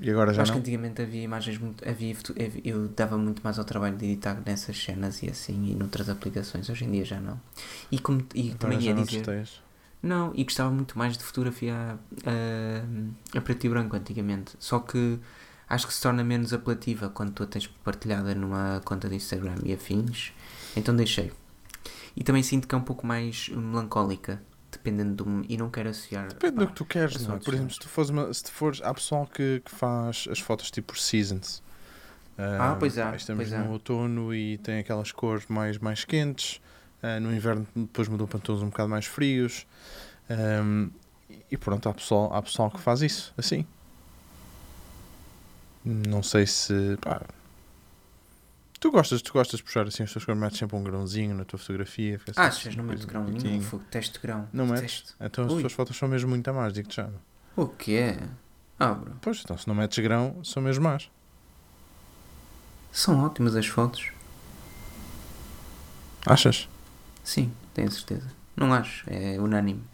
E 0.00 0.08
agora 0.10 0.32
já 0.32 0.42
Acho 0.42 0.52
que 0.52 0.58
não? 0.58 0.62
antigamente 0.62 1.02
havia 1.02 1.22
imagens 1.22 1.58
muito. 1.58 1.88
Havia, 1.88 2.14
eu 2.64 2.86
dava 2.88 3.18
muito 3.18 3.42
mais 3.42 3.58
ao 3.58 3.64
trabalho 3.64 3.96
de 3.96 4.04
editar 4.06 4.40
nessas 4.46 4.80
cenas 4.80 5.20
e 5.24 5.28
assim 5.28 5.72
e 5.72 5.74
noutras 5.74 6.08
aplicações. 6.08 6.68
Hoje 6.70 6.84
em 6.84 6.92
dia 6.92 7.04
já 7.04 7.18
não. 7.20 7.40
E, 7.90 7.98
como, 7.98 8.24
e 8.32 8.54
também 8.54 8.80
ia 8.80 8.94
não 8.94 9.02
dizer. 9.02 9.48
Não, 10.02 10.32
e 10.34 10.44
gostava 10.44 10.70
muito 10.70 10.96
mais 10.96 11.16
de 11.18 11.24
fotografia 11.24 11.98
a, 12.24 13.38
a 13.38 13.40
preto 13.40 13.66
e 13.66 13.68
branco 13.68 13.96
antigamente. 13.96 14.52
Só 14.58 14.78
que 14.78 15.18
acho 15.68 15.86
que 15.86 15.92
se 15.94 16.00
torna 16.00 16.22
menos 16.22 16.52
apelativa 16.52 17.08
quando 17.08 17.32
tu 17.32 17.42
a 17.42 17.46
tens 17.46 17.66
partilhada 17.66 18.34
numa 18.34 18.80
conta 18.84 19.08
de 19.08 19.16
Instagram 19.16 19.56
e 19.64 19.72
afins. 19.72 20.32
Então 20.76 20.94
deixei. 20.94 21.32
E 22.16 22.22
também 22.22 22.42
sinto 22.42 22.66
que 22.66 22.74
é 22.74 22.78
um 22.78 22.82
pouco 22.82 23.06
mais 23.06 23.48
melancólica, 23.48 24.40
dependendo 24.70 25.24
do. 25.24 25.44
E 25.48 25.56
não 25.56 25.70
quero 25.70 25.88
associar. 25.88 26.28
Depende 26.28 26.56
pá, 26.56 26.62
do 26.62 26.66
que 26.68 26.74
tu 26.74 26.84
queres, 26.84 27.26
não 27.26 27.36
é? 27.36 27.38
Por 27.38 27.54
exemplo, 27.54 27.72
se 27.72 27.80
tu 27.80 27.88
fores 27.88 28.10
uma, 28.10 28.32
se 28.32 28.44
tu 28.44 28.52
fores, 28.52 28.80
há 28.82 28.94
pessoal 28.94 29.26
que, 29.26 29.62
que 29.64 29.70
faz 29.70 30.26
as 30.30 30.38
fotos 30.38 30.70
tipo 30.70 30.98
seasons. 30.98 31.62
Ah, 32.38 32.76
pois 32.78 32.96
há, 32.98 33.16
Estamos 33.16 33.48
pois 33.48 33.52
há. 33.52 33.64
no 33.64 33.72
outono 33.72 34.32
e 34.32 34.58
tem 34.58 34.78
aquelas 34.78 35.10
cores 35.10 35.44
mais, 35.48 35.76
mais 35.78 36.04
quentes. 36.04 36.60
Ah, 37.02 37.20
no 37.20 37.34
inverno 37.34 37.66
depois 37.74 38.08
mudam 38.08 38.26
para 38.26 38.38
tons 38.40 38.62
um 38.62 38.68
bocado 38.68 38.88
mais 38.88 39.06
frios. 39.06 39.66
Ahm, 40.28 40.90
e 41.50 41.56
pronto, 41.56 41.88
há 41.88 41.94
pessoal, 41.94 42.32
há 42.34 42.42
pessoal 42.42 42.70
que 42.70 42.80
faz 42.80 43.02
isso, 43.02 43.32
assim. 43.36 43.66
Não 45.84 46.22
sei 46.22 46.46
se. 46.46 46.96
pá, 47.00 47.22
tu 48.80 48.90
gostas, 48.90 49.22
tu 49.22 49.32
gostas 49.32 49.58
de 49.58 49.64
puxar 49.64 49.86
assim 49.86 50.02
as 50.02 50.12
tuas 50.12 50.24
cores, 50.24 50.40
metes 50.40 50.58
sempre 50.58 50.76
um 50.76 50.82
grãozinho 50.82 51.34
na 51.34 51.44
tua 51.44 51.58
fotografia. 51.58 52.20
Ah, 52.36 52.46
achas, 52.46 52.74
não 52.76 52.86
coisa 52.86 53.06
grão 53.06 53.24
nenhum, 53.24 53.60
teste 53.90 54.14
de 54.14 54.18
grão. 54.18 54.48
Não 54.52 54.66
metes? 54.66 55.14
Então 55.20 55.46
as 55.46 55.52
Ui. 55.52 55.60
tuas 55.60 55.72
fotos 55.72 55.96
são 55.96 56.08
mesmo 56.08 56.28
muito 56.28 56.48
a 56.48 56.52
mais, 56.52 56.72
digo-te 56.72 56.96
já. 56.96 57.08
O 57.56 57.66
que 57.66 57.96
é? 57.96 58.28
Ah, 58.78 58.92
bro. 58.92 59.16
Pois, 59.20 59.40
então 59.42 59.56
se 59.56 59.66
não 59.66 59.74
metes 59.74 59.98
grão, 59.98 60.42
são 60.44 60.62
mesmo 60.62 60.84
más. 60.84 61.10
São 62.92 63.24
ótimas 63.24 63.54
as 63.56 63.66
fotos. 63.66 64.10
Achas? 66.26 66.68
Sim, 67.28 67.52
tenho 67.74 67.90
certeza. 67.92 68.26
Não 68.56 68.72
acho, 68.72 69.04
é 69.06 69.38
unânime. 69.38 69.84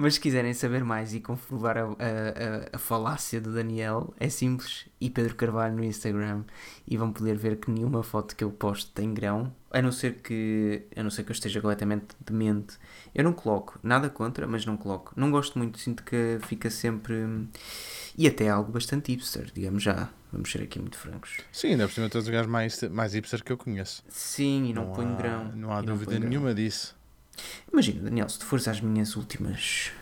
Mas 0.00 0.14
se 0.14 0.20
quiserem 0.20 0.54
saber 0.54 0.82
mais 0.82 1.12
e 1.12 1.20
comprovar 1.20 1.76
a, 1.76 1.82
a, 1.82 2.76
a, 2.76 2.78
falácia 2.78 3.38
do 3.38 3.52
Daniel, 3.52 4.14
é 4.18 4.30
simples. 4.30 4.86
E 4.98 5.10
Pedro 5.10 5.34
Carvalho 5.34 5.76
no 5.76 5.84
Instagram. 5.84 6.44
E 6.88 6.96
vão 6.96 7.12
poder 7.12 7.36
ver 7.36 7.56
que 7.56 7.70
nenhuma 7.70 8.02
foto 8.02 8.34
que 8.34 8.42
eu 8.42 8.50
posto 8.50 8.90
tem 8.92 9.12
grão. 9.12 9.54
A 9.70 9.82
não 9.82 9.92
ser 9.92 10.14
que, 10.22 10.86
a 10.96 11.02
não 11.02 11.10
ser 11.10 11.22
que 11.24 11.30
eu 11.30 11.34
esteja 11.34 11.60
completamente 11.60 12.16
demente. 12.18 12.78
Eu 13.14 13.24
não 13.24 13.34
coloco. 13.34 13.78
Nada 13.82 14.08
contra, 14.08 14.46
mas 14.46 14.64
não 14.64 14.74
coloco. 14.74 15.12
Não 15.14 15.30
gosto 15.30 15.58
muito. 15.58 15.78
Sinto 15.78 16.02
que 16.02 16.38
fica 16.46 16.70
sempre... 16.70 17.14
E 18.16 18.26
até 18.26 18.48
algo 18.48 18.72
bastante 18.72 19.12
hipster, 19.12 19.50
digamos 19.52 19.82
já. 19.82 20.08
Vamos 20.32 20.50
ser 20.50 20.62
aqui 20.62 20.78
muito 20.78 20.96
francos. 20.96 21.36
Sim, 21.52 21.72
ainda 21.72 21.86
por 21.86 21.92
cima 21.92 22.08
tu 22.08 22.16
és 22.16 22.26
o 22.26 22.32
gajo 22.32 22.48
mais, 22.48 22.82
mais 22.84 23.12
hipster 23.12 23.44
que 23.44 23.52
eu 23.52 23.58
conheço. 23.58 24.02
Sim, 24.08 24.64
e 24.64 24.72
não, 24.72 24.92
ponho 24.92 25.12
há, 25.12 25.16
grão. 25.16 25.52
Não 25.54 25.72
há 25.72 25.82
E 25.82 25.86
dúvida 25.86 26.18
grão. 26.18 26.26
nenhuma 26.26 26.54
disso. 26.54 26.98
Imagina, 27.72 28.02
Daniel, 28.02 28.28
se 28.28 28.38
tu 28.38 28.44
fores 28.46 28.66
às 28.68 28.80
minhas 28.80 29.16
últimas. 29.16 29.92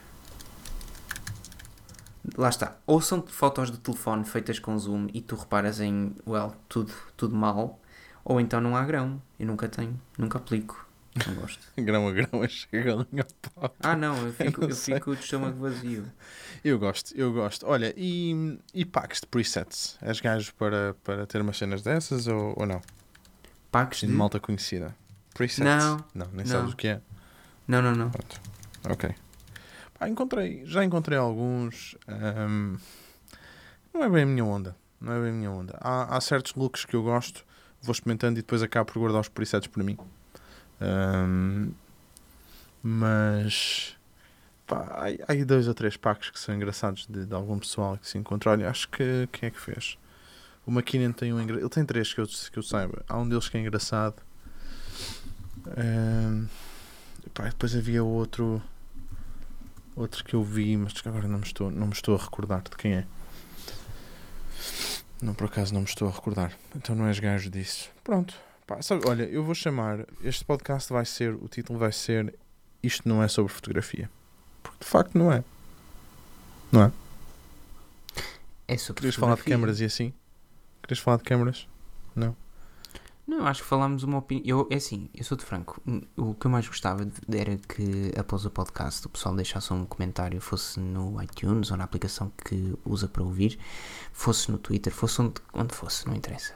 Lá 2.36 2.48
está. 2.48 2.76
Ou 2.86 3.00
são 3.00 3.22
fotos 3.26 3.70
de 3.70 3.78
telefone 3.78 4.24
feitas 4.24 4.58
com 4.58 4.78
zoom 4.78 5.08
e 5.14 5.20
tu 5.20 5.34
reparas 5.36 5.80
em, 5.80 6.14
well, 6.26 6.54
tudo, 6.68 6.92
tudo 7.16 7.34
mal. 7.34 7.80
Ou 8.24 8.40
então 8.40 8.60
não 8.60 8.76
há 8.76 8.84
grão. 8.84 9.20
Eu 9.38 9.46
nunca 9.46 9.68
tenho. 9.68 9.98
Nunca 10.18 10.38
aplico. 10.38 10.86
Não 11.26 11.34
gosto. 11.34 11.58
Grão 11.76 12.06
a 12.06 12.12
grão, 12.12 12.28
chega 12.48 12.92
a 12.92 12.96
linha 13.10 13.24
ao 13.24 13.50
pau. 13.68 13.74
Ah, 13.80 13.96
não. 13.96 14.14
Eu 14.24 14.30
fico, 14.34 14.62
eu 14.64 14.72
sei. 14.74 14.94
fico 14.94 15.16
de 15.16 15.22
estômago 15.24 15.58
vazio. 15.58 16.04
Eu 16.62 16.78
gosto, 16.78 17.12
eu 17.16 17.32
gosto. 17.32 17.66
Olha, 17.66 17.92
e, 17.96 18.56
e 18.72 18.84
packs 18.84 19.20
de 19.20 19.26
presets? 19.26 19.98
És 20.00 20.20
gajo 20.20 20.54
para, 20.54 20.94
para 21.02 21.26
ter 21.26 21.40
umas 21.40 21.56
cenas 21.56 21.82
dessas 21.82 22.28
ou, 22.28 22.54
ou 22.56 22.66
não? 22.66 22.80
Packs 23.72 24.00
De 24.00 24.06
de... 24.06 24.12
malta 24.12 24.38
conhecida. 24.38 24.94
Presets? 25.34 25.58
Não, 25.64 25.96
Não, 26.14 26.26
nem 26.32 26.44
não. 26.44 26.46
sabes 26.46 26.72
o 26.72 26.76
que 26.76 26.86
é. 26.88 27.00
Não, 27.68 27.82
não, 27.82 27.94
não. 27.94 28.10
Pronto. 28.10 28.40
Ok. 28.88 29.14
Pá, 29.98 30.08
encontrei, 30.08 30.64
já 30.64 30.82
encontrei 30.82 31.18
alguns. 31.18 31.96
ahm, 32.08 32.76
não 33.92 34.02
é 34.02 34.08
bem 34.08 34.22
a 34.22 34.26
minha 34.26 34.44
onda. 34.44 34.74
Não 35.00 35.12
é 35.12 35.20
bem 35.20 35.30
a 35.30 35.32
minha 35.32 35.50
onda. 35.50 35.76
Há, 35.80 36.16
há 36.16 36.20
certos 36.20 36.54
looks 36.54 36.84
que 36.84 36.96
eu 36.96 37.02
gosto, 37.02 37.44
vou 37.82 37.92
experimentando 37.92 38.38
e 38.38 38.42
depois 38.42 38.62
acabo 38.62 38.90
por 38.90 38.98
guardar 38.98 39.20
os 39.20 39.28
presets 39.28 39.66
por 39.66 39.82
mim. 39.84 39.98
Ahm, 40.80 41.70
mas 42.82 43.96
pá, 44.66 44.86
há, 45.26 45.32
há 45.32 45.44
dois 45.44 45.68
ou 45.68 45.74
três 45.74 45.96
packs 45.96 46.30
que 46.30 46.38
são 46.38 46.54
engraçados 46.54 47.06
de, 47.06 47.26
de 47.26 47.34
algum 47.34 47.58
pessoal 47.58 47.98
que 47.98 48.08
se 48.08 48.16
encontra. 48.16 48.50
Olha, 48.52 48.70
acho 48.70 48.88
que 48.88 49.28
quem 49.30 49.48
é 49.48 49.50
que 49.50 49.60
fez? 49.60 49.98
O 50.64 50.70
McKinnon 50.70 51.12
tem 51.12 51.32
um. 51.32 51.40
Ele 51.40 51.68
tem 51.68 51.84
três 51.84 52.12
que 52.14 52.20
eu, 52.20 52.26
que 52.26 52.58
eu 52.58 52.62
saiba. 52.62 53.04
Há 53.08 53.18
um 53.18 53.28
deles 53.28 53.48
que 53.48 53.56
é 53.56 53.60
engraçado. 53.60 54.16
Ahm, 55.76 56.46
pá, 57.38 57.44
depois 57.44 57.76
havia 57.76 58.02
outro. 58.02 58.60
Outro 59.94 60.24
que 60.24 60.34
eu 60.34 60.42
vi, 60.42 60.76
mas 60.76 60.92
que 60.92 61.08
agora 61.08 61.26
não 61.26 61.38
me 61.38 61.44
estou, 61.44 61.70
não 61.70 61.86
me 61.86 61.92
estou 61.92 62.14
a 62.14 62.18
recordar 62.18 62.62
de 62.62 62.70
quem 62.70 62.94
é. 62.94 63.06
Não, 65.20 65.34
por 65.34 65.46
acaso 65.46 65.72
não 65.74 65.80
me 65.80 65.86
estou 65.86 66.08
a 66.08 66.10
recordar. 66.12 66.52
Então 66.74 66.94
não 66.94 67.06
és 67.06 67.18
gajo 67.18 67.50
disso. 67.50 67.90
Pronto. 68.04 68.34
Pá, 68.66 68.80
sabe, 68.82 69.08
olha, 69.08 69.24
eu 69.24 69.42
vou 69.42 69.54
chamar. 69.54 70.04
Este 70.22 70.44
podcast 70.44 70.92
vai 70.92 71.04
ser. 71.04 71.34
O 71.34 71.48
título 71.48 71.78
vai 71.78 71.90
ser 71.92 72.34
Isto 72.82 73.08
não 73.08 73.22
é 73.22 73.28
sobre 73.28 73.52
fotografia. 73.52 74.10
Porque 74.62 74.84
de 74.84 74.90
facto 74.90 75.16
não 75.16 75.32
é. 75.32 75.42
Não 76.70 76.82
é? 76.84 76.92
É 78.68 78.76
sobre 78.76 79.00
Querias 79.00 79.14
falar 79.16 79.34
de 79.34 79.38
fotografia. 79.38 79.54
câmaras 79.54 79.80
e 79.80 79.84
assim? 79.84 80.12
Querias 80.82 80.98
falar 80.98 81.16
de 81.16 81.24
câmaras? 81.24 81.66
Não, 82.14 82.36
eu 83.36 83.46
acho 83.46 83.62
que 83.62 83.68
falámos 83.68 84.02
uma 84.02 84.18
opinião. 84.18 84.44
Eu, 84.46 84.68
é 84.70 84.76
assim, 84.76 85.10
eu 85.14 85.22
sou 85.24 85.36
de 85.36 85.44
franco. 85.44 85.82
O 86.16 86.34
que 86.34 86.46
eu 86.46 86.50
mais 86.50 86.66
gostava 86.66 87.06
era 87.30 87.56
que 87.56 88.12
após 88.18 88.44
o 88.44 88.50
podcast 88.50 89.06
o 89.06 89.10
pessoal 89.10 89.34
deixasse 89.34 89.72
um 89.72 89.84
comentário, 89.84 90.40
fosse 90.40 90.80
no 90.80 91.22
iTunes 91.22 91.70
ou 91.70 91.76
na 91.76 91.84
aplicação 91.84 92.32
que 92.44 92.74
usa 92.84 93.06
para 93.06 93.22
ouvir, 93.22 93.58
fosse 94.12 94.50
no 94.50 94.58
Twitter, 94.58 94.92
fosse 94.92 95.20
onde, 95.20 95.34
onde 95.52 95.74
fosse, 95.74 96.06
não 96.06 96.14
interessa. 96.14 96.54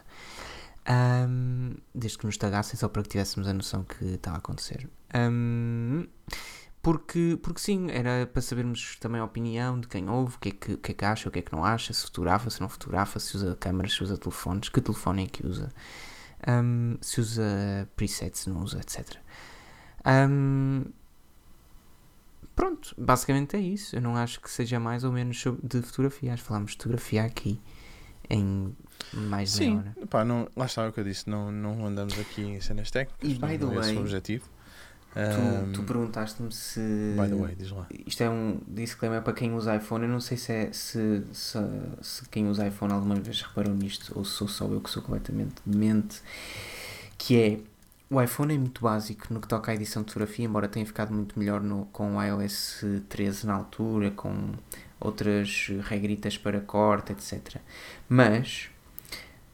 Ahm, 0.86 1.74
desde 1.94 2.18
que 2.18 2.26
nos 2.26 2.36
tagassem, 2.36 2.78
só 2.78 2.88
para 2.88 3.02
que 3.02 3.10
tivéssemos 3.10 3.48
a 3.48 3.52
noção 3.52 3.84
que 3.84 4.04
estava 4.04 4.36
a 4.36 4.38
acontecer. 4.38 4.88
Ahm, 5.14 6.06
porque, 6.82 7.38
porque 7.40 7.60
sim, 7.60 7.90
era 7.90 8.26
para 8.26 8.42
sabermos 8.42 8.96
também 8.96 9.20
a 9.20 9.24
opinião 9.24 9.78
de 9.78 9.86
quem 9.86 10.10
ouve, 10.10 10.36
o 10.36 10.38
que, 10.40 10.48
é 10.48 10.52
que, 10.52 10.76
que 10.76 10.90
é 10.90 10.94
que 10.94 11.04
acha, 11.04 11.28
o 11.28 11.32
que 11.32 11.38
é 11.38 11.42
que 11.42 11.52
não 11.52 11.64
acha, 11.64 11.92
se 11.92 12.02
fotografa, 12.02 12.50
se 12.50 12.60
não 12.60 12.68
fotografa, 12.68 13.20
se 13.20 13.36
usa 13.36 13.54
câmaras, 13.54 13.92
se 13.92 14.02
usa 14.02 14.18
telefones, 14.18 14.68
que 14.68 14.80
telefone 14.80 15.24
é 15.24 15.26
que 15.28 15.46
usa, 15.46 15.68
Ahm, 16.46 16.96
se 17.00 17.20
usa 17.20 17.88
presets, 17.96 18.40
se 18.40 18.50
não 18.50 18.62
usa, 18.62 18.78
etc. 18.80 19.16
Ahm, 20.04 20.84
pronto, 22.56 22.94
basicamente 22.98 23.56
é 23.56 23.60
isso. 23.60 23.94
Eu 23.96 24.02
não 24.02 24.16
acho 24.16 24.40
que 24.40 24.50
seja 24.50 24.78
mais 24.80 25.04
ou 25.04 25.12
menos 25.12 25.40
sobre- 25.40 25.66
de 25.66 25.82
fotografia. 25.82 26.32
Acho 26.32 26.42
que 26.42 26.48
falámos 26.48 26.72
de 26.72 26.76
fotografia 26.78 27.24
aqui 27.24 27.60
em 28.28 28.74
mais 29.12 29.52
de 29.52 29.60
meia 29.60 29.70
Sim. 29.70 29.78
hora. 29.78 29.96
Pá, 30.08 30.24
não, 30.24 30.48
lá 30.56 30.66
está 30.66 30.88
o 30.88 30.92
que 30.92 31.00
eu 31.00 31.04
disse. 31.04 31.28
Não, 31.28 31.50
não 31.52 31.86
andamos 31.86 32.18
aqui 32.18 32.42
em 32.42 32.60
cenas 32.60 32.90
técnicas. 32.90 33.30
E, 33.30 33.34
by 33.34 33.58
the 33.58 33.64
é 33.64 33.78
way, 33.78 33.96
o 33.96 34.00
objetivo. 34.00 34.48
Tu, 35.14 35.72
tu 35.72 35.82
perguntaste-me 35.82 36.50
se. 36.50 36.80
by 37.16 37.28
the 37.28 37.34
way, 37.34 37.54
diz 37.54 37.70
lá. 37.70 37.86
Isto 38.06 38.22
é 38.22 38.30
um 38.30 38.60
disclaimer 38.66 39.20
para 39.22 39.34
quem 39.34 39.52
usa 39.54 39.76
iPhone. 39.76 40.04
Eu 40.04 40.10
não 40.10 40.20
sei 40.20 40.38
se, 40.38 40.52
é, 40.52 40.72
se, 40.72 41.22
se, 41.32 41.58
se 42.00 42.28
quem 42.30 42.48
usa 42.48 42.66
iPhone 42.66 42.92
alguma 42.92 43.16
vez 43.16 43.42
reparou 43.42 43.74
nisto 43.74 44.12
ou 44.16 44.24
se 44.24 44.32
sou 44.32 44.48
só 44.48 44.66
eu 44.66 44.80
que 44.80 44.88
sou 44.88 45.02
completamente 45.02 45.56
demente. 45.66 46.22
Que 47.18 47.36
é 47.36 47.60
o 48.08 48.20
iPhone 48.20 48.54
é 48.54 48.58
muito 48.58 48.82
básico 48.82 49.32
no 49.32 49.40
que 49.40 49.48
toca 49.48 49.70
à 49.70 49.74
edição 49.74 50.02
de 50.02 50.08
fotografia, 50.08 50.44
embora 50.44 50.68
tenha 50.68 50.84
ficado 50.84 51.12
muito 51.12 51.38
melhor 51.38 51.62
no, 51.62 51.86
com 51.86 52.16
o 52.16 52.22
iOS 52.22 52.84
13 53.08 53.46
na 53.46 53.54
altura, 53.54 54.10
com 54.10 54.52
outras 55.00 55.70
regritas 55.82 56.36
para 56.38 56.60
corte, 56.60 57.12
etc. 57.12 57.56
Mas 58.08 58.70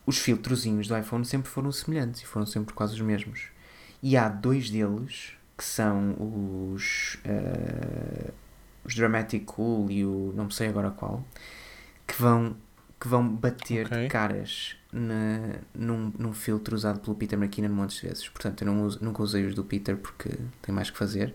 os 0.06 0.18
filtrozinhos 0.18 0.88
do 0.88 0.96
iPhone 0.96 1.24
sempre 1.24 1.48
foram 1.48 1.70
semelhantes 1.70 2.22
e 2.22 2.26
foram 2.26 2.46
sempre 2.46 2.74
quase 2.74 2.94
os 2.94 3.00
mesmos. 3.00 3.48
E 4.02 4.16
há 4.16 4.28
dois 4.28 4.70
deles 4.70 5.37
que 5.58 5.64
são 5.64 6.14
os, 6.72 7.18
eh, 7.24 8.30
os 8.84 8.94
Dramatic 8.94 9.44
Cool 9.44 9.90
e 9.90 10.04
o 10.06 10.32
não 10.36 10.48
sei 10.50 10.68
agora 10.68 10.90
qual, 10.92 11.22
que 12.06 12.14
vão, 12.20 12.56
que 13.00 13.08
vão 13.08 13.28
bater 13.28 13.86
Ok. 13.86 14.02
de 14.02 14.08
caras 14.08 14.76
na, 14.92 15.56
num, 15.74 16.12
num 16.18 16.32
filtro 16.32 16.74
usado 16.76 17.00
pelo 17.00 17.16
Peter 17.16 17.38
McKinnon 17.38 17.68
montes 17.74 18.00
de 18.00 18.06
vezes. 18.08 18.28
Portanto, 18.28 18.62
eu 18.62 18.66
não 18.72 18.84
uso- 18.84 19.04
nunca 19.04 19.22
usei 19.22 19.44
os 19.44 19.54
do 19.54 19.64
Peter 19.64 19.96
porque 19.96 20.30
tem 20.62 20.74
mais 20.74 20.90
que 20.90 20.96
fazer. 20.96 21.34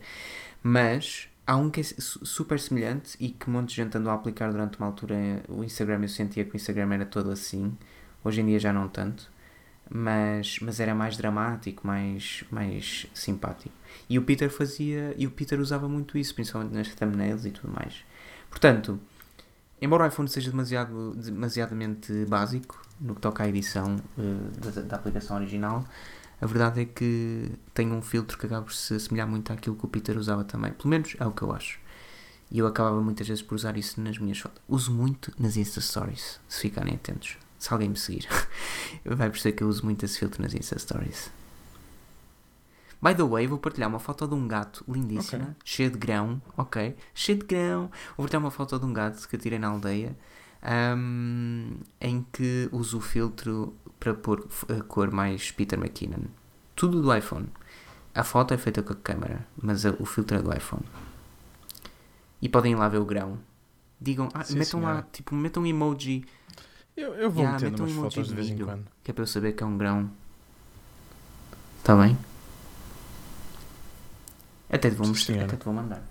Mas 0.63 1.27
há 1.45 1.55
um 1.57 1.69
que 1.69 1.81
é 1.81 1.83
su- 1.83 2.25
super 2.25 2.59
semelhante 2.59 3.17
e 3.19 3.29
que 3.29 3.49
um 3.49 3.53
monte 3.53 3.69
de 3.69 3.75
gente 3.75 3.97
andou 3.97 4.11
a 4.11 4.15
aplicar 4.15 4.49
durante 4.51 4.77
uma 4.77 4.87
altura. 4.87 5.15
O 5.49 5.63
Instagram, 5.63 6.01
eu 6.03 6.07
sentia 6.09 6.45
que 6.45 6.53
o 6.53 6.55
Instagram 6.55 6.93
era 6.93 7.05
todo 7.05 7.29
assim. 7.29 7.77
Hoje 8.23 8.39
em 8.41 8.45
dia 8.45 8.59
já 8.59 8.71
não 8.71 8.87
tanto. 8.87 9.29
Mas, 9.89 10.59
mas 10.59 10.79
era 10.79 10.95
mais 10.95 11.17
dramático, 11.17 11.85
mais, 11.85 12.43
mais 12.49 13.05
simpático. 13.13 13.75
E 14.09 14.17
o 14.17 14.23
Peter 14.23 14.49
fazia. 14.49 15.13
E 15.17 15.27
o 15.27 15.31
Peter 15.31 15.59
usava 15.59 15.87
muito 15.87 16.17
isso, 16.17 16.33
principalmente 16.33 16.73
nas 16.73 16.87
thumbnails 16.95 17.45
e 17.45 17.51
tudo 17.51 17.71
mais. 17.73 18.03
Portanto, 18.49 18.99
embora 19.81 20.03
o 20.03 20.07
iPhone 20.07 20.27
seja 20.27 20.49
demasiado, 20.49 21.13
demasiadamente 21.15 22.25
básico 22.25 22.81
no 22.99 23.15
que 23.15 23.21
toca 23.21 23.43
à 23.43 23.47
edição 23.47 23.97
eh, 24.17 24.71
da, 24.71 24.81
da 24.81 24.95
aplicação 24.95 25.35
original, 25.37 25.85
a 26.41 26.45
verdade 26.45 26.81
é 26.81 26.85
que 26.85 27.51
tem 27.73 27.91
um 27.91 28.01
filtro 28.01 28.37
que 28.37 28.45
acaba 28.45 28.63
por 28.63 28.73
se 28.73 28.93
assemelhar 28.95 29.27
muito 29.27 29.51
àquilo 29.53 29.75
que 29.75 29.85
o 29.85 29.87
Peter 29.87 30.17
usava 30.17 30.43
também. 30.43 30.71
Pelo 30.73 30.89
menos 30.89 31.15
é 31.19 31.25
o 31.25 31.31
que 31.31 31.41
eu 31.41 31.51
acho. 31.53 31.79
E 32.51 32.59
eu 32.59 32.67
acabava 32.67 33.01
muitas 33.01 33.27
vezes 33.27 33.41
por 33.41 33.55
usar 33.55 33.77
isso 33.77 33.99
nas 34.01 34.17
minhas 34.17 34.39
fotos. 34.39 34.61
Uso 34.67 34.91
muito 34.93 35.33
nas 35.39 35.57
Insta 35.57 35.81
Stories, 35.81 36.39
se 36.47 36.61
ficarem 36.61 36.95
atentos. 36.95 37.37
Se 37.63 37.71
alguém 37.71 37.87
me 37.87 37.95
seguir, 37.95 38.27
vai 39.05 39.29
perceber 39.29 39.55
que 39.55 39.63
eu 39.63 39.69
uso 39.69 39.85
muito 39.85 40.03
esse 40.03 40.19
filtro 40.19 40.41
nas 40.43 40.53
Insta 40.53 40.77
Stories. 40.77 41.31
By 43.01 43.15
the 43.15 43.23
way, 43.23 43.47
vou 43.47 43.57
partilhar 43.57 43.87
uma 43.89 43.99
foto 43.99 44.27
de 44.27 44.33
um 44.33 44.45
gato 44.45 44.83
lindíssima, 44.85 45.43
Ok. 45.43 45.55
cheia 45.63 45.89
de 45.89 45.97
grão, 45.97 46.41
ok? 46.57 46.93
Cheio 47.13 47.37
de 47.39 47.45
grão. 47.45 47.89
Vou 48.17 48.25
partilhar 48.25 48.41
uma 48.43 48.51
foto 48.51 48.77
de 48.77 48.85
um 48.85 48.91
gato 48.91 49.25
que 49.29 49.35
eu 49.37 49.39
tirei 49.39 49.57
na 49.59 49.69
aldeia, 49.69 50.13
ahm, 50.61 51.75
em 52.01 52.25
que 52.33 52.67
uso 52.73 52.97
o 52.97 53.01
filtro 53.01 53.73
para 53.97 54.13
pôr 54.13 54.45
a 54.67 54.83
cor 54.83 55.09
mais 55.09 55.49
Peter 55.51 55.79
McKinnon. 55.79 56.25
Tudo 56.75 57.01
do 57.01 57.15
iPhone. 57.15 57.47
A 58.13 58.25
foto 58.25 58.53
é 58.53 58.57
feita 58.57 58.83
com 58.83 58.91
a 58.91 58.95
câmera, 58.97 59.47
mas 59.61 59.85
a- 59.85 59.95
o 59.99 60.05
filtro 60.05 60.37
é 60.37 60.41
do 60.41 60.53
iPhone. 60.53 60.83
E 62.41 62.49
podem 62.49 62.73
ir 62.73 62.75
lá 62.75 62.89
ver 62.89 62.97
o 62.99 63.05
grão. 63.05 63.39
Digam, 64.01 64.27
ah, 64.33 64.43
Sim, 64.43 64.57
metam 64.57 64.81
lá, 64.81 64.89
senhora. 64.89 65.07
tipo, 65.13 65.33
metam 65.33 65.63
um 65.63 65.65
emoji, 65.65 66.25
Eu, 66.95 67.13
eu 67.15 67.31
vou 67.31 67.43
Yeah, 67.43 67.59
metendo 67.59 67.83
umas 67.83 67.93
fotos 67.95 68.27
de 68.27 68.29
de 68.29 68.35
vez 68.35 68.49
em 68.49 68.57
quando. 68.57 68.85
que 69.03 69.11
é 69.11 69.13
para 69.13 69.23
eu 69.23 69.27
saber 69.27 69.53
que 69.53 69.63
é 69.63 69.65
um 69.65 69.77
grão. 69.77 70.09
Está 71.79 71.95
bem? 71.97 72.17
Até 74.69 74.89
te 74.89 74.95
vou 74.95 75.07
mostrar, 75.07 75.33
senhora. 75.33 75.47
até 75.47 75.57
te 75.57 75.65
vou 75.65 75.73
mandar. 75.73 76.03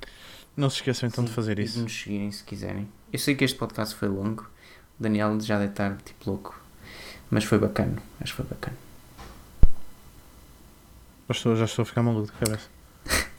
Não 0.56 0.68
se 0.68 0.76
esqueçam 0.76 1.08
então 1.08 1.24
de 1.24 1.30
Sim, 1.30 1.36
fazer 1.36 1.58
e 1.58 1.62
isso. 1.64 1.74
de 1.76 1.80
nos 1.82 1.92
seguirem 2.02 2.30
se 2.30 2.44
quiserem. 2.44 2.88
Eu 3.12 3.18
sei 3.18 3.34
que 3.34 3.44
este 3.44 3.56
podcast 3.58 3.94
foi 3.94 4.08
longo. 4.08 4.42
O 4.98 5.02
Daniel 5.02 5.38
já 5.40 5.58
deve 5.58 5.70
estar 5.72 5.96
tipo 5.98 6.30
louco. 6.30 6.60
Mas 7.30 7.44
foi 7.44 7.58
bacana. 7.58 8.02
Acho 8.20 8.32
que 8.32 8.36
foi 8.42 8.46
bacana. 8.46 8.76
Já 11.28 11.32
estou, 11.34 11.56
já 11.56 11.64
estou 11.64 11.82
a 11.82 11.86
ficar 11.86 12.02
maluco 12.02 12.26
de 12.26 12.32
cabeça. 12.38 12.68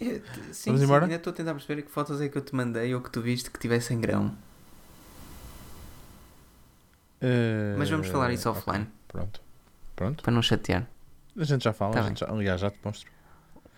Sim, 0.00 0.22
Vamos 0.66 0.80
sim, 0.80 0.84
embora? 0.84 1.04
ainda 1.04 1.16
estou 1.16 1.30
a 1.30 1.36
tentar 1.36 1.52
perceber 1.52 1.82
que 1.82 1.90
fotos 1.90 2.20
é 2.22 2.28
que 2.30 2.38
eu 2.38 2.42
te 2.42 2.54
mandei 2.54 2.94
ou 2.94 3.02
que 3.02 3.10
tu 3.10 3.20
viste 3.20 3.50
que 3.50 3.58
tivessem 3.58 4.00
grão. 4.00 4.34
Mas 7.78 7.90
vamos 7.90 8.08
falar 8.08 8.32
isso 8.32 8.48
Eh, 8.48 8.50
ok, 8.50 8.60
offline. 8.62 8.88
Pronto. 9.08 9.40
Pronto. 9.96 10.22
Para 10.22 10.32
não 10.32 10.42
chatear. 10.42 10.86
A 11.38 11.44
gente 11.44 11.64
já 11.64 11.72
fala. 11.72 11.92
Tá 11.94 12.00
a 12.00 12.08
gente 12.08 12.20
já, 12.20 12.26
aliás, 12.30 12.60
já 12.60 12.70
te 12.70 12.78
mostro. 12.84 13.10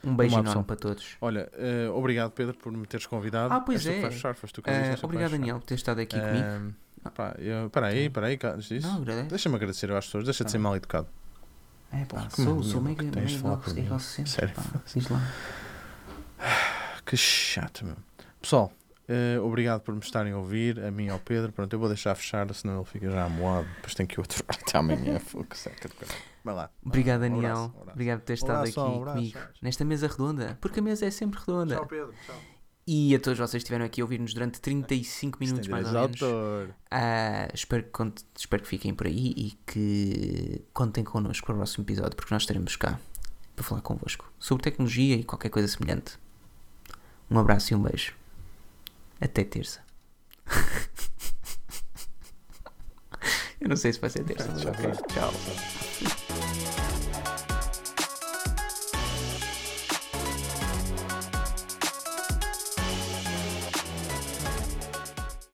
Um 0.05 0.17
beijo 0.17 0.37
enorme 0.39 0.65
para 0.65 0.77
todos. 0.77 1.17
Olha, 1.21 1.49
eh, 1.55 1.89
obrigado 1.93 2.33
Pedro 2.33 2.55
por 2.55 2.73
me 2.73 2.87
teres 2.87 3.07
convidado. 3.07 3.55
Ah, 3.55 3.61
pois 3.61 3.83
que 3.83 3.89
é. 3.89 4.03
fechar, 4.11 4.35
Eh, 4.67 4.97
que 4.97 5.05
obrigado, 5.05 5.31
Daniel, 5.33 5.59
por 5.61 5.67
ter 5.67 5.75
estado 5.75 6.01
aqui 6.01 6.19
comigo. 6.19 6.45
Eh, 7.05 7.11
pá, 7.15 7.35
eu- 7.39 7.71
Peraí, 7.71 8.11
peraí. 8.11 8.39
Deixa-me 9.29 9.55
agradecer 9.57 9.91
às 9.93 10.07
pessoas, 10.07 10.25
deixa 10.25 10.43
de 10.45 10.49
Tá 10.49 10.53
ser 10.53 10.59
mal 10.59 10.75
educado. 10.77 11.07
É 11.93 12.05
pá, 12.05 12.27
Que 12.27 12.43
sou, 12.43 12.55
mania 12.57 12.63
sou 12.71 12.81
mega, 12.81 13.03
mega 13.05 13.21
egocêntrico. 13.79 14.29
Sério. 14.29 14.55
pá. 14.55 14.63
Diz 14.93 15.09
lá. 15.09 15.21
Que 17.05 17.17
chato, 17.17 17.85
meu. 17.85 17.97
Pessoal, 18.41 18.73
eh, 19.09 19.39
obrigado 19.41 19.81
por 19.81 19.95
me 19.95 20.01
estarem 20.01 20.33
a 20.33 20.39
ouvir, 20.39 20.79
a 20.81 20.91
mim 20.91 21.07
e 21.07 21.11
ao 21.11 21.19
Pedro. 21.19 21.53
Pronto, 21.53 21.73
eu 21.73 21.79
vou 21.79 21.89
deixar 21.89 22.15
fechar, 22.15 22.53
senão 22.55 22.77
ele 22.77 22.85
fica 22.85 23.11
já 23.11 23.25
amoado. 23.25 23.67
Depois 23.77 23.95
tem 23.95 24.07
que 24.07 24.19
eu 24.19 24.25
aturar 24.25 24.57
até 24.61 24.79
amanhã. 24.79 25.19
Fogo, 25.19 25.55
seca 25.55 25.89
de. 25.89 25.95
Vai 26.45 26.55
lá. 26.55 26.71
Obrigado, 26.85 27.21
Um 27.21 27.23
Daniel. 27.23 27.51
abraço, 27.51 27.65
abraço. 27.77 27.91
Obrigado 27.91 28.19
por 28.21 28.25
ter 28.27 28.33
estado 28.35 28.57
abraço, 28.59 28.81
aqui 28.81 28.97
abraço, 28.97 29.17
comigo 29.17 29.39
nesta 29.61 29.85
mesa 29.85 30.07
redonda, 30.09 30.59
porque 30.61 30.81
a 30.81 30.83
mesa 30.83 31.07
é 31.07 31.11
sempre 31.11 31.39
redonda. 31.39 31.77
Tchau, 31.77 31.87
Pedro. 31.87 32.15
Tchau. 32.27 32.37
E 32.85 33.15
a 33.15 33.21
todos 33.21 33.39
vocês 33.39 33.51
que 33.53 33.59
estiveram 33.59 33.85
aqui 33.85 34.01
a 34.01 34.05
ouvir-nos 34.05 34.35
durante 34.35 34.61
35 34.61 35.39
minutos 35.39 35.67
Isto 35.67 35.73
tem 35.73 35.83
mais 35.83 35.95
ou 35.95 36.01
menos. 36.03 36.75
Ah, 36.91 37.49
espero, 37.55 37.85
que, 37.85 38.13
espero 38.37 38.63
que 38.65 38.69
fiquem 38.69 38.93
por 38.93 39.07
aí 39.07 39.33
e 39.37 39.53
que 39.65 40.65
contem 40.73 41.05
connosco 41.05 41.47
para 41.47 41.55
o 41.55 41.59
próximo 41.59 41.85
episódio, 41.85 42.17
porque 42.17 42.35
nós 42.35 42.43
estaremos 42.43 42.75
cá 42.75 42.99
para 43.55 43.65
falar 43.65 43.83
convosco 43.83 44.33
sobre 44.37 44.65
tecnologia 44.65 45.15
e 45.15 45.23
qualquer 45.23 45.51
coisa 45.51 45.69
semelhante. 45.69 46.19
Um 47.31 47.39
abraço 47.39 47.73
e 47.73 47.77
um 47.77 47.83
beijo. 47.83 48.22
Até 49.23 49.45
terça. 49.45 49.81
Eu 53.61 53.69
não 53.69 53.77
sei 53.77 53.93
se 53.93 54.01
vai 54.01 54.11
ser 54.11 54.25
terça, 54.25 54.49
vai. 54.49 54.97
Tchau. 55.07 55.33